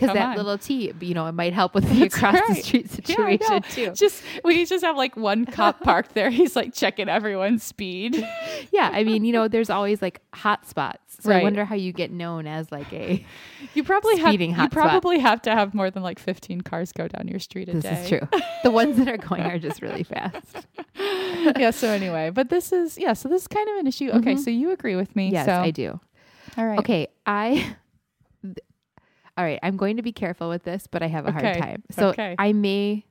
because 0.00 0.14
that 0.14 0.30
on. 0.30 0.36
little 0.36 0.58
T, 0.58 0.92
you 1.00 1.14
know, 1.14 1.26
it 1.26 1.32
might 1.32 1.52
help 1.52 1.74
with 1.74 1.84
the 1.88 2.00
That's 2.00 2.16
across 2.16 2.34
the 2.34 2.52
right. 2.54 2.64
street 2.64 2.86
Yeah, 2.90 2.94
situation 2.94 3.62
too. 3.70 3.92
Just 3.94 4.22
we 4.44 4.64
just 4.64 4.84
have 4.84 4.96
like 4.96 5.16
one 5.16 5.44
cop 5.44 5.80
parked 5.84 6.14
there. 6.14 6.30
He's 6.30 6.54
like 6.56 6.72
checking 6.74 7.08
everyone's 7.08 7.62
speed. 7.62 8.26
Yeah, 8.72 8.90
I 8.92 9.02
mean, 9.04 9.24
you 9.24 9.32
know, 9.32 9.48
there's 9.48 9.70
always 9.70 10.02
like 10.02 10.20
hot 10.34 10.66
spots. 10.66 11.16
So 11.20 11.30
Right. 11.30 11.40
I 11.40 11.42
wonder 11.42 11.64
how 11.64 11.74
you 11.74 11.92
get 11.92 12.10
known 12.10 12.46
as 12.46 12.70
like 12.70 12.92
a. 12.92 13.24
You 13.74 13.82
probably 13.84 14.16
have 14.18 14.34
you 14.40 14.68
probably 14.68 15.18
have 15.20 15.40
to 15.42 15.52
have 15.52 15.74
more 15.74 15.90
than 15.90 16.02
like 16.02 16.18
15 16.18 16.60
cars 16.62 16.92
go 16.92 17.08
down 17.08 17.28
your 17.28 17.38
street 17.40 17.68
a 17.68 17.72
This 17.74 17.82
day. 17.84 18.02
is 18.02 18.08
true. 18.08 18.40
The 18.62 18.70
ones 18.70 18.96
that 18.98 19.08
are 19.08 19.16
going 19.16 19.42
are 19.42 19.58
just 19.58 19.80
really 19.80 20.02
fast. 20.02 20.66
yeah, 21.56 21.70
so 21.70 21.88
anyway, 21.88 22.30
but 22.30 22.50
this 22.50 22.72
is 22.72 22.98
yeah, 22.98 23.12
so 23.14 23.28
this 23.28 23.42
is 23.42 23.48
kind 23.48 23.68
of 23.70 23.76
an 23.76 23.86
issue. 23.86 24.10
Okay, 24.10 24.34
Mhm. 24.34 24.38
so 24.44 24.50
you 24.50 24.70
agree 24.72 24.96
with 24.96 25.14
me. 25.16 25.30
Yes, 25.30 25.46
so 25.46 25.52
I 25.54 25.70
do. 25.70 25.98
all 26.56 26.66
right. 26.66 26.78
Okay, 26.80 27.08
I. 27.26 27.76
All 29.38 29.44
right, 29.44 29.60
I'm 29.62 29.76
going 29.76 29.96
to 29.96 30.02
be 30.02 30.12
careful 30.12 30.48
with 30.48 30.64
this, 30.64 30.86
but 30.88 31.02
I 31.02 31.06
have 31.06 31.24
a 31.24 31.28
Okay, 31.30 31.46
hard 31.46 31.58
time. 31.58 31.82
So 31.92 32.08
okay. 32.08 32.34
I 32.38 32.52
may. 32.52 33.06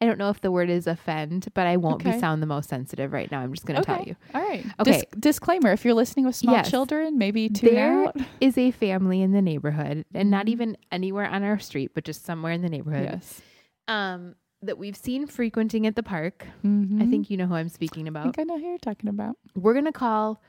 I 0.00 0.06
don't 0.06 0.18
know 0.18 0.28
if 0.30 0.40
the 0.40 0.50
word 0.52 0.70
is 0.70 0.86
offend, 0.86 1.48
but 1.54 1.66
I 1.66 1.76
won't 1.76 1.96
Okay. 2.02 2.12
be 2.12 2.18
sound 2.20 2.40
the 2.42 2.46
most 2.46 2.68
sensitive 2.68 3.12
right 3.12 3.30
now. 3.30 3.40
I'm 3.40 3.52
just 3.52 3.64
going 3.66 3.80
to 3.80 3.84
tell 3.86 3.96
Okay. 4.00 4.10
you. 4.10 4.16
All 4.34 4.42
right. 4.42 4.64
Okay. 4.80 4.92
Dis- 4.92 5.04
disclaimer: 5.18 5.72
If 5.72 5.84
you're 5.84 5.94
listening 5.94 6.24
with 6.26 6.36
small 6.36 6.54
Yes. 6.54 6.70
children, 6.70 7.18
maybe 7.18 7.48
tune 7.48 7.74
There 7.74 8.06
out. 8.06 8.16
is 8.40 8.56
a 8.58 8.70
family 8.70 9.22
in 9.22 9.32
the 9.32 9.42
neighborhood, 9.42 10.04
and 10.14 10.30
not 10.30 10.46
Mhm. 10.46 10.50
even 10.50 10.76
anywhere 10.92 11.26
on 11.26 11.42
our 11.42 11.58
street, 11.58 11.92
but 11.94 12.04
just 12.04 12.24
somewhere 12.24 12.52
in 12.52 12.62
the 12.62 12.68
neighborhood, 12.68 13.08
Yes. 13.12 13.40
um, 13.88 14.36
that 14.62 14.78
we've 14.78 14.96
seen 14.96 15.26
frequenting 15.26 15.84
at 15.86 15.96
the 15.96 16.02
park. 16.02 16.46
I 16.62 16.66
Mhm. 16.66 17.10
think 17.10 17.28
you 17.28 17.36
know 17.36 17.46
who 17.46 17.54
I'm 17.54 17.68
speaking 17.68 18.06
I 18.06 18.10
about. 18.10 18.22
think 18.24 18.38
I 18.38 18.42
know 18.44 18.58
who 18.58 18.66
you're 18.68 18.78
talking 18.78 19.08
about. 19.10 19.36
We're 19.56 19.74
going 19.74 19.84
to 19.86 19.92
call 19.92 20.40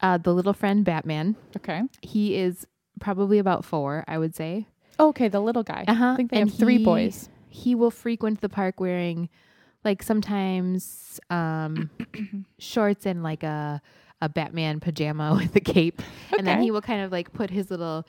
uh, 0.00 0.18
the 0.18 0.34
little 0.34 0.52
friend 0.52 0.84
Batman. 0.84 1.36
Okay. 1.58 1.82
He 2.00 2.34
is 2.36 2.66
probably 3.00 3.38
about 3.38 3.64
four, 3.64 4.04
I 4.06 4.18
would 4.18 4.34
say. 4.34 4.66
Okay, 5.00 5.28
the 5.28 5.40
little 5.40 5.62
guy. 5.62 5.84
Uh 5.88 5.94
huh. 5.94 6.12
I 6.12 6.16
think 6.16 6.30
they 6.30 6.38
have 6.38 6.52
three 6.54 6.78
boys. 6.78 7.28
He 7.48 7.74
will 7.74 7.90
frequent 7.90 8.40
the 8.40 8.48
park 8.48 8.78
wearing, 8.80 9.28
like 9.84 10.02
sometimes, 10.02 11.20
um, 11.30 11.90
shorts 12.58 13.06
and 13.06 13.22
like 13.22 13.42
a 13.42 13.80
a 14.20 14.28
Batman 14.28 14.78
pajama 14.78 15.34
with 15.40 15.56
a 15.56 15.60
cape, 15.60 16.00
okay. 16.28 16.36
and 16.38 16.46
then 16.46 16.62
he 16.62 16.70
will 16.70 16.82
kind 16.82 17.02
of 17.02 17.10
like 17.10 17.32
put 17.32 17.50
his 17.50 17.70
little 17.70 18.06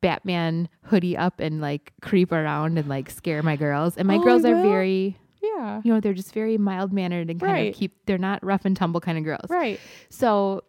Batman 0.00 0.68
hoodie 0.82 1.16
up 1.16 1.40
and 1.40 1.60
like 1.60 1.92
creep 2.02 2.30
around 2.30 2.78
and 2.78 2.88
like 2.88 3.10
scare 3.10 3.42
my 3.42 3.56
girls. 3.56 3.96
And 3.96 4.06
my 4.06 4.16
Oh, 4.16 4.22
girls 4.22 4.44
are 4.44 4.54
very, 4.54 5.16
Yeah. 5.42 5.80
you 5.82 5.92
know, 5.92 5.98
they're 6.00 6.14
just 6.14 6.32
very 6.32 6.56
mild 6.58 6.92
mannered 6.92 7.30
and 7.30 7.40
kind 7.40 7.52
Right. 7.52 7.70
of 7.72 7.74
keep. 7.74 8.04
They're 8.06 8.16
not 8.18 8.44
rough 8.44 8.64
and 8.64 8.76
tumble 8.76 9.00
kind 9.00 9.18
of 9.18 9.24
girls. 9.24 9.48
Right. 9.48 9.80
So, 10.08 10.62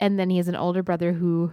and 0.00 0.18
then 0.18 0.30
he 0.30 0.38
has 0.38 0.48
an 0.48 0.56
older 0.56 0.82
brother 0.82 1.12
who 1.12 1.52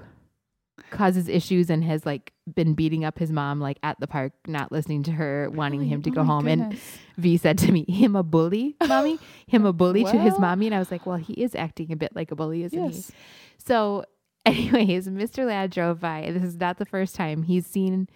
causes 0.90 1.28
issues 1.28 1.70
and 1.70 1.84
has 1.84 2.06
like 2.06 2.34
been 2.54 2.74
beating 2.74 3.06
up 3.06 3.20
his 3.20 3.32
mom 3.32 3.60
like 3.60 3.78
at 3.84 4.00
the 4.00 4.08
park, 4.08 4.34
not 4.48 4.72
listening 4.72 5.04
to 5.04 5.12
her, 5.12 5.50
wanting 5.50 5.80
Really? 5.82 5.90
him 5.92 6.02
to 6.04 6.10
Oh 6.10 6.14
go 6.14 6.24
home. 6.24 6.48
And. 6.48 6.78
V 7.18 7.38
said 7.38 7.58
to 7.60 7.72
me, 7.72 7.86
"Him 7.88 8.16
a 8.16 8.24
bully, 8.24 8.76
mommy? 8.88 9.20
Him 9.46 9.66
a 9.66 9.74
bully 9.74 10.04
to 10.06 10.18
his 10.18 10.40
mommy?" 10.40 10.66
And 10.66 10.74
I 10.74 10.80
was 10.80 10.90
like, 10.90 11.06
"Well, 11.06 11.18
he 11.18 11.34
is 11.34 11.54
acting 11.54 11.92
a 11.92 11.96
bit 11.96 12.16
like 12.16 12.32
a 12.32 12.36
bully, 12.36 12.64
isn't 12.64 12.90
he?" 12.92 13.04
So, 13.60 14.06
anyways, 14.46 15.08
Mr. 15.08 15.46
Ladd 15.46 15.70
drove 15.70 16.00
by. 16.00 16.32
This 16.34 16.42
is 16.44 16.56
not 16.58 16.78
the 16.80 16.86
first 16.86 17.14
time 17.16 17.44
he's 17.44 17.68
seen 17.68 18.08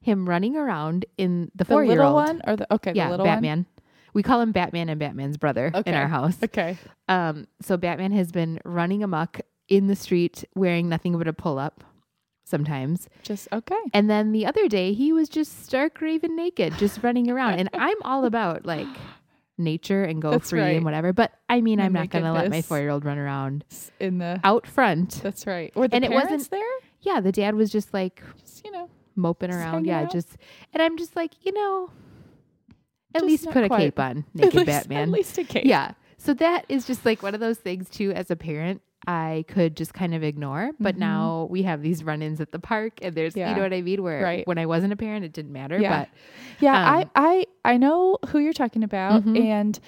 him 0.00 0.28
running 0.28 0.56
around 0.56 1.04
in 1.18 1.50
the 1.54 1.64
The 1.64 1.64
four 1.64 1.82
year 1.84 1.96
little 1.96 2.06
old. 2.16 2.26
one 2.26 2.42
or 2.46 2.56
the 2.56 2.72
okay, 2.74 2.92
yeah, 2.94 3.06
the 3.06 3.10
little 3.12 3.26
Batman. 3.26 3.66
We 4.12 4.22
call 4.22 4.40
him 4.40 4.52
Batman 4.52 4.88
and 4.88 5.00
Batman's 5.00 5.36
brother 5.38 5.72
Okay. 5.74 5.90
in 5.90 5.96
our 5.96 6.06
house. 6.06 6.36
Okay. 6.44 6.76
Um, 7.08 7.48
so 7.60 7.76
Batman 7.76 8.12
has 8.12 8.30
been 8.30 8.60
running 8.64 9.02
amok 9.02 9.40
in 9.68 9.88
the 9.88 9.96
street 9.96 10.44
wearing 10.54 10.88
nothing 10.88 11.18
but 11.18 11.26
a 11.26 11.32
pull 11.32 11.58
up 11.58 11.82
sometimes. 12.44 13.08
Just 13.22 13.48
okay. 13.52 13.74
And 13.92 14.08
then 14.08 14.32
the 14.32 14.46
other 14.46 14.68
day 14.68 14.92
he 14.92 15.12
was 15.12 15.28
just 15.28 15.64
stark 15.64 16.00
raven 16.00 16.36
naked, 16.36 16.74
just 16.78 17.02
running 17.02 17.30
around. 17.30 17.58
And 17.58 17.68
I'm 17.74 18.00
all 18.02 18.24
about 18.24 18.64
like 18.66 18.86
nature 19.58 20.04
and 20.04 20.20
go 20.20 20.30
That's 20.32 20.50
free 20.50 20.60
right. 20.60 20.76
and 20.76 20.84
whatever. 20.84 21.12
But 21.12 21.32
I 21.48 21.60
mean, 21.60 21.80
Oh 21.80 21.84
I'm 21.84 21.92
not 21.92 22.10
going 22.10 22.24
to 22.24 22.32
let 22.32 22.50
my 22.50 22.62
four 22.62 22.78
year 22.78 22.90
old 22.90 23.04
run 23.04 23.18
around 23.18 23.64
In 24.00 24.18
the 24.18 24.40
out 24.44 24.66
front. 24.66 25.20
That's 25.22 25.46
right. 25.46 25.72
And 25.74 26.04
it 26.04 26.10
wasn't- 26.10 26.50
there? 26.50 26.60
Yeah, 27.00 27.20
the 27.20 27.32
dad 27.32 27.54
was 27.54 27.70
just 27.70 27.92
like 27.92 28.22
Just, 28.40 28.64
you 28.64 28.70
know, 28.72 28.88
moping 29.14 29.50
around. 29.52 29.86
Yeah, 29.86 30.00
out? 30.02 30.10
just, 30.12 30.38
and 30.72 30.82
I'm 30.82 30.96
just 30.96 31.14
like, 31.16 31.44
you 31.44 31.52
know, 31.52 31.90
at 33.14 33.20
Just 33.20 33.26
least 33.26 33.50
put 33.50 33.62
a 33.62 33.68
cape 33.68 34.00
on, 34.00 34.24
at 34.34 34.34
naked 34.34 34.54
least, 34.54 34.66
Batman. 34.66 35.02
At 35.02 35.08
least 35.10 35.38
a 35.38 35.44
cake. 35.44 35.66
Yeah. 35.66 35.92
So 36.16 36.32
that 36.34 36.64
is 36.70 36.86
just 36.86 37.04
like 37.04 37.22
one 37.22 37.34
of 37.34 37.40
those 37.40 37.58
things 37.58 37.90
too 37.90 38.10
as 38.12 38.30
a 38.30 38.36
parent 38.36 38.80
I 39.06 39.44
could 39.48 39.76
just 39.76 39.94
kind 39.94 40.14
of 40.14 40.22
ignore. 40.22 40.70
But 40.80 40.96
Mhm. 40.96 40.98
now 41.00 41.46
we 41.50 41.62
have 41.62 41.82
these 41.82 42.02
run 42.04 42.22
ins 42.22 42.40
at 42.40 42.52
the 42.52 42.58
park 42.58 42.98
and 43.02 43.14
there's 43.14 43.36
Yeah. 43.36 43.50
you 43.50 43.56
know 43.56 43.62
what 43.62 43.72
I 43.72 43.82
mean? 43.82 44.02
Where 44.02 44.22
Right. 44.22 44.46
when 44.46 44.58
I 44.58 44.66
wasn't 44.66 44.92
a 44.92 44.96
parent 44.96 45.24
it 45.24 45.32
didn't 45.32 45.52
matter. 45.52 45.78
Yeah. 45.78 46.00
But 46.00 46.08
Yeah, 46.60 46.78
Um, 46.78 46.94
I, 47.16 47.46
I 47.64 47.72
I 47.72 47.76
know 47.76 48.18
who 48.28 48.38
you're 48.38 48.52
talking 48.52 48.84
about, 48.84 49.24
Mhm. 49.24 49.40
and 49.40 49.80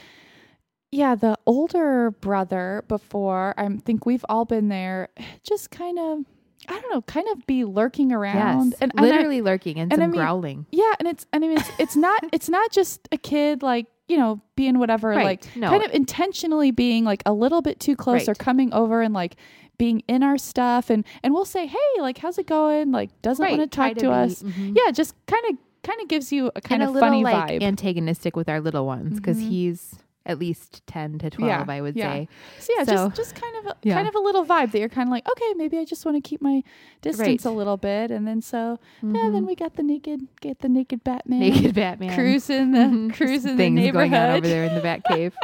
yeah, 0.90 1.14
the 1.14 1.36
older 1.46 2.10
brother 2.10 2.84
before. 2.88 3.54
I 3.58 3.68
think 3.84 4.06
we've 4.06 4.24
all 4.28 4.44
been 4.44 4.68
there. 4.68 5.08
Just 5.42 5.70
kind 5.70 5.98
of, 5.98 6.20
I 6.68 6.80
don't 6.80 6.92
know, 6.92 7.02
kind 7.02 7.26
of 7.32 7.46
be 7.46 7.64
lurking 7.64 8.12
around, 8.12 8.70
yes. 8.72 8.80
and 8.80 8.92
and 8.92 9.00
I- 9.00 9.02
literally 9.02 9.42
lurking 9.42 9.78
and 9.78 9.92
and 9.92 10.02
I 10.02 10.04
some 10.04 10.12
mean- 10.12 10.20
growling. 10.20 10.66
yeah, 10.70 10.92
and 10.98 11.06
it's 11.08 11.26
and 11.32 11.44
I 11.44 11.48
mean 11.48 11.58
it's, 11.58 11.70
it's 11.78 11.96
not 11.96 12.24
it's 12.32 12.48
not 12.48 12.70
just 12.72 13.08
a 13.12 13.16
kid 13.18 13.62
like 13.62 13.86
you 14.08 14.16
know 14.16 14.40
being 14.54 14.78
whatever 14.78 15.08
Right. 15.10 15.24
like 15.24 15.56
No. 15.56 15.68
kind 15.68 15.84
of 15.84 15.90
intentionally 15.92 16.70
being 16.70 17.04
like 17.04 17.22
a 17.26 17.32
little 17.32 17.62
bit 17.62 17.80
too 17.80 17.96
close 17.96 18.28
or 18.28 18.34
coming 18.34 18.72
over 18.72 19.02
and 19.02 19.12
like 19.14 19.36
being 19.78 20.02
in 20.08 20.22
our 20.22 20.38
stuff 20.38 20.88
and 20.90 21.04
and 21.22 21.34
we'll 21.34 21.44
say 21.44 21.66
hey 21.66 22.00
like 22.00 22.18
how's 22.18 22.38
it 22.38 22.46
going 22.46 22.92
like 22.92 23.10
doesn't 23.22 23.42
right. 23.42 23.58
want 23.58 23.70
to 23.70 23.76
talk 23.76 23.94
to, 23.94 24.00
be- 24.02 24.06
us 24.06 24.42
mhm. 24.42 24.74
yeah 24.76 24.90
just 24.90 25.14
kind 25.26 25.44
of 25.50 25.56
kind 25.82 26.00
of 26.00 26.08
gives 26.08 26.32
you 26.32 26.50
a 26.56 26.60
kind 26.60 26.82
and 26.82 26.88
of 26.88 26.88
a 26.90 26.92
little 26.92 27.08
funny 27.08 27.22
like 27.24 27.50
vibe 27.50 27.62
antagonistic 27.62 28.36
with 28.36 28.48
our 28.48 28.60
little 28.60 28.86
ones 28.86 29.20
because 29.20 29.36
Mhm. 29.38 29.48
he's 29.48 29.94
at 30.26 30.38
least 30.38 30.82
10 30.86 31.18
to 31.20 31.30
12 31.30 31.68
I 31.70 31.80
would 31.80 31.96
yeah. 31.96 32.12
say. 32.12 32.28
so 32.58 32.72
yeah 32.76 32.84
so- 32.84 32.92
just 32.92 33.16
just 33.16 33.34
kind 33.36 33.56
of 33.58 33.66
a, 33.66 33.76
Yeah. 33.82 33.94
kind 33.94 34.08
of 34.08 34.14
a 34.14 34.18
little 34.18 34.44
vibe 34.44 34.72
that 34.72 34.78
you're 34.80 34.88
kind 34.88 35.08
of 35.08 35.12
like 35.12 35.26
okay 35.30 35.54
maybe 35.54 35.78
I 35.78 35.84
just 35.84 36.04
want 36.04 36.16
to 36.22 36.28
keep 36.28 36.42
my 36.42 36.62
distance 37.02 37.44
Right. 37.44 37.44
a 37.44 37.50
little 37.50 37.76
bit 37.76 38.10
and 38.10 38.26
then 38.26 38.42
so 38.42 38.78
yeah 39.02 39.08
Mhm. 39.08 39.32
then 39.32 39.46
we 39.46 39.54
got 39.54 39.76
the 39.76 39.82
naked 39.82 40.26
get 40.40 40.58
the 40.60 40.68
naked 40.68 41.04
Batman 41.04 41.40
naked 41.40 41.74
Batman. 41.74 42.14
cruising 42.14 42.72
the 42.72 42.78
Mhm. 42.80 43.14
cruising 43.14 43.52
the 43.52 43.56
things 43.56 43.74
neighborhood 43.76 44.10
going 44.10 44.22
on 44.30 44.36
over 44.38 44.46
there 44.48 44.64
in 44.64 44.74
the 44.74 44.80
back 44.90 45.04
cave. 45.04 45.34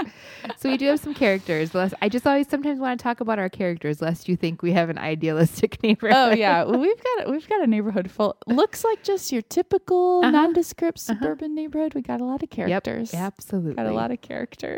so 0.56 0.68
we 0.68 0.76
do 0.76 0.86
have 0.86 0.98
some 1.00 1.14
characters. 1.14 1.74
Lest, 1.74 1.94
I 2.02 2.08
just 2.08 2.26
always 2.26 2.48
sometimes 2.48 2.80
want 2.80 2.98
to 2.98 3.02
talk 3.02 3.20
about 3.20 3.38
our 3.38 3.48
characters, 3.48 4.02
lest 4.02 4.28
you 4.28 4.36
think 4.36 4.62
we 4.62 4.72
have 4.72 4.90
an 4.90 4.98
idealistic 4.98 5.80
neighborhood. 5.82 6.16
Oh 6.16 6.34
yeah, 6.34 6.64
well, 6.64 6.78
we've 6.80 7.00
got 7.02 7.30
we've 7.30 7.48
got 7.48 7.62
a 7.62 7.66
neighborhood 7.66 8.10
full. 8.10 8.36
Looks 8.46 8.84
like 8.84 9.02
just 9.04 9.30
your 9.32 9.42
typical 9.42 10.20
Uh-huh. 10.24 10.30
nondescript 10.30 10.98
Uh-huh. 10.98 11.14
suburban 11.20 11.54
neighborhood. 11.54 11.94
We 11.94 12.02
got 12.02 12.20
a 12.20 12.24
lot 12.24 12.42
of 12.42 12.48
yep, 12.56 12.84
characters. 12.84 13.14
absolutely. 13.14 13.74
Got 13.74 13.86
a 13.86 13.92
lot 13.92 14.10
of 14.10 14.20
characters. 14.20 14.71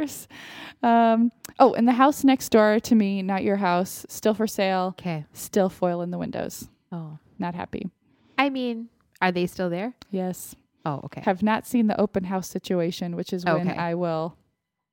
Um, 0.83 1.31
oh, 1.59 1.73
and 1.75 1.89
the 1.89 1.93
house 1.93 2.25
next 2.25 2.51
door 2.51 2.79
to 2.81 2.95
me, 2.95 3.23
not 3.23 3.43
your 3.43 3.57
house, 3.57 4.05
still 4.09 4.35
for 4.35 4.47
sale. 4.47 4.95
Okay. 4.99 5.25
Still 5.33 5.69
foil 5.69 6.03
in 6.03 6.11
the 6.11 6.19
windows. 6.19 6.69
Oh, 6.93 7.19
Not 7.39 7.55
happy. 7.55 7.91
I 8.39 8.51
mean, 8.51 8.89
are 9.23 9.33
they 9.33 9.47
still 9.47 9.71
there? 9.71 9.95
Yes. 10.11 10.55
Oh, 10.85 11.01
okay. 11.05 11.23
Have 11.23 11.43
not 11.43 11.67
seen 11.67 11.87
the 11.87 11.99
open 12.01 12.25
house 12.25 12.49
situation, 12.49 13.17
which 13.17 13.33
is 13.33 13.45
when 13.45 13.69
Okay. 13.69 13.77
I 13.79 13.95
will 13.95 14.37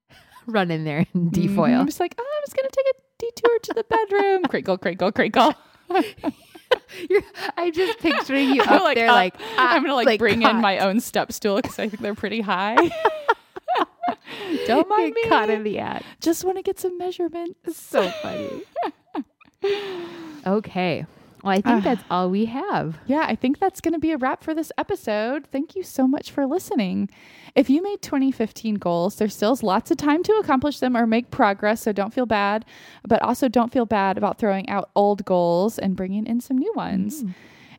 Run 0.47 0.71
in 0.71 0.85
there 0.85 1.05
and 1.13 1.31
defoil. 1.31 1.79
I'm 1.79 1.85
just 1.85 1.99
like, 1.99 2.15
oh, 2.17 2.23
I'm 2.37 2.43
just 2.45 2.55
gonna 2.55 2.69
take 2.71 2.85
a 2.87 2.99
detour 3.19 3.59
to 3.63 3.73
the 3.73 3.83
bedroom. 3.83 4.43
crinkle, 4.49 4.77
crinkle, 4.77 5.11
crinkle. 5.11 5.53
You're, 7.09 7.21
I'm 7.57 7.73
just 7.73 7.99
picturing 7.99 8.49
you 8.55 8.61
up 8.61 8.81
like 8.83 8.95
there, 8.95 9.09
up. 9.09 9.15
like 9.15 9.35
I'm 9.57 9.81
gonna 9.83 9.93
like, 9.93 10.19
bring 10.19 10.41
in 10.41 10.57
my 10.61 10.79
own 10.79 10.99
step 11.01 11.31
stool 11.33 11.57
because 11.57 11.77
I 11.79 11.89
think 11.89 12.01
they're 12.01 12.15
pretty 12.15 12.39
high. 12.41 12.75
Don't 14.67 14.87
mind 14.89 15.13
Get 15.15 15.23
me. 15.23 15.29
Caught 15.29 15.49
in 15.49 15.63
the 15.63 15.79
act. 15.79 16.05
Just 16.19 16.43
want 16.43 16.57
to 16.57 16.63
get 16.63 16.79
some 16.79 16.97
measurements. 16.97 17.75
So 17.77 18.09
funny. 18.09 18.63
okay. 20.45 21.05
Well, 21.43 21.51
I 21.53 21.55
think 21.61 21.77
Ah. 21.77 21.79
that's 21.79 22.03
all 22.11 22.29
we 22.29 22.45
have. 22.45 22.99
Yeah, 23.07 23.25
I 23.27 23.35
think 23.35 23.57
that's 23.57 23.81
going 23.81 23.93
to 23.93 23.99
be 23.99 24.11
a 24.11 24.17
wrap 24.17 24.43
for 24.43 24.53
this 24.53 24.71
episode. 24.77 25.47
Thank 25.47 25.75
you 25.75 25.81
so 25.81 26.07
much 26.07 26.29
for 26.29 26.45
listening. 26.45 27.09
If 27.55 27.67
you 27.69 27.81
made 27.81 28.01
2015 28.03 28.75
goals, 28.75 29.15
there's 29.15 29.35
still 29.35 29.57
lots 29.63 29.89
of 29.89 29.97
time 29.97 30.21
to 30.23 30.33
accomplish 30.33 30.79
them 30.79 30.95
or 30.95 31.07
make 31.07 31.31
progress, 31.31 31.81
so 31.81 31.91
don't 31.91 32.13
feel 32.13 32.27
bad. 32.27 32.63
But 33.07 33.21
also 33.23 33.49
don't 33.49 33.71
feel 33.71 33.87
bad 33.87 34.17
about 34.19 34.37
throwing 34.37 34.69
out 34.69 34.91
old 34.95 35.25
goals 35.25 35.79
and 35.79 35.95
bringing 35.95 36.27
in 36.27 36.41
some 36.41 36.57
new 36.59 36.71
ones. 36.75 37.23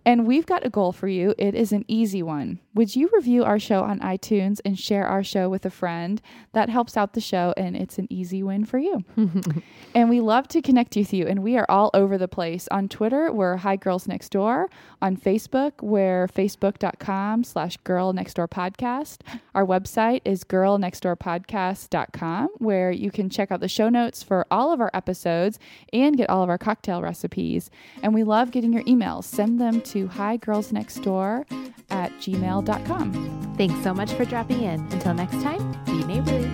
And 0.04 0.26
we've 0.26 0.46
got 0.46 0.66
a 0.66 0.70
goal 0.70 0.92
for 0.92 1.08
you. 1.08 1.34
It 1.38 1.54
is 1.54 1.72
an 1.72 1.84
easy 1.86 2.22
one. 2.22 2.58
Would 2.74 2.96
you 2.96 3.08
review 3.12 3.44
our 3.44 3.58
show 3.58 3.82
on 3.82 4.00
iTunes 4.00 4.60
and 4.64 4.78
share 4.78 5.06
our 5.06 5.22
show 5.22 5.48
with 5.48 5.64
a 5.64 5.70
friend? 5.70 6.20
That 6.52 6.68
helps 6.68 6.96
out 6.96 7.12
the 7.12 7.20
show, 7.20 7.54
and 7.56 7.76
it's 7.76 7.98
an 7.98 8.08
easy 8.10 8.42
win 8.42 8.64
for 8.64 8.78
you. 8.78 9.04
And 9.94 10.08
we 10.08 10.20
love 10.20 10.48
to 10.48 10.62
connect 10.62 10.96
with 10.96 11.12
you. 11.12 11.26
And 11.26 11.42
we 11.42 11.58
are 11.58 11.66
all 11.68 11.90
over 11.92 12.16
the 12.16 12.26
place. 12.26 12.66
On 12.70 12.88
Twitter, 12.88 13.30
we're 13.30 13.58
Hi 13.58 13.76
Girls 13.76 14.08
Next 14.08 14.30
Door. 14.30 14.70
On 15.02 15.18
Facebook, 15.18 15.72
we're 15.82 16.28
facebook.com 16.28 17.44
slash 17.44 17.76
girl 17.78 18.14
next 18.14 18.34
door 18.34 18.48
podcast. 18.48 19.18
Our 19.54 19.66
website 19.66 20.22
is 20.24 20.44
girlnextdoorpodcast.com, 20.44 22.48
where 22.56 22.90
you 22.90 23.10
can 23.10 23.28
check 23.28 23.52
out 23.52 23.60
the 23.60 23.68
show 23.68 23.90
notes 23.90 24.22
for 24.22 24.46
all 24.50 24.72
of 24.72 24.80
our 24.80 24.90
episodes 24.94 25.58
and 25.92 26.16
get 26.16 26.30
all 26.30 26.42
of 26.42 26.48
our 26.48 26.58
cocktail 26.58 27.02
recipes. 27.02 27.70
And 28.02 28.14
we 28.14 28.24
love 28.24 28.50
getting 28.50 28.72
your 28.72 28.84
emails. 28.84 29.24
Send 29.24 29.60
them 29.60 29.82
to 29.82 29.91
higirlsnextdoor 30.00 31.44
at 31.90 32.10
gmail.com. 32.12 33.54
Thanks 33.56 33.82
so 33.82 33.94
much 33.94 34.12
for 34.12 34.24
dropping 34.24 34.62
in. 34.62 34.80
Until 34.92 35.14
next 35.14 35.40
time, 35.42 35.72
be 35.86 36.04
neighborly. 36.04 36.50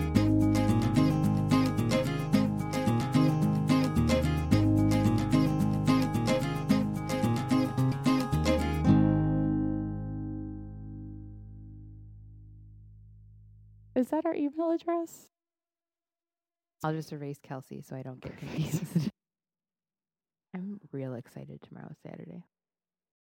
Is 13.95 14.11
that 14.11 14.25
our 14.27 14.35
email 14.35 14.71
address? 14.71 15.27
I'll 16.85 16.93
just 16.93 17.13
erase 17.13 17.39
Kelsey 17.43 17.83
so 17.83 17.97
I 17.97 18.03
don't 18.03 18.21
get 18.21 18.37
confused. 18.39 19.11
I'm 20.55 20.81
real 20.93 21.15
excited 21.15 21.61
tomorrow, 21.63 21.91
Saturday. 22.07 22.45